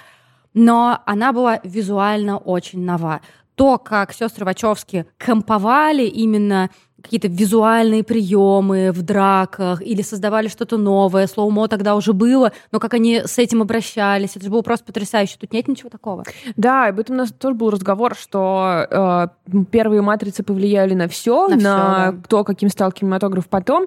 Но 0.54 1.00
она 1.06 1.32
была 1.32 1.60
визуально 1.64 2.38
очень 2.38 2.84
нова. 2.84 3.20
То, 3.54 3.78
как 3.78 4.12
сестры 4.12 4.44
Вачовски 4.44 5.06
комповали 5.16 6.04
именно 6.04 6.70
какие-то 7.02 7.28
визуальные 7.28 8.02
приемы 8.02 8.90
в 8.92 9.02
драках 9.02 9.82
или 9.82 10.02
создавали 10.02 10.48
что-то 10.48 10.76
новое. 10.76 11.26
Слоумо 11.26 11.68
тогда 11.68 11.94
уже 11.94 12.12
было, 12.12 12.52
но 12.72 12.80
как 12.80 12.94
они 12.94 13.22
с 13.24 13.38
этим 13.38 13.62
обращались, 13.62 14.36
это 14.36 14.44
же 14.44 14.50
было 14.50 14.62
просто 14.62 14.84
потрясающе. 14.84 15.36
Тут 15.38 15.52
нет 15.52 15.68
ничего 15.68 15.90
такого. 15.90 16.24
Да, 16.56 16.86
об 16.86 16.98
этом 16.98 17.16
у 17.16 17.18
нас 17.18 17.32
тоже 17.32 17.54
был 17.54 17.70
разговор, 17.70 18.14
что 18.16 19.30
э, 19.48 19.62
первые 19.70 20.02
матрицы 20.02 20.42
повлияли 20.42 20.94
на 20.94 21.08
все, 21.08 21.48
На 21.48 21.56
на, 21.56 21.58
всё, 21.58 21.62
да. 21.62 22.14
то, 22.28 22.44
каким 22.44 22.68
стал 22.68 22.90
кинематограф 22.92 23.48
потом, 23.48 23.86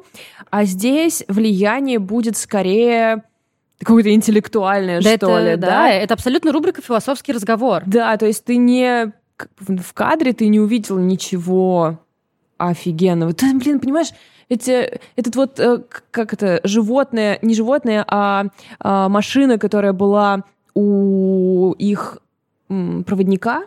а 0.50 0.64
здесь 0.64 1.24
влияние 1.28 2.00
будет 2.00 2.38
скорее 2.38 3.24
какое-то 3.80 4.14
интеллектуальное, 4.14 5.02
да, 5.02 5.16
что 5.16 5.38
это, 5.38 5.44
ли, 5.44 5.56
да, 5.58 5.68
да? 5.68 5.90
это 5.90 6.14
абсолютно 6.14 6.52
рубрика 6.52 6.82
«Философский 6.82 7.34
разговор». 7.34 7.84
Да, 7.86 8.16
то 8.18 8.26
есть 8.26 8.46
ты 8.46 8.58
не 8.58 9.12
в 9.58 9.94
кадре 9.94 10.34
ты 10.34 10.48
не 10.48 10.60
увидел 10.60 11.00
ничего 11.00 11.98
офигенного. 12.70 13.34
Ты, 13.34 13.54
блин, 13.58 13.80
понимаешь, 13.80 14.12
эти, 14.50 15.00
этот 15.16 15.36
вот, 15.36 15.60
э, 15.60 15.80
как 16.12 16.34
это, 16.34 16.60
животное, 16.64 17.40
не 17.42 17.54
животное, 17.56 18.04
а, 18.08 18.48
а 18.80 19.10
машина, 19.10 19.58
которая 19.58 19.94
была 19.94 20.44
у 20.74 21.74
их 21.74 22.20
проводника, 23.06 23.64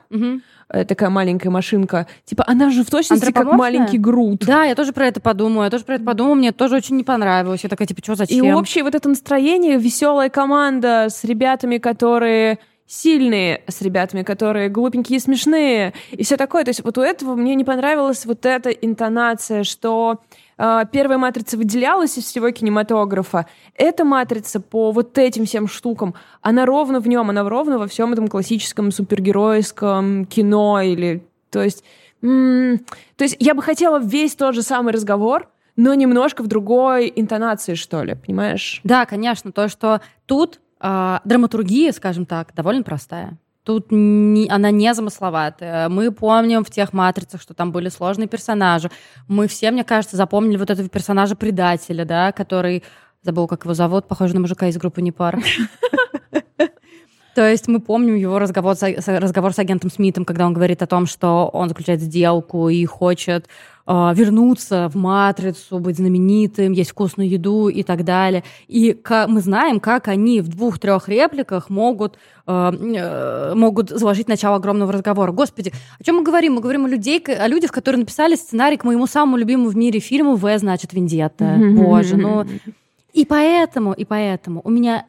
э, 0.71 0.85
такая 0.87 1.11
маленькая 1.11 1.51
машинка, 1.51 2.07
типа, 2.25 2.45
она 2.47 2.71
же 2.71 2.85
в 2.85 2.91
точности 2.91 3.33
как 3.33 3.53
маленький 3.53 3.99
груд. 3.99 4.45
Да, 4.47 4.65
я 4.65 4.75
тоже 4.75 4.93
про 4.93 5.07
это 5.07 5.21
подумала, 5.21 5.65
я 5.65 5.71
тоже 5.71 5.85
про 5.85 5.97
это 5.97 6.05
подумала, 6.05 6.35
мне 6.35 6.53
тоже 6.53 6.77
очень 6.77 6.97
не 6.97 7.05
понравилось. 7.05 7.63
Я 7.63 7.69
такая, 7.69 7.87
типа, 7.87 8.01
что, 8.03 8.13
И 8.15 8.17
зачем? 8.17 8.55
общее 8.55 8.83
вот 8.83 8.95
это 8.95 9.09
настроение, 9.09 9.79
веселая 9.79 10.31
команда 10.31 11.09
с 11.11 11.23
ребятами, 11.25 11.77
которые 11.79 12.59
сильные, 12.87 13.63
с 13.67 13.81
ребятами, 13.81 14.23
которые 14.23 14.69
глупенькие 14.69 15.17
и 15.17 15.21
смешные, 15.21 15.95
и 16.11 16.23
все 16.23 16.37
такое. 16.37 16.65
То 16.65 16.71
есть 16.71 16.85
вот 16.85 16.99
у 16.99 17.01
этого 17.01 17.35
мне 17.35 17.55
не 17.55 17.65
понравилась 17.65 18.27
вот 18.27 18.45
эта 18.45 18.71
интонация, 18.71 19.65
что 19.65 20.21
э, 20.59 20.83
первая 20.93 21.19
матрица 21.19 21.57
выделялась 21.57 22.19
из 22.19 22.25
всего 22.25 22.51
кинематографа. 22.51 23.47
Эта 23.75 24.05
матрица 24.05 24.61
по 24.61 24.93
вот 24.93 25.17
этим 25.17 25.47
всем 25.47 25.67
штукам, 25.67 26.15
она 26.43 26.67
ровно 26.67 27.01
в 27.01 27.09
нем, 27.09 27.31
она 27.31 27.49
ровно 27.49 27.79
во 27.79 27.87
всем 27.87 28.13
этом 28.13 28.29
классическом 28.29 28.93
супергеройском 28.93 30.27
кино 30.27 30.81
или... 30.83 31.23
То 31.51 31.63
есть, 31.63 31.85
м, 32.23 32.81
то 33.17 33.25
есть 33.25 33.37
я 33.39 33.55
бы 33.55 33.63
хотела 33.63 33.99
весь 33.99 34.35
тот 34.35 34.55
же 34.55 34.63
самый 34.63 34.93
разговор, 34.93 35.49
но 35.77 35.95
немножко 35.95 36.43
в 36.43 36.49
другой 36.49 37.13
интонации, 37.15 37.75
что 37.75 38.03
ли, 38.03 38.15
понимаешь? 38.15 38.81
Да, 38.85 39.07
конечно, 39.07 39.53
то, 39.53 39.69
что 39.69 40.01
тут 40.27 40.61
а, 40.87 41.21
драматургия, 41.25 41.93
скажем 41.93 42.27
так, 42.27 42.53
довольно 42.55 42.83
простая. 42.83 43.39
Тут 43.63 43.87
не- 43.91 44.47
она 44.51 44.71
не 44.71 44.93
замысловатая. 44.93 45.89
Мы 45.89 46.13
помним 46.13 46.63
в 46.63 46.71
тех 46.71 46.93
матрицах, 46.93 47.41
что 47.41 47.55
там 47.55 47.73
были 47.73 47.89
сложные 47.89 48.29
персонажи. 48.29 48.91
Мы 49.27 49.49
все, 49.49 49.71
мне 49.71 49.85
кажется, 49.85 50.19
запомнили 50.19 50.59
вот 50.59 50.69
этого 50.71 50.89
персонажа-предателя, 50.89 52.05
да, 52.05 52.33
который... 52.33 52.83
Забыл, 53.23 53.47
как 53.49 53.65
его 53.65 53.73
зовут, 53.73 54.07
похоже 54.07 54.35
на 54.35 54.41
мужика 54.41 54.67
из 54.69 54.77
группы 54.77 55.01
Непар. 55.01 55.39
То 57.35 57.49
есть 57.51 57.67
мы 57.69 57.81
помним 57.81 58.15
его 58.17 58.39
разговор 58.39 58.77
с, 58.77 58.83
с- 58.83 59.09
разговор 59.21 59.53
с 59.55 59.59
агентом 59.59 59.91
Смитом, 59.91 60.25
когда 60.27 60.47
он 60.47 60.53
говорит 60.53 60.83
о 60.83 60.87
том, 60.87 61.07
что 61.07 61.49
он 61.53 61.69
заключает 61.69 62.01
сделку 62.01 62.69
и 62.69 62.85
хочет 62.85 63.49
вернуться 63.87 64.89
в 64.89 64.97
матрицу, 64.97 65.79
быть 65.79 65.97
знаменитым, 65.97 66.73
есть 66.73 66.91
вкусную 66.91 67.29
еду 67.29 67.69
и 67.69 67.83
так 67.83 68.05
далее. 68.05 68.43
И 68.67 68.99
мы 69.29 69.41
знаем, 69.41 69.79
как 69.79 70.09
они 70.09 70.41
в 70.41 70.49
двух-трех 70.49 71.09
репликах 71.09 71.69
могут, 71.69 72.17
э, 72.47 72.73
э, 72.73 73.55
могут 73.55 73.91
заложить 73.91 74.27
начало 74.27 74.57
огромного 74.57 74.93
разговора. 74.93 75.33
Господи, 75.33 75.73
о 75.99 76.03
чем 76.03 76.17
мы 76.17 76.23
говорим? 76.23 76.55
Мы 76.55 76.61
говорим 76.63 76.87
о, 76.87 76.89
людей, 76.89 77.19
о 77.21 77.47
людях, 77.47 77.73
которые 77.73 78.01
написали 78.01 78.37
сценарий 78.37 78.79
к 78.79 78.85
моему 78.85 79.07
самому 79.07 79.37
любимому 79.37 79.69
в 79.69 79.77
мире 79.77 80.01
фильму 80.01 80.37
«В, 80.37 80.59
значит, 80.59 80.95
Вендетта». 80.95 81.59
Боже, 81.75 82.17
ну... 82.17 82.45
И 83.13 83.25
поэтому, 83.25 83.93
и 83.93 84.05
поэтому 84.05 84.61
у 84.65 84.71
меня 84.71 85.07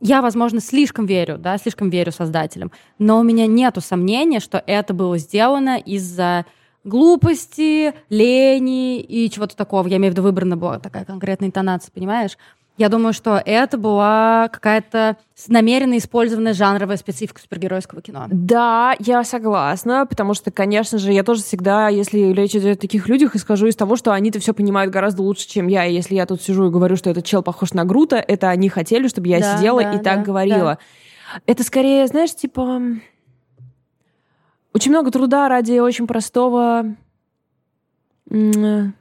я, 0.00 0.22
возможно, 0.22 0.60
слишком 0.60 1.06
верю, 1.06 1.38
да, 1.38 1.58
слишком 1.58 1.90
верю 1.90 2.12
создателям, 2.12 2.70
но 2.98 3.18
у 3.18 3.22
меня 3.22 3.46
нету 3.46 3.80
сомнения, 3.80 4.38
что 4.38 4.62
это 4.66 4.94
было 4.94 5.18
сделано 5.18 5.78
из-за 5.78 6.44
глупости, 6.88 7.94
лени 8.10 9.00
и 9.00 9.30
чего-то 9.30 9.56
такого. 9.56 9.86
Я 9.86 9.98
имею 9.98 10.12
в 10.12 10.16
виду, 10.16 10.22
выбрана 10.22 10.56
была 10.56 10.78
такая 10.78 11.04
конкретная 11.04 11.48
интонация, 11.48 11.92
понимаешь? 11.92 12.36
Я 12.78 12.88
думаю, 12.88 13.12
что 13.12 13.42
это 13.44 13.76
была 13.76 14.48
какая-то 14.52 15.16
намеренно 15.48 15.98
использованная 15.98 16.54
жанровая 16.54 16.96
специфика 16.96 17.40
супергеройского 17.40 18.00
кино. 18.00 18.26
Да, 18.30 18.94
я 19.00 19.24
согласна, 19.24 20.06
потому 20.06 20.32
что, 20.32 20.52
конечно 20.52 20.98
же, 20.98 21.12
я 21.12 21.24
тоже 21.24 21.42
всегда, 21.42 21.88
если 21.88 22.32
речь 22.32 22.54
идет 22.54 22.78
о 22.78 22.80
таких 22.80 23.08
людях, 23.08 23.34
исхожу 23.34 23.66
из 23.66 23.74
того, 23.74 23.96
что 23.96 24.12
они-то 24.12 24.38
все 24.38 24.54
понимают 24.54 24.92
гораздо 24.92 25.22
лучше, 25.22 25.48
чем 25.48 25.66
я. 25.66 25.86
И 25.86 25.92
если 25.92 26.14
я 26.14 26.24
тут 26.24 26.40
сижу 26.40 26.68
и 26.68 26.70
говорю, 26.70 26.94
что 26.94 27.10
этот 27.10 27.24
чел 27.24 27.42
похож 27.42 27.72
на 27.72 27.84
Грута, 27.84 28.16
это 28.16 28.48
они 28.48 28.68
хотели, 28.68 29.08
чтобы 29.08 29.26
я 29.26 29.40
Да, 29.40 29.56
сидела 29.56 29.82
да, 29.82 29.94
и 29.94 29.96
так 29.98 30.18
да, 30.18 30.22
говорила. 30.22 30.78
Это 31.46 31.64
скорее, 31.64 32.06
знаешь, 32.06 32.34
типа... 32.34 32.80
Очень 34.78 34.92
много 34.92 35.10
труда 35.10 35.48
ради 35.48 35.80
очень 35.80 36.06
простого... 36.06 36.94
Не 38.30 38.92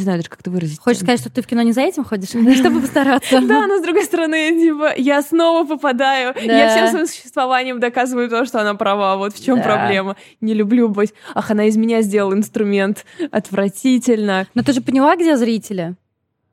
знаю 0.00 0.18
даже, 0.18 0.28
как 0.28 0.40
это 0.40 0.50
выразить. 0.50 0.78
Хочешь 0.78 1.00
сказать, 1.00 1.20
что 1.20 1.30
ты 1.30 1.40
в 1.40 1.46
кино 1.46 1.62
не 1.62 1.72
за 1.72 1.80
этим 1.80 2.04
ходишь, 2.04 2.28
чтобы 2.58 2.82
постараться? 2.82 3.40
Да, 3.48 3.66
но 3.66 3.78
с 3.78 3.82
другой 3.82 4.04
стороны, 4.04 4.50
типа, 4.60 4.92
я 4.94 5.22
снова 5.22 5.66
попадаю. 5.66 6.34
Да. 6.34 6.42
Я 6.42 6.68
всем 6.68 6.88
своим 6.88 7.06
существованием 7.06 7.80
доказываю 7.80 8.28
то, 8.28 8.44
что 8.44 8.60
она 8.60 8.74
права. 8.74 9.16
Вот 9.16 9.32
в 9.34 9.42
чем 9.42 9.62
проблема. 9.62 10.16
Не 10.42 10.52
люблю 10.52 10.90
быть. 10.90 11.14
Ах, 11.34 11.50
она 11.50 11.64
из 11.64 11.78
меня 11.78 12.02
сделала 12.02 12.34
инструмент. 12.34 13.06
Отвратительно. 13.30 14.46
Но 14.52 14.62
ты 14.62 14.74
же 14.74 14.82
поняла, 14.82 15.16
где 15.16 15.38
зрители? 15.38 15.94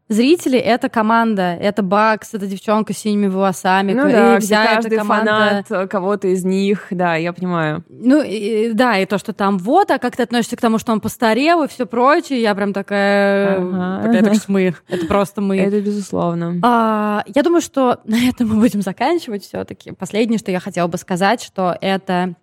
Зрители— 0.10 0.57
это 0.60 0.89
команда, 0.89 1.55
это 1.62 1.84
Бакс, 1.84 2.34
это 2.34 2.47
девчонка 2.47 2.93
с 2.93 2.97
синими 2.97 3.28
волосами, 3.28 3.93
Ну 3.93 4.07
и 4.07 4.12
да, 4.12 4.39
вся 4.39 4.64
эта 4.64 4.74
каждый 4.76 4.97
команда. 4.97 5.32
фанат 5.32 5.66
э, 5.72 5.88
кого-то 5.88 6.28
из 6.30 6.43
них. 6.43 6.88
Да, 6.89 7.14
я 7.16 7.32
понимаю. 7.32 7.84
Ну, 7.89 8.24
и- 8.24 8.74
да, 8.74 8.97
и 8.97 9.05
то, 9.05 9.20
что 9.20 9.34
там 9.34 9.60
вот, 9.60 9.91
а 9.91 9.99
как 9.99 10.16
ты 10.16 10.24
относишься 10.24 10.57
к 10.57 10.62
тому, 10.62 10.80
что 10.80 10.91
он 10.93 10.99
постарел 10.99 11.62
и 11.62 11.68
все 11.68 11.86
прочее, 11.86 12.41
я 12.41 12.55
прям 12.55 12.74
такая... 12.74 13.57
Ага. 13.60 14.22
«Так 14.24 14.34
что 14.34 14.51
мы, 14.51 14.74
это 14.88 15.05
просто 15.05 15.41
мы. 15.41 15.57
Это 15.60 15.80
безусловно. 15.80 16.55
А, 16.64 17.24
я 17.28 17.43
думаю, 17.43 17.62
что 17.62 17.99
на 18.05 18.18
этом 18.28 18.47
мы 18.49 18.55
будем 18.55 18.82
заканчивать 18.82 19.43
все-таки. 19.43 19.91
Последнее, 19.91 20.39
что 20.39 20.49
я 20.49 20.60
хотела 20.60 20.88
бы 20.88 20.97
сказать, 20.97 21.39
что 21.43 21.78
это, 21.80 22.34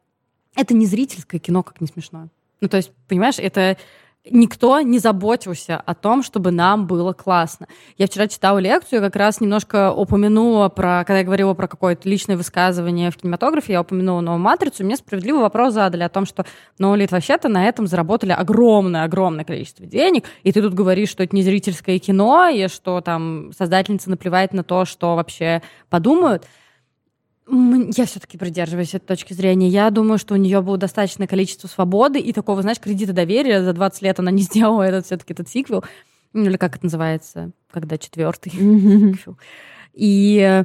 это 0.55 0.73
не 0.73 0.87
зрительское 0.87 1.41
кино, 1.41 1.64
как 1.64 1.81
не 1.81 1.89
смешно. 1.89 2.29
Ну, 2.61 2.69
то 2.69 2.77
есть, 2.77 2.93
понимаешь, 3.09 3.39
это 3.39 3.77
никто 4.31 4.81
не 4.81 4.99
заботился 4.99 5.77
о 5.77 5.95
том, 5.95 6.22
чтобы 6.22 6.51
нам 6.51 6.87
было 6.87 7.12
классно. 7.12 7.66
Я 7.99 8.07
вчера 8.07 8.27
читала 8.29 8.59
лекцию, 8.59 9.01
как 9.01 9.16
раз 9.16 9.41
немножко 9.41 9.93
упомянула 9.93 10.68
про, 10.68 11.05
когда 11.07 11.18
я 11.18 11.24
говорила 11.24 11.55
про 11.55 11.68
какое-то 11.68 12.09
личное 12.09 12.37
высказывание 12.37 13.11
в 13.11 13.16
кинематографе, 13.16 13.74
я 13.74 13.81
упомянула 13.81 14.20
новую 14.20 14.43
матрицу, 14.43 14.83
и 14.83 14.87
мне 14.87 14.97
справедливый 14.97 15.43
вопрос 15.43 15.74
задали 15.74 16.03
о 16.03 16.09
том, 16.09 16.27
что 16.27 16.45
Лид, 16.79 17.12
вообще-то 17.12 17.49
на 17.49 17.66
этом 17.66 17.87
заработали 17.87 18.33
огромное-огромное 18.33 19.45
количество 19.45 19.87
денег, 19.87 20.24
и 20.43 20.53
ты 20.53 20.62
тут 20.62 20.74
говоришь, 20.74 21.11
что 21.11 21.22
это 21.22 21.35
не 21.35 21.43
зрительское 21.43 21.99
кино, 21.99 22.49
и 22.49 22.68
что 22.68 23.01
там 23.01 23.51
создательница 23.57 24.11
наплевает 24.11 24.53
на 24.53 24.64
то, 24.64 24.85
что 24.85 25.14
вообще 25.16 25.62
подумают. 25.89 26.47
Я 27.49 28.07
все-таки 28.07 28.38
придерживаюсь 28.38 28.94
этой 28.94 29.07
точки 29.07 29.32
зрения. 29.32 29.68
Я 29.68 29.90
думаю, 29.90 30.18
что 30.18 30.34
у 30.34 30.36
нее 30.36 30.62
было 30.62 30.76
достаточное 30.76 31.28
количество 31.28 31.68
свободы 31.68 32.18
и 32.18 32.32
такого, 32.32 32.62
знаешь, 32.62 32.80
кредита 32.80 33.12
доверия. 33.12 33.62
За 33.62 33.72
20 33.72 34.03
лет 34.03 34.18
она 34.18 34.30
не 34.30 34.42
сделала 34.42 34.82
этот 34.82 35.07
все-таки 35.07 35.32
этот 35.32 35.49
сиквел. 35.49 35.84
Ну, 36.32 36.44
или 36.44 36.57
как 36.57 36.76
это 36.76 36.86
называется, 36.86 37.53
когда 37.70 37.99
четвертый. 37.99 38.53
И 39.94 40.64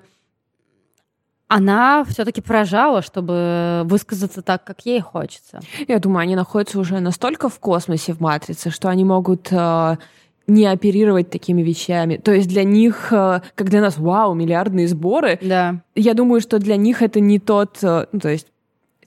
она 1.47 2.05
все-таки 2.05 2.41
поражала, 2.41 3.01
чтобы 3.01 3.81
высказаться 3.85 4.41
так, 4.41 4.63
как 4.63 4.85
ей 4.85 5.01
хочется. 5.01 5.59
Я 5.87 5.99
думаю, 5.99 6.23
они 6.23 6.35
находятся 6.35 6.79
уже 6.79 6.99
настолько 7.01 7.49
в 7.49 7.59
космосе 7.59 8.13
в 8.13 8.21
матрице, 8.21 8.69
что 8.69 8.87
они 8.87 9.03
могут 9.03 9.49
э, 9.51 9.97
не 10.47 10.65
оперировать 10.65 11.29
такими 11.29 11.61
вещами. 11.61 12.17
То 12.17 12.31
есть 12.31 12.47
для 12.47 12.63
них, 12.63 13.11
э, 13.11 13.41
как 13.55 13.69
для 13.69 13.81
нас, 13.81 13.97
вау, 13.97 14.33
миллиардные 14.33 14.87
сборы. 14.87 15.39
Да. 15.41 15.81
Я 15.95 16.13
думаю, 16.13 16.41
что 16.41 16.59
для 16.59 16.75
них 16.75 17.01
это 17.01 17.19
не 17.19 17.39
тот, 17.39 17.77
э, 17.83 18.05
ну, 18.11 18.19
то 18.19 18.29
есть 18.29 18.47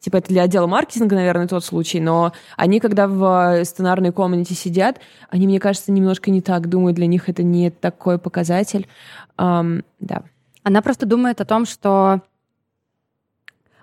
типа 0.01 0.19
это 0.19 0.29
для 0.29 0.43
отдела 0.43 0.67
маркетинга, 0.67 1.17
наверное, 1.17 1.49
тот 1.49 1.65
случай, 1.65 1.99
но 1.99 2.33
они, 2.57 2.79
когда 2.79 3.09
в 3.09 3.55
э, 3.55 3.65
сценарной 3.65 4.13
комнате 4.13 4.55
сидят, 4.55 5.01
они, 5.31 5.47
мне 5.47 5.59
кажется, 5.59 5.93
немножко 5.93 6.31
не 6.31 6.43
так 6.43 6.69
думают, 6.69 6.97
для 6.97 7.07
них 7.07 7.29
это 7.29 7.43
не 7.43 7.71
такой 7.71 8.19
показатель. 8.19 8.87
Um, 9.39 9.83
да. 10.01 10.23
Она 10.63 10.83
просто 10.83 11.07
думает 11.07 11.41
о 11.41 11.45
том, 11.45 11.67
что 11.67 12.23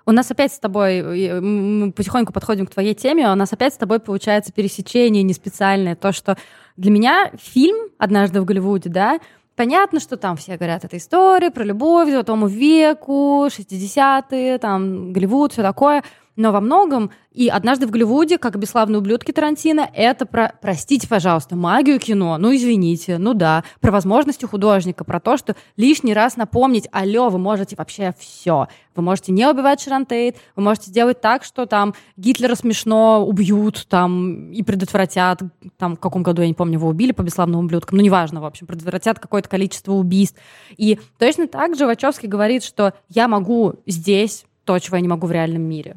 у 0.06 0.12
нас 0.12 0.30
опять 0.30 0.52
с 0.52 0.58
тобой, 0.58 1.40
мы 1.40 1.92
потихоньку 1.92 2.32
подходим 2.32 2.66
к 2.66 2.70
твоей 2.70 2.94
теме, 2.94 3.30
у 3.30 3.34
нас 3.34 3.52
опять 3.52 3.74
с 3.74 3.76
тобой 3.76 4.00
получается 4.00 4.52
пересечение 4.52 5.22
не 5.22 5.34
специальное, 5.34 5.96
то, 5.96 6.12
что 6.12 6.36
для 6.76 6.90
меня 6.90 7.30
фильм 7.38 7.90
«Однажды 7.98 8.40
в 8.40 8.44
Голливуде», 8.44 8.90
да, 8.90 9.20
Понятно, 9.54 10.00
что 10.00 10.16
там 10.16 10.38
все 10.38 10.56
говорят 10.56 10.82
эта 10.86 10.96
история 10.96 11.50
про 11.50 11.62
любовь, 11.62 12.10
золотому 12.10 12.46
веку, 12.46 13.46
60-е, 13.48 14.56
там, 14.56 15.12
Голливуд, 15.12 15.52
все 15.52 15.60
такое– 15.60 16.02
но 16.36 16.52
во 16.52 16.60
многом 16.60 17.10
и 17.32 17.48
«Однажды 17.48 17.86
в 17.86 17.90
Голливуде», 17.90 18.38
как 18.38 18.58
«Бесславные 18.58 18.98
ублюдки» 18.98 19.32
Тарантино, 19.32 19.88
это 19.94 20.26
про, 20.26 20.52
простите, 20.60 21.08
пожалуйста, 21.08 21.56
магию 21.56 21.98
кино, 21.98 22.36
ну 22.38 22.54
извините, 22.54 23.18
ну 23.18 23.32
да, 23.34 23.64
про 23.80 23.90
возможности 23.90 24.44
художника, 24.44 25.04
про 25.04 25.18
то, 25.20 25.36
что 25.36 25.56
лишний 25.76 26.14
раз 26.14 26.36
напомнить, 26.36 26.88
алло, 26.92 27.30
вы 27.30 27.38
можете 27.38 27.76
вообще 27.76 28.14
все. 28.18 28.68
Вы 28.94 29.02
можете 29.02 29.32
не 29.32 29.48
убивать 29.48 29.80
Шарон 29.80 30.04
Тейт, 30.04 30.36
вы 30.54 30.62
можете 30.62 30.90
сделать 30.90 31.20
так, 31.22 31.44
что 31.44 31.64
там 31.64 31.94
Гитлера 32.18 32.54
смешно 32.54 33.24
убьют 33.26 33.86
там 33.88 34.52
и 34.52 34.62
предотвратят, 34.62 35.40
там 35.78 35.96
в 35.96 36.00
каком 36.00 36.22
году, 36.22 36.42
я 36.42 36.48
не 36.48 36.54
помню, 36.54 36.74
его 36.74 36.88
убили 36.88 37.12
по 37.12 37.22
бесславным 37.22 37.60
ублюдкам, 37.60 37.96
ну 37.96 38.04
неважно, 38.04 38.42
в 38.42 38.44
общем, 38.44 38.66
предотвратят 38.66 39.18
какое-то 39.18 39.48
количество 39.48 39.92
убийств. 39.92 40.38
И 40.76 40.98
точно 41.18 41.48
так 41.48 41.76
же 41.76 41.86
Вачовский 41.86 42.28
говорит, 42.28 42.62
что 42.62 42.92
я 43.08 43.28
могу 43.28 43.76
здесь 43.86 44.44
то, 44.64 44.78
чего 44.78 44.96
я 44.96 45.00
не 45.00 45.08
могу 45.08 45.26
в 45.26 45.32
реальном 45.32 45.62
мире. 45.62 45.96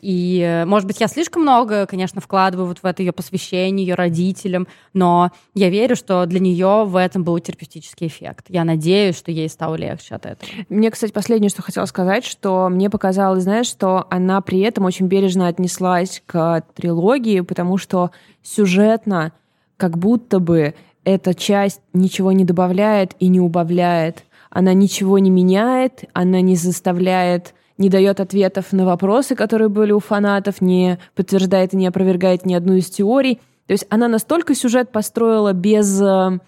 И, 0.00 0.40
э, 0.40 0.64
может 0.64 0.86
быть, 0.86 1.00
я 1.00 1.08
слишком 1.08 1.42
много, 1.42 1.86
конечно, 1.86 2.20
вкладываю 2.20 2.68
вот 2.68 2.78
в 2.78 2.84
это 2.84 3.02
ее 3.02 3.12
посвящение 3.12 3.86
ее 3.86 3.94
родителям, 3.94 4.68
но 4.94 5.32
я 5.54 5.70
верю, 5.70 5.96
что 5.96 6.24
для 6.26 6.38
нее 6.38 6.84
в 6.86 6.96
этом 6.96 7.24
был 7.24 7.38
терапевтический 7.40 8.06
эффект. 8.06 8.46
Я 8.48 8.64
надеюсь, 8.64 9.16
что 9.16 9.32
ей 9.32 9.48
стало 9.48 9.74
легче 9.74 10.14
от 10.14 10.26
этого. 10.26 10.50
Мне, 10.68 10.90
кстати, 10.90 11.10
последнее, 11.10 11.50
что 11.50 11.62
хотела 11.62 11.86
сказать, 11.86 12.24
что 12.24 12.68
мне 12.68 12.90
показалось, 12.90 13.42
знаешь, 13.42 13.66
что 13.66 14.06
она 14.10 14.40
при 14.40 14.60
этом 14.60 14.84
очень 14.84 15.06
бережно 15.06 15.48
отнеслась 15.48 16.22
к 16.26 16.62
трилогии, 16.74 17.40
потому 17.40 17.76
что 17.76 18.12
сюжетно 18.42 19.32
как 19.76 19.98
будто 19.98 20.38
бы 20.38 20.74
эта 21.04 21.34
часть 21.34 21.80
ничего 21.92 22.32
не 22.32 22.44
добавляет 22.44 23.14
и 23.18 23.28
не 23.28 23.40
убавляет. 23.40 24.24
Она 24.50 24.74
ничего 24.74 25.18
не 25.18 25.30
меняет, 25.30 26.04
она 26.12 26.40
не 26.40 26.56
заставляет 26.56 27.54
не 27.78 27.88
дает 27.88 28.20
ответов 28.20 28.72
на 28.72 28.84
вопросы, 28.84 29.34
которые 29.34 29.68
были 29.68 29.92
у 29.92 30.00
фанатов, 30.00 30.60
не 30.60 30.98
подтверждает 31.14 31.72
и 31.72 31.76
не 31.76 31.86
опровергает 31.86 32.44
ни 32.44 32.54
одну 32.54 32.74
из 32.74 32.90
теорий. 32.90 33.40
То 33.66 33.72
есть 33.72 33.86
она 33.88 34.08
настолько 34.08 34.54
сюжет 34.54 34.90
построила 34.90 35.52
без... 35.52 36.00
Э, 36.00 36.38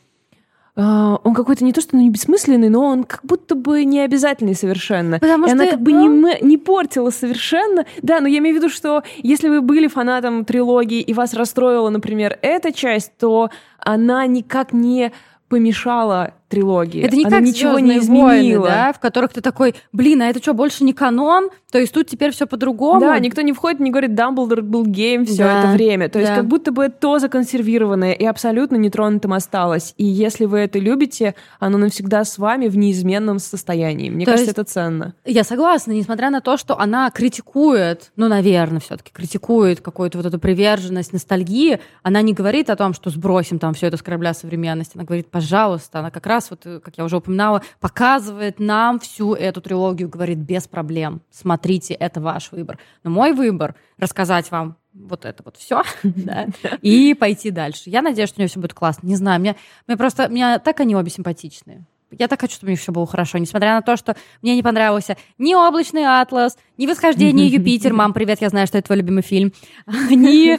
э, 0.76 0.83
он 0.83 1.35
какой-то 1.35 1.64
не 1.64 1.72
то, 1.72 1.81
что 1.81 1.97
ну, 1.97 2.03
не 2.03 2.11
бессмысленный, 2.11 2.68
но 2.68 2.85
он 2.85 3.05
как 3.05 3.20
будто 3.22 3.55
бы 3.55 3.85
не 3.85 4.01
обязательный 4.01 4.55
совершенно. 4.55 5.20
Потому 5.20 5.45
и 5.45 5.49
что 5.49 5.57
она 5.57 5.66
как 5.66 5.81
бы 5.81 5.93
не, 5.93 6.43
не 6.43 6.59
портила 6.59 7.11
совершенно. 7.11 7.87
Да, 8.03 8.20
но 8.20 8.26
я 8.26 8.39
имею 8.39 8.57
в 8.57 8.59
виду, 8.59 8.68
что 8.68 9.05
если 9.18 9.49
вы 9.49 9.61
были 9.61 9.87
фанатом 9.87 10.45
трилогии 10.45 11.01
и 11.01 11.14
вас 11.14 11.35
расстроила, 11.35 11.91
например, 11.91 12.39
эта 12.43 12.72
часть, 12.72 13.12
то 13.18 13.51
она 13.78 14.26
никак 14.26 14.72
не 14.72 15.12
помешала 15.49 16.35
трилогии. 16.51 17.01
Это 17.01 17.16
не 17.16 17.24
Она 17.24 17.38
как 17.38 17.46
ничего 17.46 17.78
не 17.78 17.98
изменила. 17.98 18.26
Войны, 18.26 18.68
да, 18.68 18.92
в 18.92 18.98
которых 18.98 19.32
ты 19.32 19.40
такой, 19.40 19.74
блин, 19.92 20.20
а 20.20 20.26
это 20.26 20.40
что, 20.40 20.53
больше 20.53 20.84
не 20.84 20.92
канон? 20.92 21.48
То 21.70 21.78
есть 21.78 21.94
тут 21.94 22.09
теперь 22.09 22.32
все 22.32 22.46
по-другому? 22.46 23.01
Да, 23.01 23.18
никто 23.18 23.40
не 23.42 23.53
входит, 23.53 23.80
не 23.80 23.90
говорит, 23.90 24.14
Дамблдор 24.14 24.62
был 24.62 24.84
гейм 24.84 25.24
все 25.24 25.44
да, 25.44 25.61
это 25.61 25.72
время. 25.72 26.09
То 26.09 26.14
да. 26.14 26.20
есть 26.20 26.34
как 26.34 26.46
будто 26.46 26.72
бы 26.72 26.88
то 26.88 27.20
законсервированное 27.20 28.12
и 28.12 28.24
абсолютно 28.24 28.76
нетронутым 28.76 29.32
осталось. 29.32 29.94
И 29.96 30.05
если 30.05 30.44
вы 30.44 30.59
это 30.59 30.80
любите, 30.80 31.36
оно 31.61 31.78
навсегда 31.78 32.24
с 32.24 32.36
вами 32.38 32.66
в 32.66 32.76
неизменном 32.76 33.38
состоянии. 33.38 34.11
Мне 34.11 34.24
то 34.24 34.32
кажется, 34.32 34.51
это 34.51 34.64
ценно. 34.64 35.14
Я 35.24 35.44
согласна, 35.44 35.92
несмотря 35.92 36.30
на 36.30 36.40
то, 36.40 36.57
что 36.57 36.78
она 36.78 37.09
критикует, 37.11 38.11
ну, 38.16 38.26
наверное, 38.26 38.80
все-таки 38.80 39.12
критикует 39.12 39.80
какую-то 39.80 40.18
вот 40.18 40.26
эту 40.26 40.40
приверженность, 40.40 41.12
ностальгии, 41.12 41.78
она 42.03 42.20
не 42.22 42.32
говорит 42.32 42.68
о 42.70 42.76
том, 42.76 42.92
что 42.92 43.11
сбросим 43.11 43.61
там 43.61 43.74
все 43.74 43.86
это 43.86 43.96
с 43.96 44.03
корабля 44.03 44.34
современности. 44.34 44.96
Она 44.96 45.05
говорит, 45.05 45.30
пожалуйста, 45.30 46.01
она 46.01 46.11
как 46.11 46.26
раз 46.26 46.39
раз, 46.41 46.51
вот, 46.51 46.66
э, 46.66 46.80
как 46.80 46.97
я 46.97 47.05
уже 47.05 47.16
упоминала, 47.16 47.62
показывает 47.80 48.59
нам 48.59 48.99
всю 48.99 49.34
эту 49.34 49.61
трилогию, 49.61 50.09
говорит, 50.09 50.38
без 50.38 50.66
проблем, 50.66 51.20
смотрите, 51.30 51.95
это 51.95 52.20
ваш 52.20 52.51
выбор. 52.53 52.78
Но 53.05 53.11
мой 53.11 53.32
выбор— 53.32 53.74
рассказать 53.99 54.51
вам 54.51 54.76
вот 54.93 55.24
это 55.24 55.43
вот 55.45 55.57
все, 55.57 55.82
да, 56.03 56.47
и 56.82 57.14
пойти 57.14 57.51
дальше. 57.51 57.91
Я 57.91 58.03
надеюсь, 58.03 58.30
что 58.30 58.38
у 58.38 58.41
нее 58.41 58.49
все 58.49 58.61
будет 58.61 58.74
классно. 58.74 59.07
Не 59.07 59.16
знаю, 59.16 59.41
мне, 59.41 59.57
мне 59.86 59.97
просто, 59.97 60.28
мне 60.28 60.59
так 60.59 60.80
они 60.80 60.97
обе 60.97 61.11
симпатичные. 61.11 61.84
Я 62.18 62.26
так 62.26 62.41
хочу, 62.41 62.55
чтобы 62.55 62.70
у 62.70 62.72
них 62.72 62.80
все 62.80 62.91
было 62.91 63.07
хорошо, 63.07 63.38
несмотря 63.38 63.74
на 63.74 63.82
то, 63.82 63.97
что 63.97 64.16
мне 64.43 64.57
не 64.57 64.64
понравился 64.64 65.16
ни 65.38 65.55
«Облачный 65.55 66.05
атлас», 66.05 66.59
ни 66.76 66.88
«Восхождение 66.88 67.47
Юпитер», 67.57 67.93
мам, 67.93 68.12
привет, 68.12 68.41
я 68.41 68.49
знаю, 68.49 68.66
что 68.66 68.78
это 68.78 68.86
твой 68.86 68.99
любимый 68.99 69.22
фильм, 69.22 69.53
ни 69.86 70.59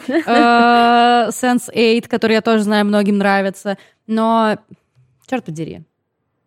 «Sense8», 1.28 2.08
который 2.08 2.34
я 2.34 2.42
тоже 2.42 2.64
знаю, 2.64 2.86
многим 2.86 3.18
нравится, 3.18 3.78
но 4.08 4.60
черт 5.32 5.46
подери. 5.46 5.82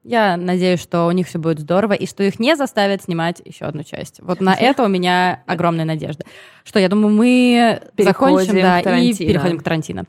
Я 0.03 0.37
надеюсь, 0.37 0.81
что 0.81 1.07
у 1.07 1.11
них 1.13 1.27
все 1.27 1.39
будет 1.39 1.61
здорово, 1.61 1.95
и 1.95 2.07
что 2.07 2.23
их 2.23 2.39
не 2.39 2.55
заставят 2.57 3.03
снимать 3.03 3.41
еще 3.43 3.65
одну 3.65 3.83
часть. 3.83 4.21
Вот 4.21 4.43
на 4.43 4.55
это 4.55 4.85
у 4.85 4.89
меня 4.89 5.43
огромная 5.47 5.87
надежда. 5.87 6.27
Что, 6.63 6.79
я 6.79 6.91
думаю, 6.91 7.15
мы 7.15 7.81
переходим 7.97 8.37
закончим, 8.37 8.61
да, 8.61 8.99
и 8.99 9.15
переходим 9.15 9.59
к 9.59 9.63
Тарантино. 9.63 10.05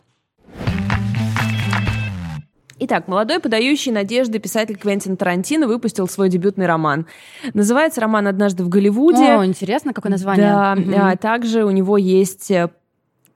Итак, 2.77 3.07
молодой 3.07 3.39
подающий 3.39 3.93
надежды 3.93 4.39
писатель 4.39 4.75
Квентин 4.75 5.15
Тарантино 5.15 5.65
выпустил 5.65 6.09
свой 6.09 6.27
дебютный 6.27 6.65
роман. 6.65 7.07
Называется 7.53 8.01
роман 8.01 8.27
«Однажды 8.27 8.65
в 8.65 8.69
Голливуде». 8.69 9.37
О, 9.37 9.45
интересно, 9.45 9.93
какое 9.93 10.11
название. 10.11 10.49
Да, 10.49 10.75
угу. 10.77 10.91
а 10.93 11.15
также 11.15 11.63
у 11.63 11.71
него 11.71 11.97
есть 11.97 12.51
э, 12.51 12.69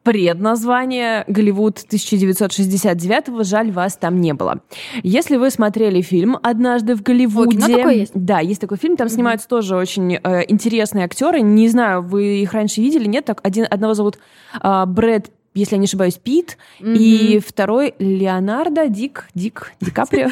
предназвание 0.10 1.24
«Голливуд 1.28 1.78
1969-го», 1.88 3.44
жаль, 3.44 3.72
вас 3.72 3.96
там 3.96 4.20
не 4.20 4.34
было. 4.34 4.60
Если 5.04 5.38
вы 5.38 5.52
смотрели 5.52 6.02
фильм 6.02 6.36
«Однажды 6.42 6.96
в 6.96 7.04
Голливуде», 7.04 7.60
О, 7.60 7.78
такой 7.78 8.00
есть? 8.00 8.14
да, 8.16 8.40
есть 8.40 8.60
такой 8.60 8.80
фильм, 8.80 8.98
там 8.98 9.06
mm-hmm. 9.06 9.12
снимаются 9.12 9.48
тоже 9.48 9.76
очень 9.76 10.16
э, 10.16 10.46
интересные 10.48 11.06
актеры. 11.06 11.42
Не 11.42 11.68
знаю, 11.68 12.02
вы 12.02 12.40
их 12.42 12.54
раньше 12.54 12.82
видели, 12.82 13.06
нет? 13.06 13.26
Так 13.26 13.40
один 13.44 13.68
одного 13.70 13.94
зовут 13.94 14.18
э, 14.64 14.86
Брэд 14.88 15.30
если 15.54 15.76
я 15.76 15.80
не 15.80 15.86
ошибаюсь, 15.86 16.16
Пит, 16.16 16.58
mm-hmm. 16.80 16.96
и 16.96 17.40
второй 17.40 17.94
Леонардо 18.00 18.88
Дик, 18.88 19.28
Дик, 19.36 19.74
Ди 19.82 19.92
Каприо. 19.92 20.30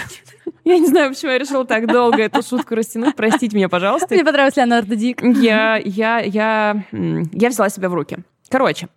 Я 0.64 0.78
не 0.80 0.88
знаю, 0.88 1.10
почему 1.10 1.32
я 1.32 1.38
решила 1.38 1.66
так 1.66 1.88
долго 1.88 2.24
эту 2.24 2.42
шутку 2.42 2.76
растянуть. 2.76 3.16
Простите 3.16 3.56
меня, 3.56 3.70
пожалуйста. 3.70 4.14
Мне 4.14 4.24
понравился 4.24 4.62
Леонардо 4.62 4.96
Дик. 4.96 5.22
Я, 5.24 5.78
я, 5.84 6.20
я, 6.20 6.84
я 6.92 7.50
взяла 7.50 7.70
себя 7.70 7.90
в 7.90 7.94
руки. 7.94 8.20
Короче, 8.50 8.88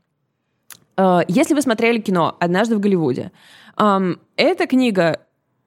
если 1.29 1.55
вы 1.55 1.63
смотрели 1.63 2.01
кино 2.01 2.37
«Однажды 2.41 2.77
в 2.77 2.81
Голливуде», 2.81 3.33
эта 3.77 4.67
книга, 4.69 5.21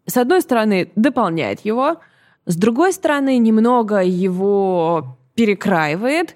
с 0.06 0.18
одной 0.18 0.42
стороны, 0.42 0.92
дополняет 0.96 1.62
его, 1.62 1.98
с 2.46 2.56
другой 2.56 2.94
стороны, 2.94 3.38
немного 3.38 4.04
его 4.04 5.18
перекраивает, 5.34 6.36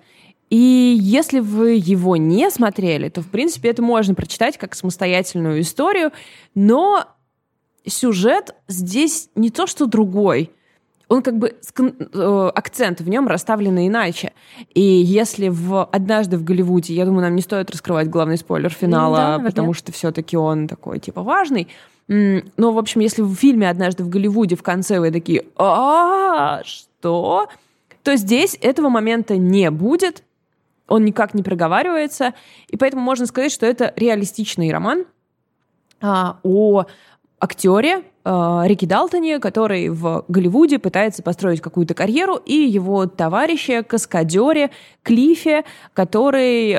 и 0.49 0.95
если 0.99 1.39
вы 1.39 1.73
его 1.73 2.15
не 2.15 2.49
смотрели, 2.49 3.09
то, 3.09 3.21
в 3.21 3.29
принципе, 3.29 3.69
это 3.69 3.81
можно 3.81 4.15
прочитать 4.15 4.57
как 4.57 4.75
самостоятельную 4.75 5.59
историю, 5.59 6.11
но 6.55 7.05
сюжет 7.85 8.55
здесь 8.67 9.29
не 9.35 9.49
то 9.49 9.67
что 9.67 9.85
другой 9.85 10.51
он 11.09 11.21
как 11.21 11.37
бы 11.37 11.55
э, 11.55 12.51
акцент 12.53 13.01
в 13.01 13.09
нем 13.09 13.27
расставлены 13.27 13.87
иначе. 13.87 14.33
И 14.73 14.81
если 14.81 15.47
в 15.47 15.85
однажды 15.85 16.37
в 16.37 16.43
Голливуде, 16.43 16.93
я 16.93 17.05
думаю, 17.05 17.21
нам 17.21 17.35
не 17.35 17.41
стоит 17.41 17.71
раскрывать 17.71 18.09
главный 18.09 18.37
спойлер 18.37 18.69
финала, 18.69 19.37
да, 19.37 19.39
потому 19.39 19.73
что 19.73 19.91
все-таки 19.91 20.35
он 20.35 20.67
такой 20.67 20.99
типа 20.99 21.23
важный. 21.23 21.67
Но, 22.07 22.71
в 22.71 22.77
общем, 22.77 23.01
если 23.01 23.21
в 23.21 23.33
фильме 23.35 23.69
«Однажды 23.69 24.03
в 24.03 24.09
Голливуде» 24.09 24.55
в 24.55 24.63
конце 24.63 24.99
вы 24.99 25.11
такие 25.11 25.43
«А, 25.57 26.61
что?» 26.63 27.49
то 28.03 28.15
здесь 28.15 28.57
этого 28.61 28.87
момента 28.87 29.35
не 29.35 29.69
будет, 29.69 30.23
он 30.87 31.03
никак 31.03 31.33
не 31.33 31.43
проговаривается, 31.43 32.33
и 32.69 32.77
поэтому 32.77 33.01
можно 33.01 33.25
сказать, 33.25 33.51
что 33.51 33.65
это 33.65 33.91
реалистичный 33.97 34.71
роман 34.71 35.03
а, 35.99 36.39
о 36.43 36.85
актере 37.39 38.03
э, 38.27 38.67
Рики 38.67 38.85
Далтоне, 38.85 39.39
который 39.39 39.89
в 39.89 40.25
Голливуде 40.27 40.79
пытается 40.79 41.23
построить 41.23 41.61
какую-то 41.61 41.93
карьеру, 41.93 42.35
и 42.35 42.53
его 42.53 43.05
товарища, 43.05 43.83
каскадере 43.83 44.71
Клифе, 45.03 45.63
который... 45.93 46.75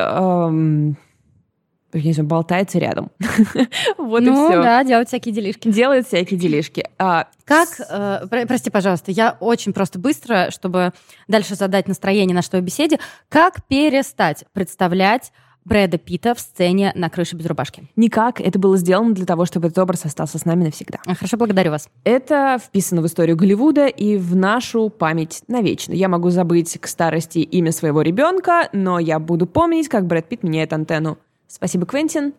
Я 1.95 2.03
не 2.03 2.13
знаю, 2.13 2.29
болтается 2.29 2.79
рядом. 2.79 3.11
вот 3.99 4.23
ну, 4.23 4.49
и 4.49 4.53
все. 4.53 4.63
да, 4.63 4.85
делает 4.85 5.09
всякие 5.09 5.35
делишки. 5.35 5.69
Делает 5.71 6.07
всякие 6.07 6.39
делишки. 6.39 6.85
А, 6.99 7.29
как, 7.47 7.69
э, 7.81 8.27
про, 8.29 8.47
прости, 8.47 8.69
пожалуйста, 8.69 9.11
я 9.11 9.39
очень 9.41 9.73
просто 9.73 9.99
быстро, 9.99 10.51
чтобы 10.51 10.93
дальше 11.29 11.55
задать 11.55 11.89
настроение 11.89 12.35
нашей 12.35 12.61
беседе, 12.61 12.99
как 13.31 13.67
перестать 13.69 14.45
представлять 14.53 15.33
Брэда 15.69 15.99
Питта 15.99 16.35
в 16.35 16.41
сцене 16.41 16.93
на 16.95 17.11
крыше 17.11 17.37
без 17.37 17.45
рубашки? 17.45 17.87
Никак. 17.95 18.41
Это 18.41 18.59
было 18.59 18.79
сделано 18.79 19.15
для 19.15 19.27
того, 19.27 19.45
чтобы 19.45 19.69
этот 19.69 19.79
образ 19.79 20.07
остался 20.07 20.39
с 20.39 20.47
нами 20.47 20.65
навсегда. 20.65 20.99
А, 21.07 21.15
хорошо, 21.15 21.37
благодарю 21.37 21.71
вас. 21.71 21.91
Это 22.05 22.59
вписано 22.59 23.03
в 23.03 23.07
историю 23.07 23.37
Голливуда 23.37 23.87
и 23.87 24.17
в 24.17 24.35
нашу 24.35 24.89
память 24.89 25.43
навечно. 25.47 25.93
Я 25.93 26.09
могу 26.09 26.31
забыть 26.31 26.79
к 26.81 26.87
старости 26.87 27.41
имя 27.41 27.71
своего 27.71 28.01
ребенка, 28.01 28.71
но 28.73 28.99
я 28.99 29.19
буду 29.19 29.47
помнить, 29.47 29.89
как 29.89 30.07
Брэд 30.07 30.27
Питт 30.27 30.43
меняет 30.43 30.73
антенну. 30.73 31.19
Спасибо, 31.47 31.85
Квентин. 31.85 32.33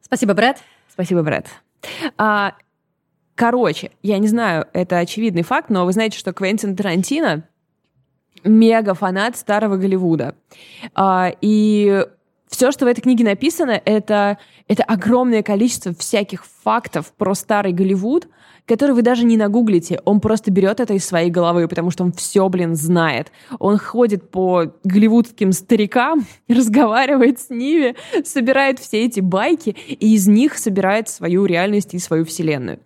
Спасибо, 0.00 0.34
Брэд. 0.34 0.58
Спасибо, 0.88 1.24
Брэд. 1.24 1.46
А, 2.16 2.54
короче, 3.34 3.90
я 4.02 4.18
не 4.18 4.28
знаю, 4.28 4.66
это 4.72 4.98
очевидный 4.98 5.42
факт, 5.42 5.68
но 5.68 5.84
вы 5.84 5.92
знаете, 5.92 6.16
что 6.16 6.32
Квентин 6.32 6.76
Тарантино 6.76 7.42
мега 8.44 8.94
фанат 8.94 9.36
старого 9.36 9.76
Голливуда. 9.76 10.36
А, 10.94 11.32
и 11.40 12.06
все, 12.48 12.72
что 12.72 12.84
в 12.84 12.88
этой 12.88 13.00
книге 13.00 13.24
написано, 13.24 13.80
это, 13.84 14.38
это 14.66 14.82
огромное 14.84 15.42
количество 15.42 15.94
всяких 15.94 16.44
фактов 16.62 17.12
про 17.16 17.34
старый 17.34 17.72
Голливуд, 17.72 18.28
который 18.68 18.94
вы 18.94 19.02
даже 19.02 19.24
не 19.24 19.36
нагуглите. 19.36 20.00
Он 20.04 20.20
просто 20.20 20.50
берет 20.50 20.78
это 20.78 20.92
из 20.92 21.04
своей 21.04 21.30
головы, 21.30 21.66
потому 21.66 21.90
что 21.90 22.04
он 22.04 22.12
все, 22.12 22.48
блин, 22.48 22.76
знает. 22.76 23.32
Он 23.58 23.78
ходит 23.78 24.30
по 24.30 24.74
голливудским 24.84 25.52
старикам, 25.52 26.26
разговаривает 26.48 27.40
с 27.40 27.48
ними, 27.48 27.96
собирает 28.24 28.78
все 28.78 29.04
эти 29.06 29.20
байки, 29.20 29.74
и 29.88 30.14
из 30.14 30.28
них 30.28 30.58
собирает 30.58 31.08
свою 31.08 31.46
реальность 31.46 31.94
и 31.94 31.98
свою 31.98 32.26
вселенную. 32.26 32.80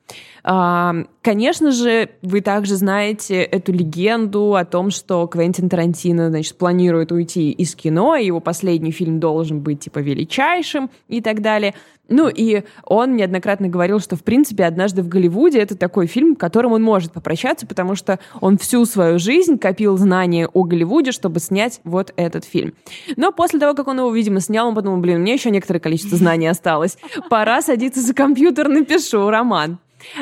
Конечно 0.44 1.70
же, 1.70 2.10
вы 2.22 2.40
также 2.40 2.74
знаете 2.74 3.42
эту 3.42 3.72
легенду 3.72 4.56
о 4.56 4.64
том, 4.64 4.90
что 4.90 5.26
Квентин 5.28 5.68
Тарантино, 5.68 6.30
значит, 6.30 6.58
планирует 6.58 7.12
уйти 7.12 7.52
из 7.52 7.76
кино, 7.76 8.16
и 8.16 8.26
его 8.26 8.40
последний 8.40 8.90
фильм 8.90 9.20
должен 9.20 9.60
быть, 9.60 9.80
типа, 9.80 10.00
величайшим 10.00 10.90
и 11.06 11.20
так 11.20 11.42
далее. 11.42 11.74
Ну, 12.08 12.28
и 12.28 12.64
он 12.84 13.14
неоднократно 13.14 13.68
говорил, 13.68 14.00
что, 14.00 14.16
в 14.16 14.24
принципе, 14.24 14.64
«Однажды 14.64 15.02
в 15.02 15.08
Голливуде»— 15.08 15.58
это 15.60 15.76
такой 15.76 16.08
фильм, 16.08 16.34
которым 16.34 16.72
он 16.72 16.82
может 16.82 17.12
попрощаться, 17.12 17.64
потому 17.64 17.94
что 17.94 18.18
он 18.40 18.58
всю 18.58 18.84
свою 18.84 19.20
жизнь 19.20 19.58
копил 19.58 19.96
знания 19.96 20.48
о 20.48 20.64
Голливуде, 20.64 21.12
чтобы 21.12 21.38
снять 21.38 21.80
вот 21.84 22.12
этот 22.16 22.44
фильм. 22.44 22.74
Но 23.16 23.30
после 23.30 23.60
того, 23.60 23.74
как 23.74 23.86
он 23.86 24.00
его, 24.00 24.12
видимо, 24.12 24.40
снял, 24.40 24.68
он 24.68 24.74
подумал, 24.74 24.98
блин, 24.98 25.20
мне 25.20 25.34
еще 25.34 25.50
некоторое 25.50 25.80
количество 25.80 26.18
знаний 26.18 26.48
осталось. 26.48 26.98
Пора 27.30 27.62
садиться 27.62 28.00
за 28.00 28.12
компьютер, 28.12 28.68
напишу 28.68 29.30
роман. 29.30 29.78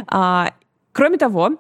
А, 0.06 0.52
кроме 0.92 1.18
того, 1.18 1.58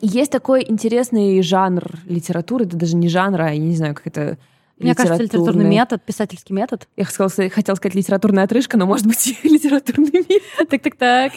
есть 0.00 0.32
такой 0.32 0.64
интересный 0.68 1.42
жанр 1.42 1.84
литературы, 2.06 2.64
это 2.64 2.76
даже 2.76 2.96
не 2.96 3.08
жанр, 3.08 3.40
а 3.40 3.50
я 3.52 3.58
не 3.58 3.76
знаю, 3.76 3.94
как 3.94 4.06
это 4.06 4.38
мне 4.82 4.94
кажется, 4.94 5.22
литературный 5.22 5.64
метод, 5.64 6.02
писательский 6.02 6.54
метод. 6.54 6.88
Я 6.96 7.04
хотела, 7.04 7.28
хотела 7.28 7.76
сказать 7.76 7.94
литературная 7.94 8.44
отрыжка, 8.44 8.76
но, 8.76 8.86
может 8.86 9.06
быть, 9.06 9.38
литературный 9.42 10.24
метод. 10.28 10.68
Так-так-так. 10.68 11.32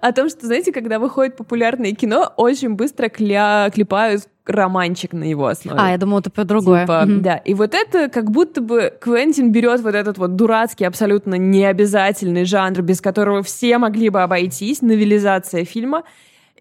О 0.00 0.12
том, 0.12 0.28
что, 0.28 0.46
знаете, 0.46 0.72
когда 0.72 0.98
выходит 0.98 1.36
популярное 1.36 1.92
кино, 1.92 2.32
очень 2.36 2.74
быстро 2.74 3.08
кля... 3.08 3.70
клепают 3.72 4.28
романчик 4.46 5.12
на 5.12 5.24
его 5.24 5.46
основе. 5.46 5.78
А, 5.80 5.90
я 5.90 5.98
думала, 5.98 6.20
это 6.20 6.30
про 6.30 6.44
другое. 6.44 6.82
Типа, 6.82 7.04
mm-hmm. 7.04 7.20
Да, 7.20 7.36
и 7.36 7.54
вот 7.54 7.74
это 7.74 8.08
как 8.08 8.30
будто 8.30 8.60
бы 8.60 8.92
Квентин 9.00 9.50
берет 9.50 9.80
вот 9.80 9.94
этот 9.94 10.18
вот 10.18 10.36
дурацкий, 10.36 10.84
абсолютно 10.84 11.34
необязательный 11.34 12.44
жанр, 12.44 12.82
без 12.82 13.00
которого 13.00 13.42
все 13.42 13.78
могли 13.78 14.08
бы 14.08 14.22
обойтись, 14.22 14.82
новелизация 14.82 15.64
фильма, 15.64 16.04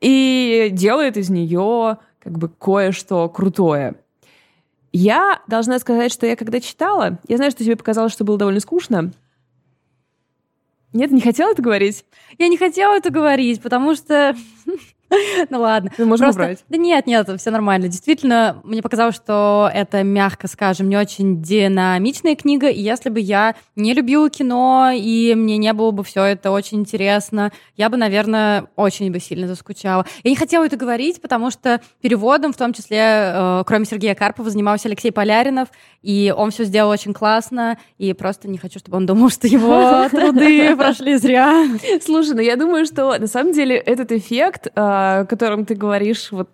и 0.02 0.70
делает 0.72 1.18
из 1.18 1.30
нее 1.30 1.98
как 2.24 2.38
бы 2.38 2.50
кое-что 2.50 3.30
крутое. 3.30 3.96
Я 4.98 5.42
должна 5.48 5.78
сказать, 5.80 6.14
что 6.14 6.26
я 6.26 6.38
когда 6.38 6.62
читала, 6.62 7.20
я 7.28 7.36
знаю, 7.36 7.52
что 7.52 7.66
тебе 7.66 7.76
показалось, 7.76 8.14
что 8.14 8.24
было 8.24 8.38
довольно 8.38 8.62
скучно. 8.62 9.12
Нет, 10.94 11.12
не 11.12 11.20
хотела 11.20 11.52
это 11.52 11.62
говорить? 11.62 12.06
Я 12.38 12.48
не 12.48 12.58
хотела 12.58 12.96
это 12.96 13.10
говорить, 13.10 13.62
потому 13.62 13.96
что 13.96 14.38
Ну 15.50 15.62
ладно. 15.62 15.92
Мы 15.98 16.06
можем 16.06 16.26
Просто... 16.26 16.42
убрать. 16.42 16.64
Да 16.70 16.78
нет, 16.78 17.08
нет, 17.08 17.30
все 17.40 17.52
нормально. 17.52 17.88
Действительно, 17.88 18.62
мне 18.64 18.82
показалось, 18.82 19.16
что 19.16 19.70
это, 19.74 20.04
мягко 20.04 20.48
скажем, 20.48 20.90
не 20.90 20.98
очень 20.98 21.42
динамичная 21.42 22.36
книга, 22.36 22.68
и 22.70 22.82
если 22.82 23.10
бы 23.10 23.20
я 23.20 23.56
не 23.76 23.94
любила 23.94 24.30
кино, 24.30 24.92
и 24.94 25.34
мне 25.36 25.58
не 25.58 25.74
было 25.74 25.92
бы 25.92 26.04
все 26.04 26.24
это 26.24 26.52
очень 26.52 26.80
интересно, 26.80 27.52
я 27.78 27.90
бы, 27.90 27.98
наверное, 27.98 28.68
очень 28.76 29.12
бы 29.12 29.20
сильно 29.20 29.48
заскучала. 29.48 30.06
Я 30.24 30.30
не 30.30 30.36
хотела 30.36 30.66
это 30.66 30.78
говорить, 30.78 31.22
потому 31.22 31.52
что 31.52 31.82
переводом, 32.02 32.54
в 32.54 32.58
том 32.58 32.74
числе, 32.74 33.00
э, 33.00 33.64
кроме 33.66 33.86
Сергея 33.86 34.16
Карпова, 34.16 34.50
занимался 34.50 34.88
Алексей 34.88 35.12
Поляринов, 35.12 35.70
и 36.02 36.34
он 36.36 36.52
все 36.52 36.64
сделал 36.64 36.90
очень 36.90 37.14
классно, 37.14 37.78
и 37.98 38.14
просто 38.14 38.48
не 38.48 38.58
хочу, 38.58 38.80
чтобы 38.80 38.98
он 38.98 39.06
думал, 39.06 39.30
что 39.30 39.48
его 39.48 40.08
труды 40.12 40.76
прошли 40.76 41.18
зря. 41.18 41.66
Слушай, 42.04 42.36
ну 42.36 42.42
я 42.42 42.56
думаю, 42.56 42.86
что 42.86 43.18
на 43.18 43.28
самом 43.28 43.54
деле 43.54 43.76
этот 43.76 44.12
эффект 44.12 44.68
э, 44.68 44.95
о 44.96 45.26
котором 45.26 45.66
ты 45.66 45.76
говоришь, 45.76 46.32
вот 46.32 46.50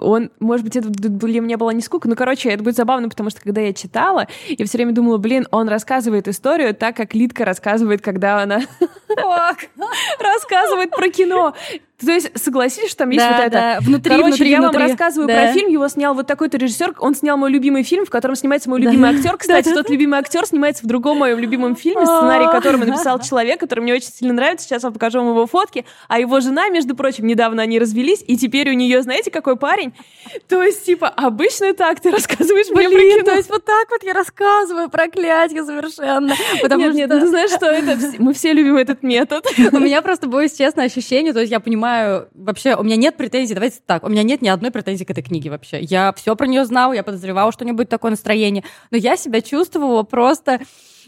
он, 0.00 0.30
может 0.40 0.64
быть, 0.64 0.76
это 0.76 0.88
для 0.88 1.40
меня 1.40 1.56
была 1.56 1.72
не 1.72 1.82
скука, 1.82 2.08
но, 2.08 2.14
короче, 2.14 2.50
это 2.50 2.62
будет 2.62 2.76
забавно, 2.76 3.08
потому 3.08 3.30
что, 3.30 3.40
когда 3.40 3.60
я 3.60 3.72
читала, 3.72 4.26
я 4.48 4.64
все 4.64 4.78
время 4.78 4.92
думала, 4.92 5.18
блин, 5.18 5.46
он 5.50 5.68
рассказывает 5.68 6.28
историю 6.28 6.74
так, 6.74 6.96
как 6.96 7.14
Литка 7.14 7.44
рассказывает, 7.44 8.00
когда 8.00 8.42
она 8.42 8.60
рассказывает 10.18 10.90
про 10.90 11.08
кино. 11.08 11.54
То 12.04 12.12
есть, 12.12 12.30
согласись, 12.38 12.90
что 12.90 12.98
там 12.98 13.10
есть 13.10 13.24
да, 13.24 13.36
вот 13.36 13.46
это. 13.46 13.50
Да. 13.50 13.78
Внутри, 13.80 14.10
Короче, 14.10 14.28
внутри, 14.28 14.50
я 14.50 14.60
внутри. 14.60 14.78
вам 14.78 14.88
рассказываю 14.88 15.26
да. 15.26 15.34
про 15.34 15.52
фильм, 15.52 15.68
его 15.68 15.88
снял 15.88 16.14
вот 16.14 16.28
такой-то 16.28 16.56
режиссер, 16.56 16.94
он 17.00 17.16
снял 17.16 17.36
мой 17.36 17.50
любимый 17.50 17.82
фильм, 17.82 18.06
в 18.06 18.10
котором 18.10 18.36
снимается 18.36 18.70
мой 18.70 18.80
любимый 18.80 19.10
актер. 19.10 19.36
Кстати, 19.38 19.70
тот 19.74 19.90
любимый 19.90 20.20
актер 20.20 20.46
снимается 20.46 20.84
в 20.84 20.86
другом 20.86 21.18
моем 21.18 21.38
любимом 21.40 21.74
фильме, 21.74 22.06
сценарий 22.06 22.46
которого 22.46 22.84
написал 22.84 23.18
человек, 23.22 23.58
который 23.58 23.80
мне 23.80 23.94
очень 23.94 24.10
сильно 24.10 24.32
нравится. 24.32 24.64
Сейчас 24.68 24.84
я 24.84 24.92
покажу 24.92 25.18
вам 25.18 25.30
его 25.30 25.46
фотки. 25.46 25.84
А 26.06 26.20
его 26.20 26.38
жена, 26.38 26.68
между 26.68 26.94
прочим, 26.94 27.26
недавно 27.26 27.62
они 27.62 27.80
развелись, 27.80 28.22
и 28.24 28.36
теперь 28.36 28.70
у 28.70 28.74
нее, 28.74 29.02
знаете, 29.02 29.32
какой 29.32 29.56
парень? 29.56 29.87
То 30.48 30.62
есть, 30.62 30.84
типа, 30.84 31.08
обычно 31.08 31.72
так 31.74 32.00
ты 32.00 32.10
рассказываешь 32.10 32.68
про 32.68 32.82
кино. 32.82 33.24
то 33.24 33.34
есть 33.34 33.48
вот 33.48 33.64
так 33.64 33.88
вот 33.90 34.02
я 34.02 34.12
рассказываю, 34.12 34.90
проклятие 34.90 35.64
совершенно. 35.64 36.34
Потому 36.62 36.82
нет, 36.82 36.92
что... 36.92 36.98
нет, 36.98 37.10
ну, 37.10 37.20
ты 37.20 37.28
знаешь, 37.28 37.50
что 37.50 37.66
это? 37.66 37.98
Мы 38.18 38.32
все 38.34 38.52
любим 38.52 38.76
этот 38.76 39.02
метод. 39.02 39.46
У 39.72 39.78
меня 39.78 40.02
просто 40.02 40.26
было, 40.26 40.48
честно, 40.48 40.82
ощущение, 40.84 41.32
то 41.32 41.40
есть 41.40 41.52
я 41.52 41.60
понимаю 41.60 42.28
вообще 42.34 42.74
у 42.74 42.82
меня 42.82 42.96
нет 42.96 43.16
претензий, 43.16 43.54
давайте 43.54 43.78
так, 43.84 44.04
у 44.04 44.08
меня 44.08 44.22
нет 44.22 44.42
ни 44.42 44.48
одной 44.48 44.70
претензии 44.70 45.04
к 45.04 45.10
этой 45.10 45.22
книге 45.22 45.50
вообще. 45.50 45.80
Я 45.80 46.12
все 46.12 46.34
про 46.36 46.46
нее 46.46 46.64
знала, 46.64 46.92
я 46.92 47.02
подозревала, 47.02 47.52
что 47.52 47.64
у 47.64 47.66
нее 47.66 47.74
будет 47.74 47.88
такое 47.88 48.10
настроение, 48.10 48.64
но 48.90 48.96
я 48.96 49.16
себя 49.16 49.40
чувствовала 49.40 50.02
просто 50.02 50.60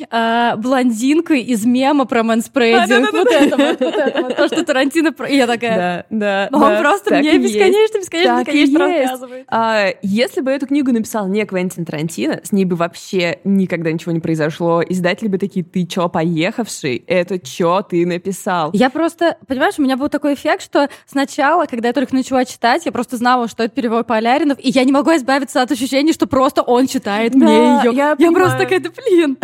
э, 0.09 0.57
блондинкой 0.57 1.43
из 1.43 1.65
мема 1.65 2.05
про 2.05 2.23
мэнспрейдинг. 2.23 3.13
Вот 3.13 3.29
это 3.31 3.57
вот, 3.57 3.81
вот 3.81 3.95
это 3.95 4.23
вот, 4.23 4.37
то, 4.37 4.47
что 4.47 4.65
Тарантино... 4.65 5.15
И 5.29 5.37
я 5.37 5.47
такая... 5.47 6.07
Да, 6.11 6.49
да. 6.51 6.57
Он 6.57 6.79
просто 6.79 7.17
мне 7.17 7.39
бесконечно, 7.39 7.99
бесконечно, 7.99 8.45
бесконечно 8.45 8.79
рассказывает. 8.79 9.45
А, 9.49 9.89
если 10.03 10.41
бы 10.41 10.51
эту 10.51 10.67
книгу 10.67 10.93
написал 10.93 11.29
не 11.29 11.45
Квентин 11.45 11.85
Тарантино, 11.85 12.41
с 12.43 12.53
ней 12.53 12.65
бы 12.65 12.77
вообще 12.77 13.39
никогда 13.45 13.93
ничего 13.93 14.13
не 14.13 14.21
произошло. 14.21 14.83
Издатели 14.87 15.29
бы 15.29 15.39
такие, 15.39 15.65
ты 15.65 15.85
чё, 15.87 16.09
поехавший? 16.09 17.05
Это 17.07 17.39
чё 17.39 17.83
ты 17.83 18.07
написал? 18.07 18.71
Я 18.73 18.91
просто, 18.91 19.37
понимаешь, 19.47 19.75
у 19.79 19.83
меня 19.83 19.97
был 19.97 20.09
такой 20.09 20.35
эффект, 20.35 20.63
что 20.63 20.89
сначала, 21.07 21.67
когда 21.67 21.89
я 21.89 21.95
только 21.95 22.15
начала 22.15 22.45
читать, 22.45 22.87
я 22.87 22.93
просто 22.93 23.17
знала, 23.17 23.49
что 23.49 23.63
это 23.63 23.75
перевод 23.75 24.07
Поляринов, 24.07 24.59
и 24.61 24.71
я 24.71 24.85
не 24.85 24.93
могу 24.93 25.11
избавиться 25.17 25.63
от 25.63 25.71
ощущения, 25.71 26.13
что 26.13 26.27
просто 26.27 26.63
он 26.63 26.87
читает 26.87 27.35
мне 27.35 27.81
ее. 27.85 27.93
Я, 27.95 28.17
я 28.19 28.33
просто 28.33 28.59
такая, 28.59 28.81
да 28.81 28.91
блин. 28.91 29.37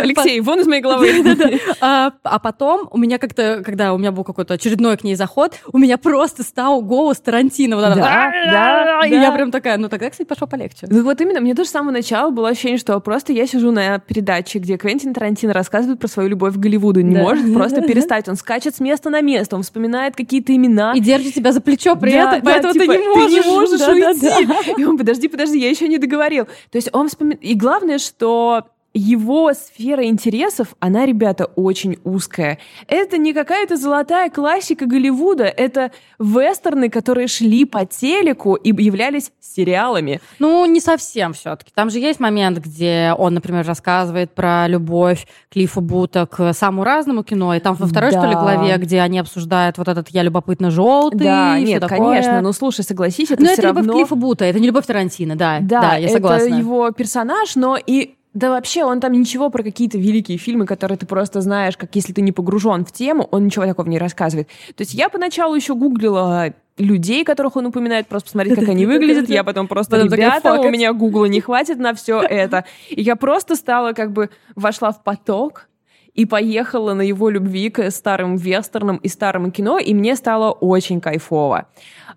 Алексей, 0.00 0.40
вон 0.40 0.60
из 0.60 0.66
моей 0.66 0.82
головы. 0.82 1.10
А, 1.80 2.12
а 2.22 2.38
потом 2.38 2.88
у 2.90 2.98
меня 2.98 3.18
как-то, 3.18 3.62
когда 3.64 3.92
у 3.92 3.98
меня 3.98 4.12
был 4.12 4.24
какой-то 4.24 4.54
очередной 4.54 4.96
к 4.96 5.04
ней 5.04 5.14
заход, 5.14 5.54
у 5.72 5.78
меня 5.78 5.98
просто 5.98 6.42
стал 6.42 6.80
голос 6.80 7.18
Тарантино. 7.20 7.80
Да, 7.80 7.94
да, 7.94 8.32
да. 8.50 9.06
И 9.06 9.10
я 9.10 9.32
прям 9.32 9.50
такая, 9.50 9.78
ну 9.78 9.88
тогда, 9.88 10.10
кстати, 10.10 10.26
пошло 10.26 10.46
полегче. 10.46 10.86
Ну 10.88 11.02
вот 11.02 11.20
именно, 11.20 11.40
мне 11.40 11.54
тоже 11.54 11.68
с 11.68 11.72
самого 11.72 11.92
начала 11.92 12.30
было 12.30 12.50
ощущение, 12.50 12.78
что 12.78 12.98
просто 13.00 13.32
я 13.32 13.46
сижу 13.46 13.72
на 13.72 13.98
передаче, 13.98 14.58
где 14.58 14.76
Квентин 14.76 15.14
Тарантино 15.14 15.52
рассказывает 15.52 15.98
про 15.98 16.08
свою 16.08 16.28
любовь 16.28 16.54
к 16.54 16.58
Голливуду, 16.58 17.00
не 17.00 17.16
может 17.16 17.52
просто 17.54 17.82
перестать. 17.82 18.28
Он 18.28 18.36
скачет 18.36 18.76
с 18.76 18.80
места 18.80 19.10
на 19.10 19.20
место, 19.20 19.56
он 19.56 19.62
вспоминает 19.62 20.14
какие-то 20.14 20.54
имена. 20.54 20.92
И 20.94 21.00
держит 21.00 21.34
тебя 21.34 21.52
за 21.52 21.60
плечо 21.60 21.96
при 21.96 22.12
этом, 22.12 22.42
поэтому 22.42 22.72
типа, 22.72 22.92
ты 22.92 22.98
не 22.98 23.08
можешь. 23.08 23.82
уйти. 24.22 24.80
И 24.80 24.84
он, 24.84 24.98
подожди, 24.98 25.28
подожди, 25.28 25.58
я 25.58 25.70
еще 25.70 25.88
не 25.88 25.98
договорил. 25.98 26.46
То 26.70 26.76
есть 26.76 26.88
он 26.92 27.08
вспоминает... 27.08 27.42
И 27.42 27.54
главное, 27.54 27.98
что 27.98 28.66
его 28.94 29.52
сфера 29.54 30.04
интересов, 30.04 30.74
она, 30.80 31.06
ребята, 31.06 31.46
очень 31.56 31.98
узкая. 32.04 32.58
Это 32.88 33.16
не 33.18 33.32
какая-то 33.32 33.76
золотая 33.76 34.28
классика 34.30 34.86
Голливуда, 34.86 35.44
это 35.44 35.92
вестерны, 36.18 36.90
которые 36.90 37.26
шли 37.28 37.64
по 37.64 37.86
телеку 37.86 38.54
и 38.54 38.68
являлись 38.82 39.32
сериалами. 39.40 40.20
Ну, 40.38 40.64
не 40.66 40.80
совсем 40.80 41.32
все-таки. 41.32 41.70
Там 41.74 41.90
же 41.90 41.98
есть 41.98 42.20
момент, 42.20 42.58
где 42.58 43.14
он, 43.16 43.34
например, 43.34 43.66
рассказывает 43.66 44.32
про 44.34 44.68
любовь 44.68 45.26
Клиффа 45.50 45.80
Бута 45.80 46.26
к 46.26 46.52
самому 46.52 46.84
разному 46.84 47.22
кино, 47.22 47.54
и 47.54 47.60
там 47.60 47.74
во 47.74 47.86
второй, 47.86 48.10
что 48.10 48.26
ли, 48.26 48.34
Да. 48.34 48.40
главе, 48.42 48.76
где 48.76 49.00
они 49.00 49.18
обсуждают 49.18 49.78
вот 49.78 49.88
этот 49.88 50.08
«Я 50.10 50.22
любопытно 50.22 50.70
желтый», 50.70 51.20
да, 51.20 51.58
нет, 51.58 51.80
такое. 51.80 51.98
конечно. 51.98 52.40
Ну, 52.40 52.52
слушай, 52.52 52.84
согласись, 52.84 53.30
это 53.30 53.42
Но 53.42 53.46
все 53.48 53.54
это 53.54 53.68
любовь 53.68 53.86
равно... 53.86 53.92
Клиффа 53.94 54.14
Бута, 54.16 54.44
это 54.44 54.60
не 54.60 54.66
любовь 54.66 54.86
Тарантино, 54.86 55.36
да. 55.36 55.58
Да, 55.60 55.94
я 55.96 56.04
это 56.06 56.14
согласна. 56.14 56.54
его 56.54 56.90
персонаж, 56.90 57.56
но 57.56 57.76
и 57.76 58.14
да 58.34 58.50
вообще 58.50 58.84
он 58.84 59.00
там 59.00 59.12
ничего 59.12 59.50
про 59.50 59.62
какие-то 59.62 59.98
великие 59.98 60.38
фильмы, 60.38 60.66
которые 60.66 60.96
ты 60.96 61.06
просто 61.06 61.40
знаешь, 61.40 61.76
как 61.76 61.94
если 61.94 62.12
ты 62.12 62.22
не 62.22 62.32
погружен 62.32 62.84
в 62.84 62.92
тему, 62.92 63.28
он 63.30 63.44
ничего 63.44 63.66
такого 63.66 63.86
не 63.88 63.98
рассказывает. 63.98 64.48
То 64.74 64.82
есть 64.82 64.94
я 64.94 65.08
поначалу 65.08 65.54
еще 65.54 65.74
гуглила 65.74 66.54
людей, 66.78 67.24
которых 67.24 67.56
он 67.56 67.66
упоминает, 67.66 68.06
просто 68.06 68.28
посмотреть, 68.28 68.58
как 68.58 68.68
они 68.68 68.86
выглядят. 68.86 69.28
Я 69.28 69.44
потом 69.44 69.68
просто, 69.68 69.96
Потом 69.96 70.12
ребята, 70.12 70.54
у 70.54 70.70
меня 70.70 70.92
гугла 70.92 71.26
не 71.26 71.40
хватит 71.40 71.78
на 71.78 71.94
все 71.94 72.20
это. 72.20 72.64
И 72.88 73.02
я 73.02 73.16
просто 73.16 73.56
стала 73.56 73.92
как 73.92 74.12
бы, 74.12 74.30
вошла 74.56 74.92
в 74.92 75.02
поток, 75.02 75.68
и 76.14 76.26
поехала 76.26 76.94
на 76.94 77.02
его 77.02 77.30
любви 77.30 77.70
к 77.70 77.90
старым 77.90 78.36
вестернам 78.36 78.96
и 78.96 79.08
старому 79.08 79.50
кино, 79.50 79.78
и 79.78 79.94
мне 79.94 80.16
стало 80.16 80.50
очень 80.52 81.00
кайфово. 81.00 81.66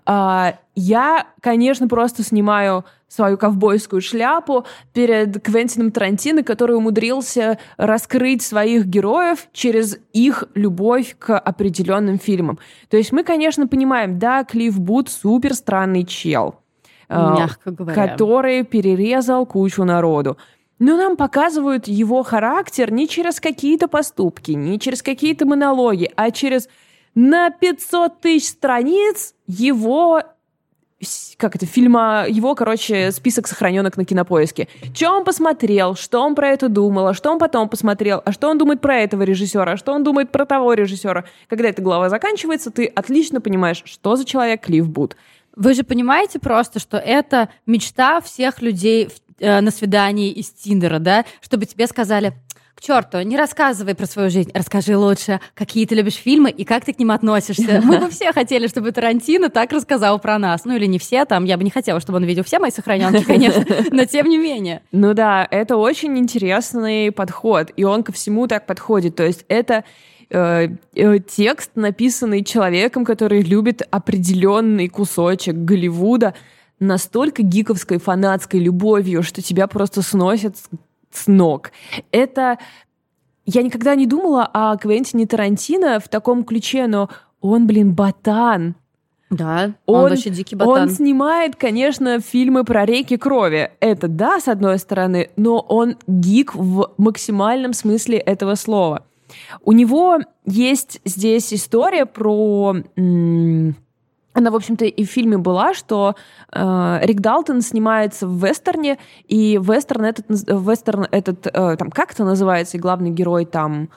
А, 0.05 0.55
я, 0.75 1.27
конечно, 1.41 1.87
просто 1.87 2.23
снимаю 2.23 2.85
свою 3.07 3.37
ковбойскую 3.37 4.01
шляпу 4.01 4.65
перед 4.93 5.41
Квентином 5.41 5.91
Тарантино, 5.91 6.43
который 6.43 6.75
умудрился 6.75 7.57
раскрыть 7.77 8.41
своих 8.41 8.85
героев 8.85 9.47
через 9.53 9.97
их 10.11 10.43
любовь 10.53 11.15
к 11.17 11.37
определенным 11.37 12.19
фильмам. 12.19 12.59
То 12.89 12.97
есть 12.97 13.11
мы, 13.11 13.23
конечно, 13.23 13.67
понимаем, 13.67 14.19
да, 14.19 14.43
Клифф 14.43 14.79
Бут 14.79 15.09
супер 15.09 15.53
странный 15.53 16.03
чел, 16.03 16.55
а, 17.07 17.37
Мягко 17.37 17.71
говоря. 17.71 17.95
который 17.95 18.63
перерезал 18.63 19.45
кучу 19.45 19.83
народу. 19.85 20.37
Но 20.79 20.97
нам 20.97 21.15
показывают 21.15 21.87
его 21.87 22.23
характер 22.23 22.91
не 22.91 23.07
через 23.07 23.39
какие-то 23.39 23.87
поступки, 23.87 24.51
не 24.51 24.79
через 24.79 25.01
какие-то 25.01 25.45
монологи, 25.45 26.11
а 26.15 26.31
через 26.31 26.67
на 27.13 27.49
500 27.49 28.19
тысяч 28.19 28.49
страниц 28.49 29.35
его 29.47 30.21
как 31.37 31.55
это, 31.55 31.65
фильма, 31.65 32.25
его, 32.27 32.55
короче, 32.55 33.11
список 33.11 33.47
сохраненок 33.47 33.97
на 33.97 34.05
кинопоиске. 34.05 34.67
Что 34.93 35.11
он 35.11 35.23
посмотрел, 35.25 35.95
что 35.95 36.21
он 36.21 36.35
про 36.35 36.49
это 36.49 36.69
думал, 36.69 37.07
а 37.07 37.13
что 37.13 37.31
он 37.31 37.37
потом 37.37 37.67
посмотрел, 37.69 38.21
а 38.25 38.31
что 38.31 38.49
он 38.49 38.57
думает 38.57 38.81
про 38.81 38.97
этого 38.99 39.23
режиссера, 39.23 39.73
а 39.73 39.77
что 39.77 39.93
он 39.93 40.03
думает 40.03 40.31
про 40.31 40.45
того 40.45 40.73
режиссера. 40.73 41.25
Когда 41.47 41.69
эта 41.69 41.81
глава 41.81 42.09
заканчивается, 42.09 42.71
ты 42.71 42.85
отлично 42.85 43.41
понимаешь, 43.41 43.81
что 43.85 44.15
за 44.15 44.25
человек 44.25 44.61
Клифф 44.61 44.87
Бут. 44.87 45.17
Вы 45.55 45.73
же 45.73 45.83
понимаете 45.83 46.39
просто, 46.39 46.79
что 46.79 46.97
это 46.97 47.49
мечта 47.65 48.19
всех 48.21 48.61
людей 48.61 49.07
в- 49.07 49.21
э, 49.39 49.61
на 49.61 49.71
свидании 49.71 50.31
из 50.31 50.49
Тиндера, 50.49 50.99
да? 50.99 51.25
Чтобы 51.41 51.65
тебе 51.65 51.87
сказали, 51.87 52.33
к 52.75 52.81
черту, 52.81 53.21
не 53.21 53.37
рассказывай 53.37 53.95
про 53.95 54.05
свою 54.05 54.29
жизнь, 54.29 54.51
расскажи 54.53 54.97
лучше, 54.97 55.39
какие 55.53 55.85
ты 55.85 55.95
любишь 55.95 56.15
фильмы 56.15 56.49
и 56.51 56.65
как 56.65 56.83
ты 56.83 56.93
к 56.93 56.99
ним 56.99 57.11
относишься. 57.11 57.81
Мы 57.85 57.99
бы 57.99 58.09
все 58.09 58.33
хотели, 58.33 58.67
чтобы 58.67 58.91
Тарантино 58.91 59.49
так 59.49 59.71
рассказал 59.71 60.19
про 60.19 60.37
нас. 60.37 60.65
Ну 60.65 60.75
или 60.75 60.85
не 60.85 60.99
все 60.99 61.23
там, 61.23 61.45
я 61.45 61.57
бы 61.57 61.63
не 61.63 61.69
хотела, 61.69 62.01
чтобы 62.01 62.17
он 62.17 62.25
видел 62.25 62.43
все 62.43 62.59
мои 62.59 62.71
сохраненки, 62.71 63.23
конечно, 63.27 63.65
но 63.91 64.03
тем 64.05 64.27
не 64.27 64.37
менее. 64.37 64.81
Ну 64.91 65.13
да, 65.13 65.47
это 65.49 65.77
очень 65.77 66.17
интересный 66.19 67.11
подход, 67.13 67.71
и 67.77 67.85
он 67.85 68.03
ко 68.03 68.11
всему 68.11 68.45
так 68.47 68.65
подходит. 68.65 69.15
То 69.15 69.23
есть 69.23 69.45
это 69.47 69.85
э, 70.29 70.67
э, 70.95 71.19
текст, 71.19 71.71
написанный 71.75 72.43
человеком, 72.43 73.05
который 73.05 73.41
любит 73.41 73.83
определенный 73.89 74.89
кусочек 74.89 75.55
Голливуда 75.55 76.33
настолько 76.79 77.41
гиковской 77.43 77.97
фанатской 77.99 78.59
любовью, 78.59 79.23
что 79.23 79.41
тебя 79.41 79.67
просто 79.67 80.01
сносят 80.01 80.57
с, 81.11 81.27
ног. 81.27 81.71
Это 82.11 82.57
я 83.45 83.61
никогда 83.63 83.95
не 83.95 84.05
думала 84.07 84.49
о 84.51 84.75
Квентине 84.77 85.25
Тарантино 85.27 85.99
в 85.99 86.09
таком 86.09 86.43
ключе, 86.43 86.87
но 86.87 87.09
он, 87.41 87.67
блин, 87.67 87.93
ботан. 87.93 88.75
Да, 89.29 89.73
он, 89.85 90.03
Он- 90.05 90.09
вообще 90.09 90.29
дикий 90.29 90.55
Он 90.55 90.65
ботан. 90.67 90.89
снимает, 90.89 91.55
конечно, 91.55 92.19
фильмы 92.19 92.63
про 92.63 92.85
реки 92.85 93.17
крови. 93.17 93.71
Это 93.79 94.07
да, 94.07 94.39
с 94.39 94.47
одной 94.47 94.77
стороны, 94.77 95.29
но 95.35 95.59
он 95.59 95.95
гик 96.07 96.53
в 96.55 96.91
максимальном 96.97 97.73
смысле 97.73 98.17
этого 98.17 98.55
слова. 98.55 99.05
У 99.63 99.71
него 99.71 100.19
есть 100.45 101.01
здесь 101.05 101.53
история 101.53 102.05
про... 102.05 102.75
м, 102.95 103.75
Она, 104.35 104.51
в 104.51 104.55
общем-то, 104.55 104.83
и 104.85 105.03
в 105.05 105.09
фильме 105.09 105.37
была, 105.37 105.73
что 105.73 106.15
э, 106.51 106.99
Рик 107.03 107.21
Далтон 107.21 107.61
снимается 107.61 108.27
в 108.27 108.45
вестерне, 108.45 108.99
и 109.27 109.57
вестерн 109.57 110.03
этот, 110.05 110.25
вестерн 110.29 111.07
этот 111.09 111.47
э, 111.47 111.75
там 111.77 111.89
как 111.89 112.11
это 112.11 112.25
называется, 112.25 112.77
и 112.77 112.79
главный 112.79 113.11
герой 113.11 113.45
там... 113.45 113.89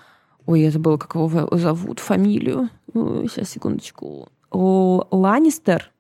Ой, 0.46 0.60
я 0.62 0.70
забыла, 0.70 0.96
как 0.96 1.14
его 1.16 1.28
зовут, 1.56 1.98
фамилию. 1.98 2.70
Ой, 2.94 3.28
Сейчас, 3.28 3.50
секундочку. 3.50 4.28
Л- 4.52 5.06
Ланнистер? 5.10 5.90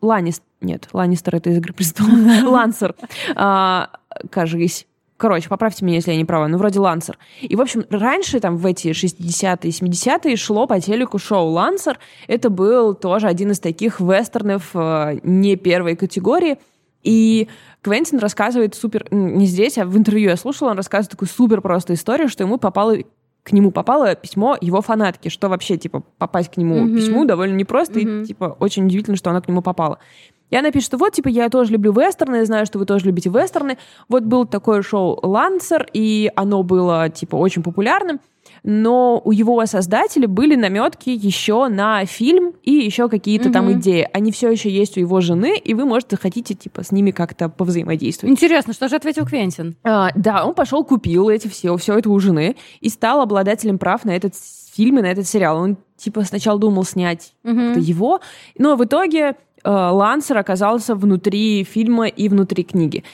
Ланнис... 0.00 0.40
Нет, 0.60 0.88
Ланнистер— 0.92 1.34
это 1.36 1.50
из 1.50 1.58
«Игры 1.58 1.72
престолов». 1.74 2.12
Лансер. 2.44 2.94
А, 3.34 3.90
Кажись. 4.30 4.86
Короче, 5.18 5.48
поправьте 5.48 5.84
меня, 5.84 5.96
если 5.96 6.12
я 6.12 6.16
не 6.16 6.24
права, 6.24 6.46
ну, 6.48 6.56
вроде 6.58 6.78
Лансер. 6.78 7.18
И, 7.42 7.54
в 7.56 7.60
общем, 7.60 7.84
раньше, 7.90 8.38
там, 8.40 8.56
в 8.56 8.64
эти 8.64 8.88
60-е, 8.88 9.70
70-е 9.70 10.36
шло 10.36 10.66
по 10.68 10.80
телеку 10.80 11.18
шоу 11.18 11.48
«Лансер». 11.48 11.98
Это 12.28 12.50
был 12.50 12.94
тоже 12.94 13.26
один 13.26 13.50
из 13.50 13.58
таких 13.58 14.00
вестернов 14.00 14.70
э, 14.74 15.18
не 15.24 15.56
первой 15.56 15.96
категории. 15.96 16.58
И 17.02 17.48
Квентин 17.82 18.18
рассказывает 18.20 18.76
супер... 18.76 19.06
Не 19.10 19.46
здесь, 19.46 19.76
а 19.78 19.84
в 19.86 19.96
интервью 19.98 20.30
я 20.30 20.36
слушала, 20.36 20.70
он 20.70 20.76
рассказывает 20.76 21.10
такую 21.10 21.28
супер 21.28 21.60
просто 21.62 21.94
историю, 21.94 22.28
что 22.28 22.44
ему 22.44 22.56
попало 22.58 22.96
к 23.42 23.52
нему 23.52 23.70
попало 23.70 24.14
письмо 24.14 24.58
его 24.60 24.82
фанатки, 24.82 25.30
что 25.30 25.48
вообще, 25.48 25.78
типа, 25.78 26.02
попасть 26.18 26.50
к 26.52 26.58
нему 26.58 26.80
Мгм. 26.80 26.94
письму 26.96 27.24
довольно 27.24 27.54
непросто, 27.56 27.98
Мгм. 27.98 28.22
и, 28.22 28.26
типа, 28.26 28.56
очень 28.60 28.84
удивительно, 28.84 29.16
что 29.16 29.30
она 29.30 29.40
к 29.40 29.48
нему 29.48 29.62
попала. 29.62 29.98
И 30.50 30.56
она 30.56 30.70
пишет, 30.70 30.86
что 30.86 30.96
вот, 30.98 31.12
типа, 31.12 31.28
я 31.28 31.48
тоже 31.48 31.72
люблю 31.72 31.92
вестерны, 31.92 32.36
я 32.36 32.44
знаю, 32.44 32.66
что 32.66 32.78
вы 32.78 32.86
тоже 32.86 33.06
любите 33.06 33.28
вестерны. 33.30 33.78
Вот 34.08 34.24
было 34.24 34.46
такое 34.46 34.82
шоу 34.82 35.18
«Лансер», 35.22 35.86
и 35.92 36.30
оно 36.36 36.62
было, 36.62 37.08
типа, 37.10 37.36
очень 37.36 37.62
популярным, 37.62 38.20
но 38.64 39.20
у 39.24 39.30
его 39.30 39.64
создателя 39.66 40.26
были 40.26 40.54
наметки 40.56 41.10
еще 41.10 41.68
на 41.68 42.04
фильм 42.06 42.54
и 42.62 42.72
еще 42.72 43.08
какие-то 43.08 43.52
там 43.52 43.66
Мгм. 43.66 43.78
идеи. 43.80 44.08
Они 44.12 44.32
все 44.32 44.50
еще 44.50 44.70
есть 44.70 44.96
у 44.96 45.00
его 45.00 45.20
жены, 45.20 45.56
и 45.58 45.74
вы, 45.74 45.84
может, 45.84 46.10
захотите, 46.10 46.54
типа, 46.54 46.82
с 46.82 46.90
ними 46.90 47.10
как-то 47.10 47.48
повзаимодействовать. 47.48 48.32
Интересно, 48.32 48.72
что 48.72 48.88
же 48.88 48.96
ответил 48.96 49.26
Квентин? 49.26 49.76
А, 49.84 50.10
да, 50.16 50.44
он 50.46 50.54
пошел, 50.54 50.82
купил 50.84 51.28
эти 51.28 51.46
все, 51.46 51.76
все 51.76 51.98
это 51.98 52.10
у 52.10 52.18
жены 52.18 52.56
и 52.80 52.88
стал 52.88 53.20
обладателем 53.20 53.78
прав 53.78 54.04
на 54.04 54.16
этот 54.16 54.34
фильм 54.34 54.98
и 54.98 55.02
на 55.02 55.06
этот 55.06 55.28
сериал. 55.28 55.58
Он 55.58 55.76
типа 55.96 56.22
сначала 56.22 56.58
думал 56.58 56.84
снять 56.84 57.34
это 57.44 57.80
его, 57.80 58.20
но 58.58 58.76
в 58.76 58.84
итоге 58.84 59.34
Лансер 59.64 60.38
оказался 60.38 60.94
внутри 60.94 61.64
фильма 61.64 62.06
и 62.06 62.28
внутри 62.28 62.64
книги. 62.64 63.04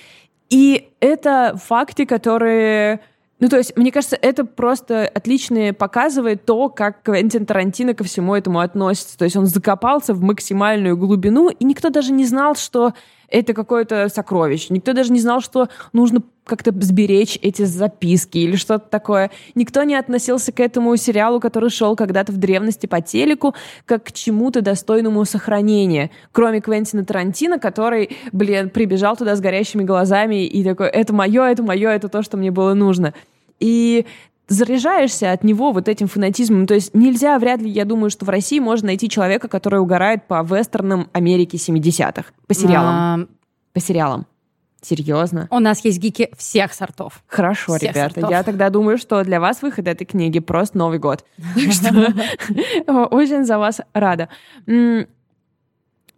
И 0.50 0.88
это 1.00 1.58
факты, 1.62 2.06
которые... 2.06 3.00
Ну, 3.40 3.48
то 3.48 3.56
есть, 3.56 3.76
мне 3.76 3.90
кажется, 3.90 4.16
это 4.20 4.44
просто 4.44 5.06
отлично 5.12 5.74
показывает 5.74 6.46
то, 6.46 6.68
как 6.68 7.02
Квентин 7.02 7.44
Тарантино 7.44 7.92
ко 7.94 8.04
всему 8.04 8.34
этому 8.34 8.60
относится. 8.60 9.18
То 9.18 9.24
есть 9.24 9.36
он 9.36 9.46
закопался 9.46 10.14
в 10.14 10.22
максимальную 10.22 10.96
глубину, 10.96 11.48
и 11.48 11.64
никто 11.64 11.90
даже 11.90 12.12
не 12.12 12.24
знал, 12.24 12.54
что 12.54 12.94
это 13.28 13.54
какое-то 13.54 14.08
сокровище. 14.08 14.68
Никто 14.70 14.92
даже 14.92 15.12
не 15.12 15.20
знал, 15.20 15.40
что 15.40 15.68
нужно 15.92 16.22
как-то 16.44 16.72
сберечь 16.78 17.38
эти 17.40 17.62
записки 17.62 18.38
или 18.38 18.56
что-то 18.56 18.86
такое. 18.88 19.30
Никто 19.54 19.82
не 19.82 19.94
относился 19.94 20.52
к 20.52 20.60
этому 20.60 20.94
сериалу, 20.96 21.40
который 21.40 21.70
шел 21.70 21.96
когда-то 21.96 22.32
в 22.32 22.36
древности 22.36 22.86
по 22.86 23.00
телеку, 23.00 23.54
как 23.86 24.04
к 24.04 24.12
чему-то 24.12 24.60
достойному 24.60 25.24
сохранения. 25.24 26.10
Кроме 26.32 26.60
Квентина 26.60 27.04
Тарантино, 27.04 27.58
который, 27.58 28.16
блин, 28.32 28.70
прибежал 28.70 29.16
туда 29.16 29.36
с 29.36 29.40
горящими 29.40 29.84
глазами 29.84 30.44
и 30.44 30.62
такой, 30.62 30.88
это 30.88 31.14
мое, 31.14 31.44
это 31.44 31.62
мое, 31.62 31.90
это 31.90 32.08
то, 32.08 32.22
что 32.22 32.36
мне 32.36 32.50
было 32.50 32.74
нужно. 32.74 33.14
И 33.58 34.04
заряжаешься 34.48 35.32
от 35.32 35.44
него 35.44 35.72
вот 35.72 35.88
этим 35.88 36.08
фанатизмом. 36.08 36.66
То 36.66 36.74
есть 36.74 36.94
нельзя, 36.94 37.38
вряд 37.38 37.60
ли, 37.60 37.70
я 37.70 37.84
думаю, 37.84 38.10
что 38.10 38.24
в 38.24 38.28
России 38.28 38.58
можно 38.58 38.86
найти 38.86 39.08
человека, 39.08 39.48
который 39.48 39.80
угорает 39.80 40.26
по 40.26 40.42
вестернам 40.42 41.08
Америки 41.12 41.56
70-х. 41.56 42.24
По 42.46 42.54
сериалам. 42.54 42.94
А... 42.94 43.26
По 43.72 43.80
сериалам. 43.80 44.26
Серьезно? 44.84 45.48
У 45.50 45.60
нас 45.60 45.82
есть 45.84 45.98
гики 45.98 46.30
всех 46.36 46.74
сортов. 46.74 47.22
Хорошо, 47.26 47.76
всех 47.76 47.92
ребята. 47.92 48.14
Сортов. 48.14 48.30
Я 48.30 48.42
тогда 48.42 48.68
думаю, 48.68 48.98
что 48.98 49.24
для 49.24 49.40
вас 49.40 49.62
выход 49.62 49.88
этой 49.88 50.04
книги 50.04 50.40
просто 50.40 50.76
Новый 50.76 50.98
год. 50.98 51.24
Так 51.54 51.72
что 51.72 53.08
очень 53.10 53.44
за 53.44 53.58
вас 53.58 53.80
рада. 53.94 54.28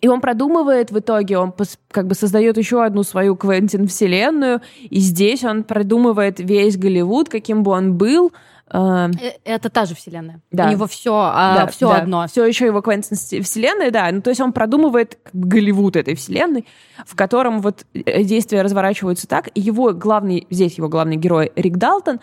И 0.06 0.08
он 0.08 0.20
продумывает 0.20 0.92
в 0.92 1.00
итоге, 1.00 1.36
он 1.36 1.52
как 1.90 2.06
бы 2.06 2.14
создает 2.14 2.56
еще 2.56 2.84
одну 2.84 3.02
свою 3.02 3.34
Квентин-вселенную, 3.34 4.60
и 4.88 5.00
здесь 5.00 5.42
он 5.42 5.64
продумывает 5.64 6.38
весь 6.38 6.76
Голливуд, 6.76 7.28
каким 7.28 7.64
бы 7.64 7.72
он 7.72 7.94
был. 7.94 8.32
Э, 8.70 9.08
э, 9.20 9.32
это 9.42 9.68
та 9.68 9.84
же 9.84 9.96
вселенная. 9.96 10.38
Да. 10.52 10.68
У 10.68 10.70
него 10.70 10.86
все, 10.86 11.12
а, 11.12 11.56
да, 11.56 11.66
все 11.66 11.88
да. 11.88 11.96
одно. 11.96 12.28
Все 12.28 12.44
еще 12.44 12.66
его 12.66 12.82
Квентин 12.82 13.16
вселенная, 13.42 13.90
да. 13.90 14.08
Ну, 14.12 14.22
то 14.22 14.30
есть 14.30 14.40
он 14.40 14.52
продумывает 14.52 15.18
Голливуд 15.32 15.96
этой 15.96 16.14
вселенной, 16.14 16.68
в 17.04 17.16
котором 17.16 17.60
вот 17.60 17.84
э, 17.92 18.22
действия 18.22 18.62
разворачиваются 18.62 19.26
так. 19.26 19.48
Его 19.56 19.92
главный, 19.92 20.46
здесь 20.50 20.78
его 20.78 20.88
главный 20.88 21.16
герой 21.16 21.50
Рик 21.56 21.78
Далтон, 21.78 22.16
а, 22.16 22.20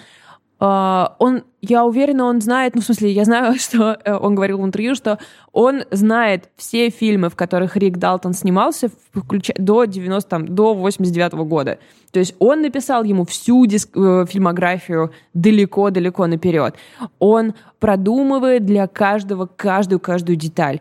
он, 0.66 1.44
я 1.62 1.84
уверена, 1.84 2.24
он 2.24 2.40
знает, 2.40 2.74
ну, 2.74 2.82
в 2.82 2.86
смысле, 2.86 3.12
я 3.12 3.26
знаю, 3.26 3.56
что 3.60 3.98
э, 4.06 4.16
он 4.16 4.34
говорил 4.36 4.60
в 4.60 4.66
интервью, 4.66 4.96
что 4.96 5.20
он 5.52 5.84
знает 5.92 6.50
все 6.56 6.90
фильмы, 6.90 7.30
в 7.30 7.36
которых 7.36 7.76
Рик 7.76 7.98
Далтон 7.98 8.34
снимался, 8.34 8.90
включая 9.14 9.58
до 9.58 9.84
90, 9.84 10.30
там, 10.30 10.48
до 10.48 10.74
89 10.74 11.34
-го 11.34 11.44
года. 11.44 11.80
То 12.12 12.20
есть 12.20 12.36
он 12.40 12.62
написал 12.62 13.04
ему 13.04 13.26
всю 13.26 13.66
диск, 13.66 13.90
э, 13.98 14.26
фильмографию 14.30 15.12
далеко-далеко 15.34 16.28
наперед. 16.28 16.76
Он 17.20 17.54
продумывает 17.80 18.66
для 18.66 18.88
каждого 18.88 19.48
каждую-каждую 19.48 20.38
деталь. 20.38 20.80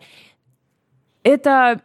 Это 1.25 1.81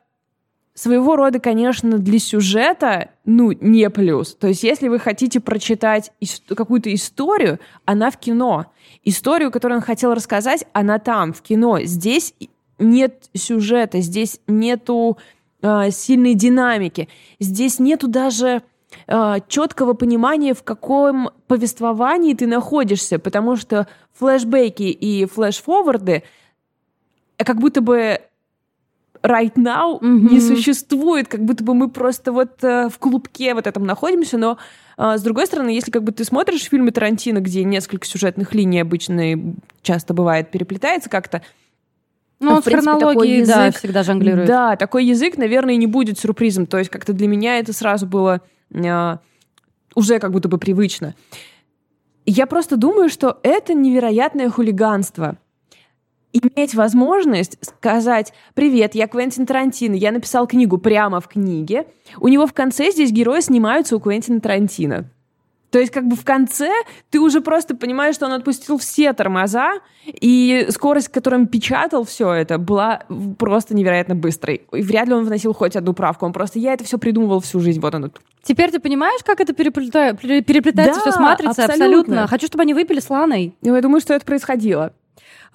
своего 0.77 1.15
рода, 1.15 1.39
конечно, 1.39 1.97
для 1.97 2.19
сюжета, 2.19 3.09
ну, 3.25 3.51
не 3.51 3.89
плюс. 3.89 4.35
То 4.35 4.47
есть, 4.47 4.61
если 4.61 4.89
вы 4.89 4.99
хотите 4.99 5.39
прочитать 5.39 6.11
какую-то 6.47 6.93
историю, 6.93 7.59
она 7.85 8.11
в 8.11 8.17
кино. 8.19 8.67
Историю, 9.03 9.49
которую 9.49 9.79
он 9.79 9.83
хотел 9.83 10.13
рассказать, 10.13 10.65
она 10.73 10.99
там, 10.99 11.33
в 11.33 11.41
кино. 11.41 11.79
Здесь 11.81 12.35
нет 12.77 13.23
сюжета, 13.33 14.01
здесь 14.01 14.39
нету 14.45 15.17
э, 15.63 15.89
сильной 15.89 16.35
динамики, 16.35 17.09
здесь 17.39 17.79
нету 17.79 18.07
даже 18.07 18.61
э, 19.07 19.35
четкого 19.47 19.93
понимания, 19.93 20.53
в 20.53 20.61
каком 20.61 21.31
повествовании 21.47 22.35
ты 22.35 22.45
находишься, 22.45 23.17
потому 23.17 23.55
что 23.55 23.87
флешбеки 24.13 24.83
и 24.83 25.25
флешфорварды 25.25 26.21
как 27.37 27.59
будто 27.59 27.81
бы 27.81 28.19
right 29.23 29.53
now 29.55 29.99
mm-hmm. 29.99 30.31
не 30.31 30.39
существует, 30.39 31.27
как 31.27 31.43
будто 31.43 31.63
бы 31.63 31.73
мы 31.73 31.89
просто 31.89 32.31
вот 32.31 32.63
э, 32.63 32.89
в 32.89 32.97
клубке 32.99 33.53
вот 33.53 33.67
этом 33.67 33.85
находимся, 33.85 34.37
но 34.37 34.57
э, 34.97 35.17
с 35.17 35.21
другой 35.21 35.45
стороны, 35.47 35.69
если 35.69 35.91
как 35.91 36.03
бы 36.03 36.11
ты 36.11 36.23
смотришь 36.23 36.63
фильмы 36.63 36.91
Тарантино, 36.91 37.39
где 37.39 37.63
несколько 37.63 38.05
сюжетных 38.05 38.53
линий 38.53 38.79
обычно 38.79 39.55
часто 39.81 40.13
бывает 40.13 40.51
переплетается 40.51 41.09
как-то, 41.09 41.41
ну, 42.39 42.51
он 42.51 42.61
в, 42.61 42.65
принципе, 42.65 42.91
хронологии, 42.91 43.39
язык, 43.39 43.55
да, 43.55 43.71
всегда 43.71 44.03
жонглирует. 44.03 44.47
Да, 44.47 44.75
такой 44.75 45.05
язык, 45.05 45.37
наверное, 45.37 45.75
не 45.75 45.87
будет 45.87 46.19
сюрпризом. 46.19 46.67
То 46.67 46.77
есть 46.77 46.89
как-то 46.91 47.13
для 47.13 47.27
меня 47.27 47.57
это 47.57 47.73
сразу 47.73 48.05
было 48.05 48.41
э, 48.71 49.17
уже 49.95 50.19
как 50.19 50.31
будто 50.31 50.47
бы 50.47 50.57
привычно. 50.57 51.15
Я 52.25 52.45
просто 52.45 52.75
думаю, 52.77 53.09
что 53.09 53.39
это 53.41 53.73
невероятное 53.73 54.49
хулиганство 54.49 55.37
иметь 56.33 56.75
возможность 56.75 57.57
сказать 57.61 58.33
«Привет, 58.53 58.95
я 58.95 59.07
Квентин 59.07 59.45
Тарантино, 59.45 59.95
я 59.95 60.11
написал 60.11 60.47
книгу 60.47 60.77
прямо 60.77 61.19
в 61.19 61.27
книге». 61.27 61.87
У 62.19 62.27
него 62.27 62.47
в 62.47 62.53
конце 62.53 62.91
здесь 62.91 63.11
герои 63.11 63.41
снимаются 63.41 63.95
у 63.95 63.99
Квентина 63.99 64.39
Тарантино. 64.39 65.09
То 65.69 65.79
есть 65.79 65.91
как 65.91 66.07
бы 66.07 66.15
в 66.15 66.23
конце 66.23 66.71
ты 67.09 67.19
уже 67.19 67.41
просто 67.41 67.75
понимаешь, 67.75 68.15
что 68.15 68.25
он 68.25 68.31
отпустил 68.31 68.77
все 68.77 69.11
тормоза, 69.11 69.73
и 70.05 70.67
скорость, 70.69 71.09
которой 71.09 71.35
он 71.35 71.47
печатал 71.47 72.05
все 72.05 72.31
это, 72.31 72.57
была 72.57 73.01
просто 73.37 73.75
невероятно 73.75 74.15
быстрой. 74.15 74.61
И 74.71 74.81
вряд 74.81 75.07
ли 75.09 75.13
он 75.13 75.25
вносил 75.25 75.53
хоть 75.53 75.75
одну 75.75 75.93
правку. 75.93 76.25
Он 76.25 76.31
просто, 76.31 76.59
я 76.59 76.73
это 76.73 76.85
все 76.85 76.97
придумывал 76.97 77.41
всю 77.41 77.59
жизнь. 77.59 77.81
Вот 77.81 77.93
оно. 77.93 78.09
Теперь 78.43 78.71
ты 78.71 78.79
понимаешь, 78.79 79.21
как 79.25 79.41
это 79.41 79.53
переплета... 79.53 80.13
переплетается 80.15 81.01
да, 81.03 81.11
все 81.11 81.11
с 81.11 81.19
матрицей? 81.19 81.65
Абсолютно. 81.65 81.85
абсолютно. 81.85 82.27
Хочу, 82.27 82.47
чтобы 82.47 82.61
они 82.61 82.73
выпили 82.73 83.01
с 83.01 83.09
Ланой. 83.09 83.53
Ну, 83.61 83.75
я 83.75 83.81
думаю, 83.81 83.99
что 83.99 84.13
это 84.13 84.25
происходило. 84.25 84.93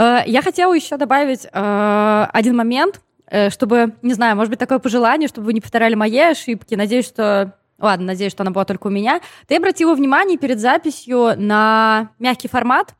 Э, 0.02 0.22
я 0.26 0.42
хотела 0.42 0.74
еще 0.74 0.96
добавить 0.96 1.46
э, 1.46 2.26
один 2.32 2.56
момент, 2.56 3.00
э, 3.26 3.50
чтобы, 3.50 3.94
не 4.02 4.14
знаю, 4.14 4.36
может 4.36 4.50
быть, 4.50 4.58
такое 4.58 4.80
пожелание, 4.80 5.28
чтобы 5.28 5.46
вы 5.46 5.52
не 5.52 5.60
повторяли 5.60 5.94
мои 5.94 6.18
ошибки. 6.18 6.74
Надеюсь, 6.74 7.06
что 7.06 7.54
Ладно, 7.78 8.06
надеюсь, 8.06 8.30
что 8.30 8.44
она 8.44 8.52
была 8.52 8.64
только 8.64 8.86
у 8.86 8.90
меня. 8.90 9.20
Ты 9.48 9.56
обратила 9.56 9.96
внимание 9.96 10.38
перед 10.38 10.60
записью 10.60 11.32
на 11.36 12.10
мягкий 12.20 12.46
формат. 12.46 12.94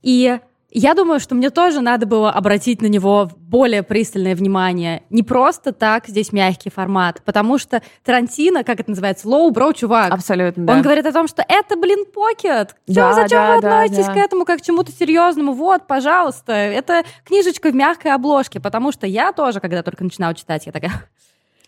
И 0.00 0.38
я 0.74 0.94
думаю, 0.94 1.20
что 1.20 1.34
мне 1.34 1.50
тоже 1.50 1.80
надо 1.80 2.06
было 2.06 2.30
обратить 2.30 2.80
на 2.80 2.86
него 2.86 3.30
более 3.36 3.82
пристальное 3.82 4.34
внимание. 4.34 5.02
Не 5.10 5.22
просто 5.22 5.72
так 5.72 6.06
здесь 6.06 6.32
мягкий 6.32 6.70
формат, 6.70 7.22
потому 7.24 7.58
что 7.58 7.82
Тарантино, 8.04 8.64
как 8.64 8.80
это 8.80 8.90
называется, 8.90 9.28
лоу-бро, 9.28 9.74
чувак. 9.74 10.12
Абсолютно, 10.12 10.64
да. 10.64 10.72
Он 10.72 10.82
говорит 10.82 11.04
о 11.04 11.12
том, 11.12 11.28
что 11.28 11.44
это, 11.46 11.76
блин, 11.76 12.06
покет. 12.06 12.74
Да, 12.86 13.12
зачем 13.12 13.38
да, 13.38 13.52
вы 13.52 13.58
относитесь 13.58 14.06
да, 14.06 14.14
да. 14.14 14.20
к 14.20 14.24
этому 14.24 14.44
как 14.46 14.60
к 14.60 14.62
чему-то 14.62 14.90
серьезному? 14.92 15.52
Вот, 15.52 15.86
пожалуйста, 15.86 16.52
это 16.52 17.02
книжечка 17.24 17.70
в 17.70 17.74
мягкой 17.74 18.12
обложке, 18.12 18.58
потому 18.58 18.92
что 18.92 19.06
я 19.06 19.32
тоже, 19.32 19.60
когда 19.60 19.82
только 19.82 20.04
начинала 20.04 20.34
читать, 20.34 20.64
я 20.66 20.72
такая... 20.72 20.92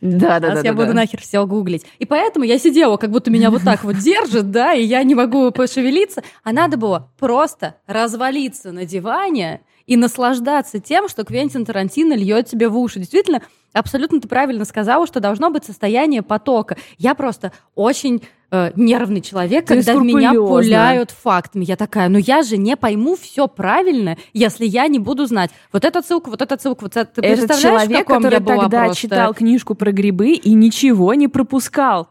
Да, 0.04 0.38
да, 0.38 0.48
Сейчас 0.48 0.62
да. 0.62 0.68
я 0.68 0.72
да, 0.74 0.76
буду 0.76 0.88
да. 0.88 0.94
нахер 0.94 1.20
все 1.22 1.46
гуглить. 1.46 1.86
И 1.98 2.04
поэтому 2.04 2.44
я 2.44 2.58
сидела, 2.58 2.98
как 2.98 3.10
будто 3.10 3.30
меня 3.30 3.50
вот 3.50 3.62
так 3.64 3.84
вот 3.84 3.96
держит, 3.96 4.50
да, 4.50 4.74
и 4.74 4.84
я 4.84 5.02
не 5.02 5.14
могу 5.14 5.50
пошевелиться. 5.50 6.22
А 6.42 6.52
надо 6.52 6.76
было 6.76 7.10
просто 7.18 7.76
развалиться 7.86 8.70
на 8.70 8.84
диване 8.84 9.62
и 9.86 9.96
наслаждаться 9.96 10.78
тем, 10.78 11.08
что 11.08 11.24
Квентин 11.24 11.64
Тарантино 11.64 12.12
льет 12.12 12.46
тебе 12.46 12.68
в 12.68 12.76
уши. 12.76 12.98
Действительно, 12.98 13.40
абсолютно 13.74 14.20
ты 14.20 14.28
правильно 14.28 14.64
сказала, 14.64 15.06
что 15.06 15.20
должно 15.20 15.50
быть 15.50 15.64
состояние 15.64 16.22
потока. 16.22 16.76
Я 16.96 17.14
просто 17.14 17.52
очень 17.74 18.22
э, 18.50 18.72
нервный 18.76 19.20
человек, 19.20 19.66
ты 19.66 19.76
когда 19.76 19.96
в 19.96 20.02
меня 20.02 20.32
пуляют 20.32 21.10
фактами. 21.10 21.64
Я 21.64 21.76
такая, 21.76 22.08
ну 22.08 22.18
я 22.18 22.42
же 22.42 22.56
не 22.56 22.76
пойму 22.76 23.16
все 23.16 23.48
правильно, 23.48 24.16
если 24.32 24.64
я 24.64 24.86
не 24.86 24.98
буду 24.98 25.26
знать. 25.26 25.50
Вот 25.72 25.84
эта 25.84 26.02
ссылка, 26.02 26.30
вот 26.30 26.40
эта 26.40 26.58
ссылка, 26.58 26.84
вот 26.84 26.96
это. 26.96 27.20
Ты 27.20 27.26
Этот 27.26 27.58
человек, 27.60 28.06
который 28.06 28.40
тогда 28.40 28.86
просто... 28.86 29.02
читал 29.02 29.34
книжку 29.34 29.74
про 29.74 29.92
грибы 29.92 30.30
и 30.30 30.54
ничего 30.54 31.14
не 31.14 31.28
пропускал 31.28 32.08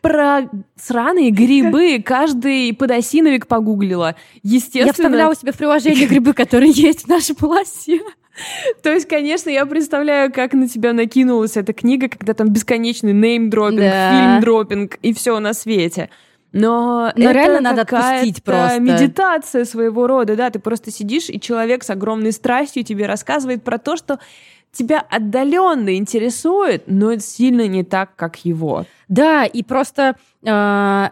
про 0.00 0.48
сраные 0.76 1.30
грибы 1.30 2.00
каждый 2.02 2.72
подосиновик 2.72 3.46
погуглила. 3.46 4.14
Естественно. 4.42 4.86
Я 4.86 4.92
вставляла 4.92 5.34
себе 5.34 5.52
в 5.52 5.56
приложение 5.56 6.06
грибы, 6.06 6.32
которые 6.32 6.70
есть 6.70 7.04
в 7.04 7.08
нашей 7.08 7.34
полосе. 7.34 8.00
То 8.82 8.90
есть, 8.90 9.08
конечно, 9.08 9.50
я 9.50 9.66
представляю, 9.66 10.32
как 10.32 10.52
на 10.52 10.68
тебя 10.68 10.92
накинулась 10.92 11.56
эта 11.56 11.72
книга, 11.72 12.08
когда 12.08 12.34
там 12.34 12.48
бесконечный 12.48 13.12
неймдропинг, 13.12 13.80
да. 13.80 14.10
фильм-дропинг 14.10 14.98
и 15.02 15.12
все 15.12 15.38
на 15.38 15.52
свете. 15.54 16.10
Но, 16.52 17.12
Но 17.14 17.24
это 17.24 17.32
реально 17.32 17.60
надо 17.60 17.82
отпустить 17.82 18.42
просто. 18.42 18.80
медитация 18.80 19.64
своего 19.64 20.06
рода, 20.06 20.34
да, 20.34 20.50
ты 20.50 20.58
просто 20.58 20.90
сидишь, 20.90 21.28
и 21.28 21.38
человек 21.38 21.84
с 21.84 21.90
огромной 21.90 22.32
страстью 22.32 22.84
тебе 22.84 23.06
рассказывает 23.06 23.62
про 23.62 23.78
то, 23.78 23.96
что 23.96 24.18
тебя 24.72 25.04
отдаленно 25.10 25.96
интересует, 25.96 26.84
но 26.86 27.16
сильно 27.18 27.66
не 27.66 27.84
так, 27.84 28.16
как 28.16 28.44
его. 28.44 28.86
Да, 29.08 29.44
и 29.44 29.62
просто 29.62 30.16
э, 30.42 31.08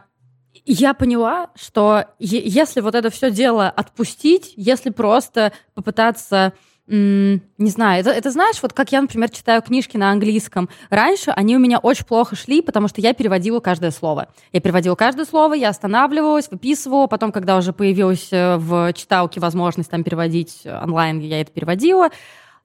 я 0.66 0.94
поняла, 0.94 1.50
что 1.54 2.06
если 2.18 2.80
вот 2.80 2.94
это 2.94 3.10
все 3.10 3.30
дело 3.30 3.68
отпустить, 3.68 4.52
если 4.56 4.90
просто 4.90 5.52
попытаться 5.74 6.54
не 6.88 7.40
знаю, 7.58 8.00
это, 8.00 8.10
это 8.10 8.30
знаешь, 8.30 8.62
вот 8.62 8.72
как 8.72 8.92
я, 8.92 9.00
например, 9.00 9.28
читаю 9.30 9.60
книжки 9.60 9.96
на 9.96 10.10
английском. 10.10 10.68
Раньше 10.88 11.32
они 11.32 11.56
у 11.56 11.58
меня 11.58 11.78
очень 11.78 12.04
плохо 12.04 12.36
шли, 12.36 12.62
потому 12.62 12.86
что 12.86 13.00
я 13.00 13.12
переводила 13.12 13.58
каждое 13.60 13.90
слово. 13.90 14.28
Я 14.52 14.60
переводила 14.60 14.94
каждое 14.94 15.24
слово, 15.24 15.54
я 15.54 15.70
останавливалась, 15.70 16.48
выписывала, 16.50 17.08
потом, 17.08 17.32
когда 17.32 17.56
уже 17.56 17.72
появилась 17.72 18.28
э, 18.30 18.56
в 18.56 18.92
читалке 18.92 19.40
возможность 19.40 19.90
там 19.90 20.04
переводить 20.04 20.62
онлайн, 20.64 21.18
я 21.18 21.40
это 21.40 21.50
переводила. 21.50 22.10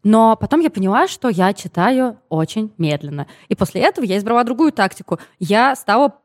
Но 0.03 0.35
потом 0.35 0.61
я 0.61 0.69
поняла, 0.69 1.07
что 1.07 1.29
я 1.29 1.53
читаю 1.53 2.17
очень 2.29 2.71
медленно. 2.77 3.27
И 3.49 3.55
после 3.55 3.81
этого 3.81 4.03
я 4.05 4.17
избрала 4.17 4.43
другую 4.43 4.71
тактику. 4.71 5.19
Я 5.39 5.75
стала 5.75 6.15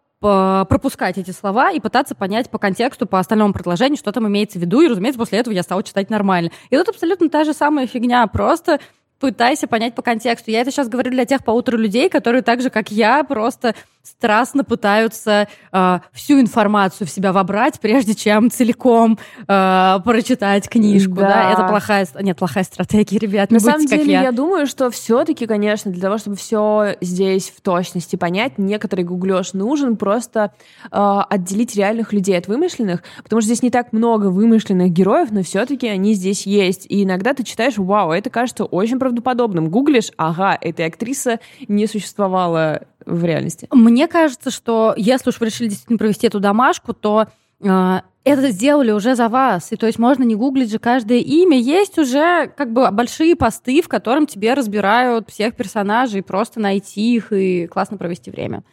пропускать 0.68 1.18
эти 1.18 1.30
слова 1.30 1.70
и 1.70 1.80
пытаться 1.80 2.14
понять 2.14 2.50
по 2.50 2.58
контексту, 2.58 3.06
по 3.06 3.18
остальному 3.18 3.52
предложению, 3.52 3.96
что 3.96 4.12
там 4.12 4.26
имеется 4.28 4.58
в 4.58 4.62
виду. 4.62 4.80
И, 4.80 4.88
разумеется, 4.88 5.18
после 5.18 5.38
этого 5.38 5.54
я 5.54 5.62
стала 5.62 5.82
читать 5.82 6.10
нормально. 6.10 6.50
И 6.70 6.76
тут 6.76 6.88
абсолютно 6.88 7.28
та 7.28 7.44
же 7.44 7.52
самая 7.52 7.86
фигня. 7.86 8.26
Просто 8.26 8.80
пытайся 9.18 9.66
понять 9.66 9.94
по 9.94 10.02
контексту. 10.02 10.50
Я 10.50 10.60
это 10.60 10.70
сейчас 10.70 10.88
говорю 10.88 11.10
для 11.10 11.24
тех 11.24 11.44
полутора 11.44 11.76
людей, 11.76 12.08
которые 12.08 12.42
так 12.42 12.60
же, 12.60 12.70
как 12.70 12.90
я, 12.90 13.24
просто 13.24 13.74
страстно 14.06 14.64
пытаются 14.64 15.48
э, 15.72 15.98
всю 16.12 16.40
информацию 16.40 17.06
в 17.06 17.10
себя 17.10 17.32
вобрать, 17.32 17.80
прежде 17.80 18.14
чем 18.14 18.50
целиком 18.50 19.18
э, 19.46 19.98
прочитать 20.04 20.68
книжку. 20.68 21.16
Да. 21.16 21.28
да. 21.28 21.52
Это 21.52 21.64
плохая, 21.64 22.06
нет, 22.20 22.38
плохая 22.38 22.64
стратегия, 22.64 23.18
ребят. 23.18 23.50
На 23.50 23.60
самом 23.60 23.86
деле, 23.86 24.12
я. 24.12 24.22
я 24.22 24.32
думаю, 24.32 24.66
что 24.66 24.90
все-таки, 24.90 25.46
конечно, 25.46 25.90
для 25.90 26.02
того, 26.02 26.18
чтобы 26.18 26.36
все 26.36 26.96
здесь 27.00 27.50
в 27.50 27.60
точности 27.60 28.16
понять, 28.16 28.58
некоторый 28.58 29.02
гуглеж 29.02 29.52
нужен 29.52 29.96
просто 29.96 30.52
э, 30.90 31.20
отделить 31.30 31.74
реальных 31.74 32.12
людей 32.12 32.38
от 32.38 32.46
вымышленных, 32.46 33.02
потому 33.22 33.40
что 33.40 33.46
здесь 33.46 33.62
не 33.62 33.70
так 33.70 33.92
много 33.92 34.26
вымышленных 34.26 34.90
героев, 34.90 35.28
но 35.30 35.42
все-таки 35.42 35.88
они 35.88 36.14
здесь 36.14 36.46
есть. 36.46 36.86
И 36.88 37.02
иногда 37.04 37.34
ты 37.34 37.42
читаешь, 37.42 37.76
вау, 37.76 38.12
это 38.12 38.30
кажется 38.30 38.64
очень 38.64 38.98
правдоподобным. 38.98 39.68
Гуглишь, 39.68 40.12
ага, 40.16 40.56
эта 40.60 40.84
актриса 40.84 41.40
не 41.68 41.86
существовала 41.86 42.82
в 43.06 43.24
реальности. 43.24 43.68
Мне 43.72 44.08
кажется, 44.08 44.50
что 44.50 44.94
если 44.96 45.30
уж 45.30 45.40
вы 45.40 45.46
решили 45.46 45.68
действительно 45.68 45.98
провести 45.98 46.26
эту 46.26 46.40
домашку, 46.40 46.92
то 46.92 47.28
э, 47.60 48.00
это 48.24 48.50
сделали 48.50 48.90
уже 48.90 49.14
за 49.14 49.28
вас. 49.28 49.72
И 49.72 49.76
то 49.76 49.86
есть 49.86 49.98
можно 49.98 50.24
не 50.24 50.34
гуглить 50.34 50.70
же 50.70 50.80
каждое 50.80 51.18
имя. 51.18 51.58
Есть 51.58 51.96
уже 51.98 52.52
как 52.56 52.72
бы 52.72 52.90
большие 52.90 53.36
посты, 53.36 53.80
в 53.80 53.88
котором 53.88 54.26
тебе 54.26 54.54
разбирают 54.54 55.30
всех 55.30 55.54
персонажей, 55.54 56.22
просто 56.22 56.60
найти 56.60 57.14
их 57.14 57.32
и 57.32 57.68
классно 57.68 57.96
провести 57.96 58.30
время. 58.30 58.64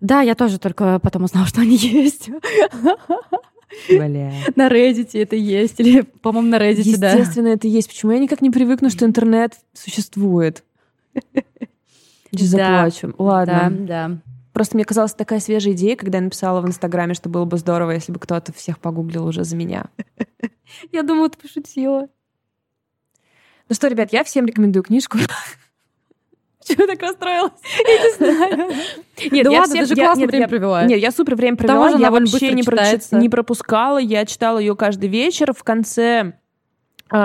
Да, 0.00 0.22
я 0.22 0.34
тоже 0.34 0.58
только 0.58 0.98
потом 1.00 1.24
узнала, 1.24 1.46
что 1.48 1.60
они 1.60 1.76
есть. 1.76 2.30
Бля. 3.88 4.32
На 4.56 4.68
Reddit 4.68 5.10
это 5.12 5.36
есть. 5.36 5.78
Или, 5.80 6.00
по-моему, 6.00 6.48
на 6.48 6.56
Reddit, 6.56 6.78
Естественно, 6.78 6.98
да. 6.98 7.12
Естественно, 7.12 7.48
это 7.48 7.68
есть. 7.68 7.88
Почему 7.88 8.12
я 8.12 8.18
никак 8.18 8.40
не 8.40 8.50
привыкну, 8.50 8.90
что 8.90 9.04
интернет 9.04 9.54
существует? 9.74 10.64
Заплачу. 12.32 13.14
Ладно. 13.18 13.68
Да, 13.70 14.08
да. 14.08 14.18
Просто 14.52 14.76
мне 14.76 14.84
казалась 14.84 15.14
такая 15.14 15.40
свежая 15.40 15.72
идея, 15.72 15.96
когда 15.96 16.18
я 16.18 16.24
написала 16.24 16.60
в 16.60 16.66
Инстаграме, 16.66 17.14
что 17.14 17.28
было 17.28 17.44
бы 17.44 17.56
здорово, 17.56 17.92
если 17.92 18.12
бы 18.12 18.18
кто-то 18.18 18.52
всех 18.52 18.78
погуглил 18.78 19.26
уже 19.26 19.44
за 19.44 19.56
меня. 19.56 19.86
Я 20.92 21.02
думала, 21.02 21.30
ты 21.30 21.38
пошутила. 21.38 22.08
Ну 23.68 23.74
что, 23.74 23.88
ребят, 23.88 24.12
я 24.12 24.24
всем 24.24 24.46
рекомендую 24.46 24.82
книжку. 24.82 25.18
Почему 26.58 26.86
так 26.86 27.00
расстроилась? 27.00 27.52
Я 27.86 28.02
не 28.02 28.14
знаю. 28.14 28.72
Нет, 29.30 29.44
да 29.44 29.50
я 29.50 29.60
ладно, 29.60 29.74
всем, 29.74 29.86
ты 29.86 29.86
же 29.86 29.94
классно 29.94 30.26
время 30.26 30.48
провела. 30.48 30.84
Нет, 30.84 31.00
я 31.00 31.10
супер 31.10 31.34
время 31.34 31.56
провела. 31.56 31.90
Я 31.90 32.10
вообще 32.10 32.52
не, 32.52 33.18
не 33.18 33.28
пропускала. 33.28 33.98
Я 33.98 34.24
читала 34.26 34.58
ее 34.58 34.76
каждый 34.76 35.08
вечер. 35.08 35.52
В 35.52 35.62
конце 35.64 36.34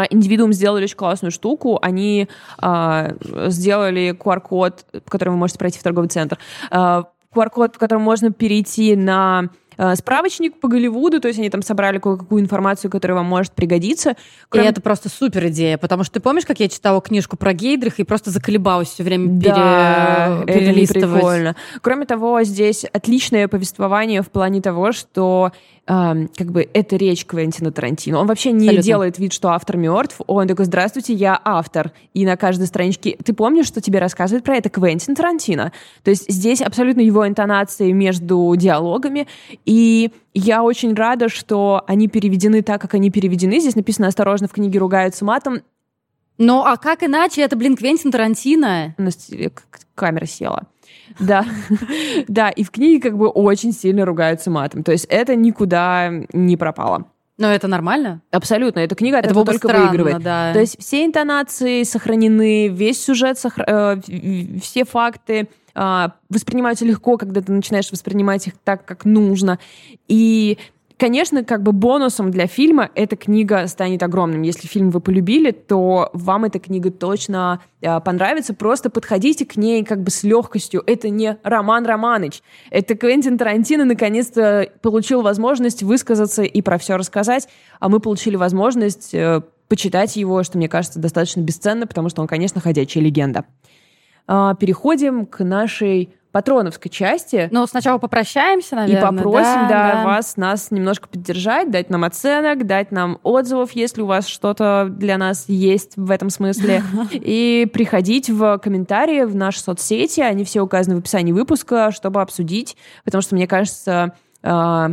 Индивидуум 0.10 0.54
сделали 0.54 0.84
очень 0.84 0.98
классную 0.98 1.32
штуку. 1.32 1.80
Они 1.82 2.28
а, 2.58 3.12
сделали 3.48 4.16
QR-код, 4.18 4.86
по 4.92 5.12
которому 5.12 5.36
вы 5.36 5.40
можете 5.40 5.60
пройти 5.60 5.80
в 5.80 5.84
торговый 5.84 6.10
центр. 6.10 6.38
А, 6.70 7.06
QR-код, 7.34 7.74
по 7.74 7.80
которому 7.80 8.04
можно 8.04 8.32
перейти 8.32 8.96
на 8.96 9.50
Э, 9.78 9.96
справочник 9.96 10.60
по 10.60 10.68
Голливуду, 10.68 11.22
то 11.22 11.28
есть 11.28 11.40
они 11.40 11.50
там 11.50 11.62
собрали 11.62 12.00
кое-какую 12.00 12.42
информацию, 12.42 12.90
которая 12.90 13.18
вам 13.18 13.28
может 13.28 13.54
пригодиться. 13.54 14.16
Кроме... 14.50 14.68
И 14.68 14.70
это 14.72 14.82
просто 14.82 15.10
супер 15.10 15.48
идея, 15.48 15.78
потому 15.78 16.04
что 16.04 16.14
ты 16.14 16.20
помнишь, 16.20 16.46
как 16.46 16.60
я 16.60 16.68
читала 16.68 17.00
книжку 17.00 17.38
про 17.38 17.54
Гейдрих 17.54 18.00
и 18.00 18.04
просто 18.04 18.32
заколебалась 18.32 18.90
все 18.90 19.04
время 19.04 19.28
да, 19.40 20.44
пере... 20.48 20.60
перелистывать? 20.60 21.14
Прикольно. 21.14 21.56
Кроме 21.82 22.06
того, 22.06 22.42
здесь 22.44 22.86
отличное 22.86 23.48
повествование 23.48 24.24
в 24.24 24.32
плане 24.32 24.62
того, 24.62 24.92
что 24.92 25.52
э, 25.88 26.28
как 26.36 26.52
бы 26.52 26.68
это 26.74 26.96
речь 26.96 27.26
Квентина 27.26 27.72
Тарантино. 27.72 28.20
Он 28.20 28.28
вообще 28.28 28.52
не 28.52 28.68
Абсолютно. 28.68 28.84
делает 28.84 29.20
вид, 29.20 29.34
что 29.34 29.50
автор 29.50 29.78
мертв. 29.78 30.22
Он 30.28 30.48
такой, 30.48 30.66
здравствуйте, 30.66 31.14
я 31.14 31.40
автор. 31.44 31.92
И 32.14 32.26
на 32.26 32.38
каждой 32.38 32.68
страничке... 32.68 33.18
Ты 33.24 33.34
помнишь, 33.34 33.68
что 33.68 33.82
тебе 33.82 34.00
рассказывает 34.00 34.44
про 34.44 34.58
это 34.58 34.70
Квентин 34.70 35.16
Тарантино? 35.16 35.72
То 36.04 36.10
есть 36.10 36.32
здесь 36.32 36.62
абсолютно 36.62 37.02
его 37.02 37.28
интонации 37.28 37.92
между 37.92 38.54
диалогами. 38.56 39.28
И 39.66 40.12
я 40.34 40.64
очень 40.64 40.94
рада, 40.94 41.30
что 41.30 41.84
они 41.88 42.08
переведены 42.08 42.62
так, 42.62 42.82
как 42.82 42.94
они 42.94 43.10
переведены. 43.10 43.60
Здесь 43.60 43.76
написано 43.76 44.08
«Осторожно, 44.08 44.48
в 44.48 44.52
книге 44.52 44.80
ругаются 44.80 45.26
матом». 45.26 45.62
Ну, 46.38 46.64
а 46.64 46.78
как 46.78 47.04
иначе? 47.04 47.42
Это, 47.42 47.56
блин, 47.56 47.76
Квентин 47.76 48.12
Тарантино. 48.12 48.96
У 48.98 49.02
нас 49.02 49.30
камера 49.96 50.26
села. 50.26 50.68
Да, 51.20 51.46
да, 52.28 52.50
и 52.50 52.64
в 52.64 52.72
книге 52.72 53.02
как 53.02 53.18
бы 53.18 53.28
очень 53.28 53.74
сильно 53.74 54.06
ругаются 54.06 54.52
матом. 54.52 54.84
То 54.84 54.92
есть 54.92 55.06
это 55.10 55.36
никуда 55.36 56.12
не 56.34 56.58
пропало. 56.58 57.06
Но 57.38 57.52
это 57.52 57.68
нормально? 57.68 58.22
Абсолютно. 58.32 58.80
Эта 58.80 58.96
книга 58.96 59.20
это 59.20 59.34
только 59.34 59.68
странно, 59.68 59.88
выигрывает. 59.88 60.24
Да. 60.24 60.54
То 60.54 60.60
есть 60.60 60.80
все 60.80 61.06
интонации 61.06 61.84
сохранены, 61.84 62.68
весь 62.68 63.04
сюжет, 63.04 63.38
сохр... 63.38 63.64
э, 63.68 64.02
все 64.62 64.86
факты 64.86 65.48
э, 65.76 66.08
воспринимаются 66.30 66.84
легко, 66.84 67.18
когда 67.18 67.42
ты 67.42 67.52
начинаешь 67.52 67.92
воспринимать 67.92 68.48
их 68.48 68.54
так, 68.64 68.86
как 68.86 69.06
нужно. 69.06 69.60
И 70.08 70.58
Конечно, 70.98 71.44
как 71.44 71.62
бы 71.62 71.74
бонусом 71.74 72.32
для 72.32 72.48
фильма 72.48 72.90
эта 72.96 73.16
книга 73.16 73.68
станет 73.68 74.02
огромным. 74.02 74.42
Если 74.42 74.68
фильм 74.68 74.90
вы 74.90 75.00
полюбили, 75.00 75.52
то 75.52 76.10
вам 76.14 76.46
эта 76.46 76.58
книга 76.58 76.90
точно 76.90 77.62
э, 77.82 78.00
понравится. 78.00 78.56
Просто 78.56 78.90
подходите 78.90 79.46
к 79.46 79.58
ней 79.58 79.86
как 79.86 80.02
бы 80.02 80.10
с 80.10 80.24
легкостью. 80.24 80.82
Это 80.88 81.10
не 81.10 81.38
Роман 81.44 81.86
Романыч. 81.86 82.42
Это 82.72 82.96
Квентин 82.96 83.38
Тарантино 83.38 83.86
наконец-то 83.86 84.72
получил 84.82 85.22
возможность 85.22 85.84
высказаться 85.84 86.42
и 86.42 86.62
про 86.64 86.80
все 86.80 86.98
рассказать, 86.98 87.48
а 87.80 87.90
мы 87.90 88.00
получили 88.00 88.36
возможность 88.36 89.14
э, 89.14 89.42
почитать 89.68 90.16
его, 90.16 90.42
что 90.42 90.58
мне 90.58 90.68
кажется 90.68 91.00
достаточно 91.00 91.42
бесценно, 91.42 91.86
потому 91.86 92.10
что 92.10 92.24
он, 92.24 92.28
конечно, 92.28 92.60
ходячая 92.60 93.04
легенда. 93.04 93.46
Э, 94.28 94.56
переходим 94.60 95.28
к 95.28 95.44
нашей 95.44 96.17
патроновской 96.32 96.92
части. 96.92 97.50
Ну, 97.52 97.66
сначала 97.68 97.98
попрощаемся, 97.98 98.76
наверное. 98.76 99.12
И 99.12 99.18
попросим, 99.18 99.68
да, 99.68 99.70
да, 99.70 99.94
да, 99.94 100.04
вас, 100.06 100.38
нас 100.38 100.72
немножко 100.72 101.08
поддержать, 101.08 101.72
дать 101.72 101.90
нам 101.90 102.04
оценок, 102.04 102.66
дать 102.66 102.92
нам 102.92 103.20
отзывов, 103.24 103.72
если 103.72 104.02
у 104.02 104.06
вас 104.06 104.28
что-то 104.28 104.88
для 104.90 105.18
нас 105.18 105.46
есть 105.48 105.94
в 105.96 106.12
этом 106.12 106.30
смысле. 106.30 106.84
И 107.12 107.68
приходить 107.72 108.30
в 108.30 108.58
комментарии 108.60 109.24
в 109.24 109.36
наши 109.36 109.60
соцсети, 109.60 110.22
они 110.22 110.44
все 110.44 110.62
указаны 110.62 110.98
в 110.98 111.00
описании 111.00 111.32
выпуска, 111.32 111.92
чтобы 111.92 112.22
обсудить, 112.22 112.78
потому 113.04 113.22
что, 113.22 113.36
мне 113.36 113.48
кажется, 113.48 114.14
а, 114.44 114.92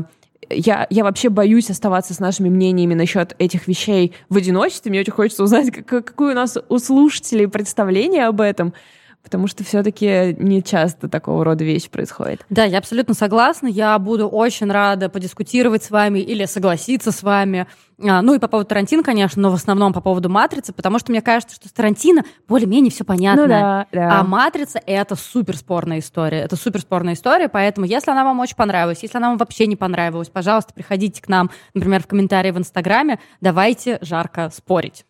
я, 0.50 0.86
я 0.90 1.04
вообще 1.04 1.28
боюсь 1.28 1.70
оставаться 1.70 2.14
с 2.14 2.20
нашими 2.20 2.48
мнениями 2.48 2.94
насчет 2.94 3.34
этих 3.38 3.66
вещей 3.68 4.14
в 4.28 4.36
одиночестве. 4.36 4.90
Мне 4.90 5.00
очень 5.00 5.12
хочется 5.12 5.42
узнать, 5.42 5.70
как, 5.70 6.04
какое 6.04 6.32
у 6.32 6.36
нас 6.36 6.56
у 6.68 6.78
слушателей 6.78 7.48
представление 7.48 8.26
об 8.26 8.40
этом 8.40 8.74
потому 9.24 9.48
что 9.48 9.64
все-таки 9.64 10.36
не 10.38 10.62
часто 10.62 11.08
такого 11.08 11.44
рода 11.44 11.64
вещи 11.64 11.88
происходит. 11.88 12.44
Да, 12.50 12.64
я 12.64 12.78
абсолютно 12.78 13.14
согласна. 13.14 13.66
Я 13.66 13.98
буду 13.98 14.28
очень 14.28 14.70
рада 14.70 15.08
подискутировать 15.08 15.82
с 15.82 15.90
вами 15.90 16.20
или 16.20 16.44
согласиться 16.44 17.10
с 17.10 17.22
вами. 17.22 17.66
А, 18.02 18.22
ну 18.22 18.34
и 18.34 18.38
по 18.38 18.48
поводу 18.48 18.68
Тарантино, 18.68 19.02
конечно, 19.02 19.40
но 19.40 19.50
в 19.50 19.54
основном 19.54 19.92
по 19.92 20.00
поводу 20.00 20.28
Матрицы, 20.28 20.72
потому 20.72 20.98
что 20.98 21.10
мне 21.10 21.22
кажется, 21.22 21.56
что 21.56 21.68
с 21.68 21.72
Тарантино 21.72 22.24
более-менее 22.46 22.90
все 22.90 23.04
понятно. 23.04 23.42
Ну, 23.42 23.48
да, 23.48 23.86
да. 23.92 24.20
А 24.20 24.24
Матрица— 24.24 24.80
это 24.86 25.16
суперспорная 25.16 26.00
история. 26.00 26.40
Это 26.40 26.56
суперспорная 26.56 27.14
история, 27.14 27.48
поэтому 27.48 27.86
если 27.86 28.10
она 28.10 28.24
вам 28.24 28.40
очень 28.40 28.56
понравилась, 28.56 28.98
если 29.02 29.16
она 29.16 29.30
вам 29.30 29.38
вообще 29.38 29.66
не 29.66 29.76
понравилась, 29.76 30.28
пожалуйста, 30.28 30.74
приходите 30.74 31.22
к 31.22 31.28
нам, 31.28 31.50
например, 31.72 32.02
в 32.02 32.06
комментарии 32.06 32.50
в 32.50 32.58
Инстаграме, 32.58 33.20
давайте 33.40 33.98
жарко 34.02 34.50
спорить. 34.54 35.06